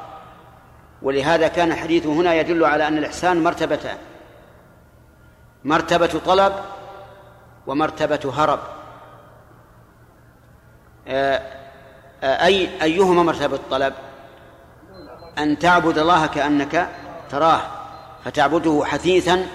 [1.03, 3.97] ولهذا كان حديثه هنا يدل على أن الإحسان مرتبتان
[5.63, 6.53] مرتبة طلب
[7.67, 8.59] ومرتبة هرب.
[11.07, 11.41] آه،
[12.23, 13.93] آه، أي أيهما مرتبة طلب
[15.37, 16.89] أن تعبد الله كأنك
[17.29, 17.61] تراه
[18.25, 19.47] فتعبده حثيثا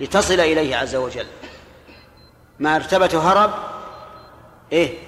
[0.00, 1.26] لتصل إليه عز وجل.
[2.60, 3.50] مرتبة هرب؟
[4.72, 4.98] إيه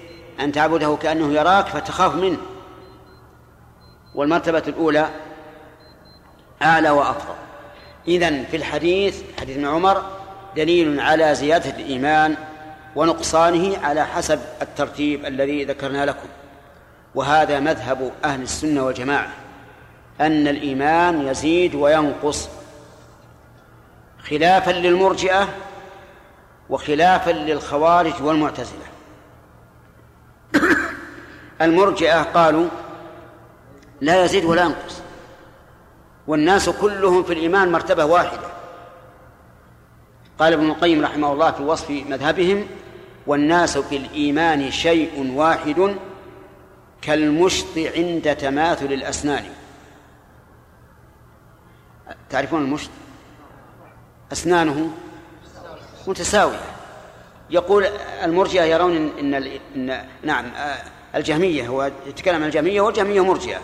[0.41, 2.39] أن تعبده كأنه يراك فتخاف منه.
[4.15, 5.11] والمرتبة الأولى
[6.63, 7.35] أعلى وأفضل.
[8.09, 10.03] إذن في الحديث حديث ابن عمر
[10.57, 12.37] دليل على زيادة الإيمان
[12.97, 16.29] ونقصانه على حسب الترتيب الذي ذكرنا لكم.
[17.15, 19.29] وهذا مذهب أهل السنة والجماعة
[20.21, 22.49] أن الإيمان يزيد وينقص.
[24.31, 25.49] خلافا للمرجئة
[26.71, 28.87] وخلافا للخوارج والمعتزلة.
[31.63, 32.69] المرجئة قالوا
[34.01, 34.96] لا يزيد ولا ينقص.
[36.27, 38.49] والناس كلهم في الإيمان مرتبة واحدة.
[40.39, 42.67] قال ابن القيم رحمه الله في وصف مذهبهم
[43.27, 45.97] والناس في الإيمان شيء واحد
[47.03, 49.45] كالمشط عند تماثل الأسنان.
[52.31, 52.91] تعرفون المشط؟
[54.33, 54.91] أسنانه
[56.07, 56.61] متساوية.
[57.51, 57.87] يقول
[58.23, 59.35] المرجئة يرون إن,
[59.77, 60.45] إن, نعم
[61.15, 63.61] الجهمية هو يتكلم عن الجهمية والجهمية مرجئة.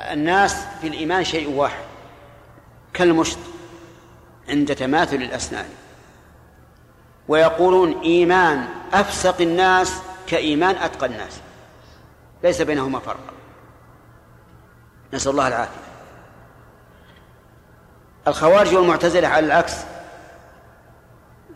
[0.00, 1.84] الناس في الإيمان شيء واحد
[2.92, 3.38] كالمشط
[4.48, 5.68] عند تماثل الأسنان.
[7.28, 9.94] ويقولون إيمان أفسق الناس
[10.26, 11.40] كإيمان أتقى الناس.
[12.44, 13.20] ليس بينهما فرق.
[15.14, 15.80] نسأل الله العافية.
[18.28, 19.74] الخوارج والمعتزلة على العكس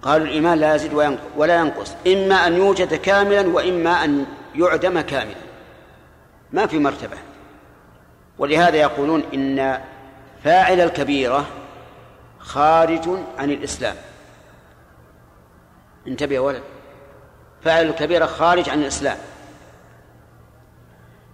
[0.02, 0.92] قالوا الإيمان لا يزيد
[1.36, 1.92] ولا ينقص.
[2.06, 5.36] إما أن يوجد كاملا وإما أن يعدم كاملا.
[6.52, 7.16] ما في مرتبة.
[8.38, 9.80] ولهذا يقولون إن
[10.44, 11.46] فاعل الكبيرة
[12.38, 13.96] خارج عن الإسلام.
[16.06, 16.62] انتبه يا ولد.
[17.64, 19.18] فاعل الكبيرة خارج عن الإسلام.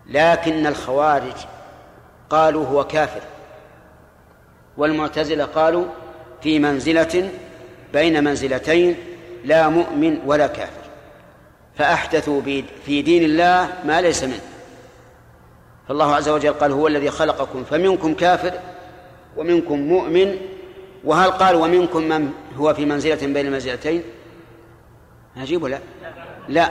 [0.06, 1.36] لكن الخوارج
[2.30, 3.22] قالوا هو كافر.
[4.76, 5.86] والمعتزلة قالوا
[6.42, 7.30] في منزلة
[7.92, 8.96] بين منزلتين
[9.44, 10.88] لا مؤمن ولا كافر.
[11.76, 12.42] فأحدثوا
[12.84, 14.40] في دين الله ما ليس منه.
[15.88, 18.52] فالله عز وجل قال هو الذي خلقكم فمنكم كافر
[19.36, 20.36] ومنكم مؤمن.
[21.04, 24.02] وهل قال ومنكم من هو في منزلة بين المنزلتين؟
[25.36, 25.78] عجيب ولا؟
[26.48, 26.70] لا.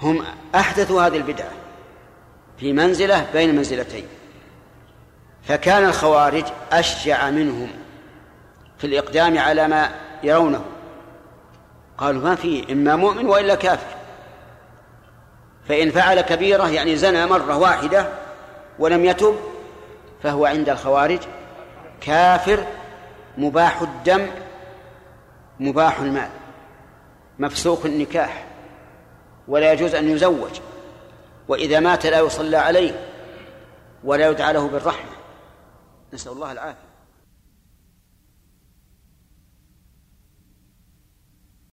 [0.00, 1.50] هم أحدثوا هذه البدعة
[2.58, 4.04] في منزلة بين منزلتين.
[5.42, 7.68] فكان الخوارج أشجع منهم
[8.78, 9.90] في الإقدام على ما
[10.22, 10.64] يرونه.
[11.98, 13.96] قالوا ما في إما مؤمن وإلا كافر.
[15.68, 18.06] فإن فعل كبيرة يعني زنى مرة واحدة
[18.78, 19.36] ولم يتب
[20.22, 21.20] فهو عند الخوارج
[22.00, 22.66] كافر
[23.38, 24.26] مباح الدم
[25.60, 26.28] مباح المال
[27.38, 28.44] مفسوق النكاح
[29.48, 30.60] ولا يجوز أن يزوج
[31.48, 33.08] وإذا مات لا يصلى عليه
[34.04, 35.10] ولا يدعى له بالرحمة
[36.12, 36.91] نسأل الله العافية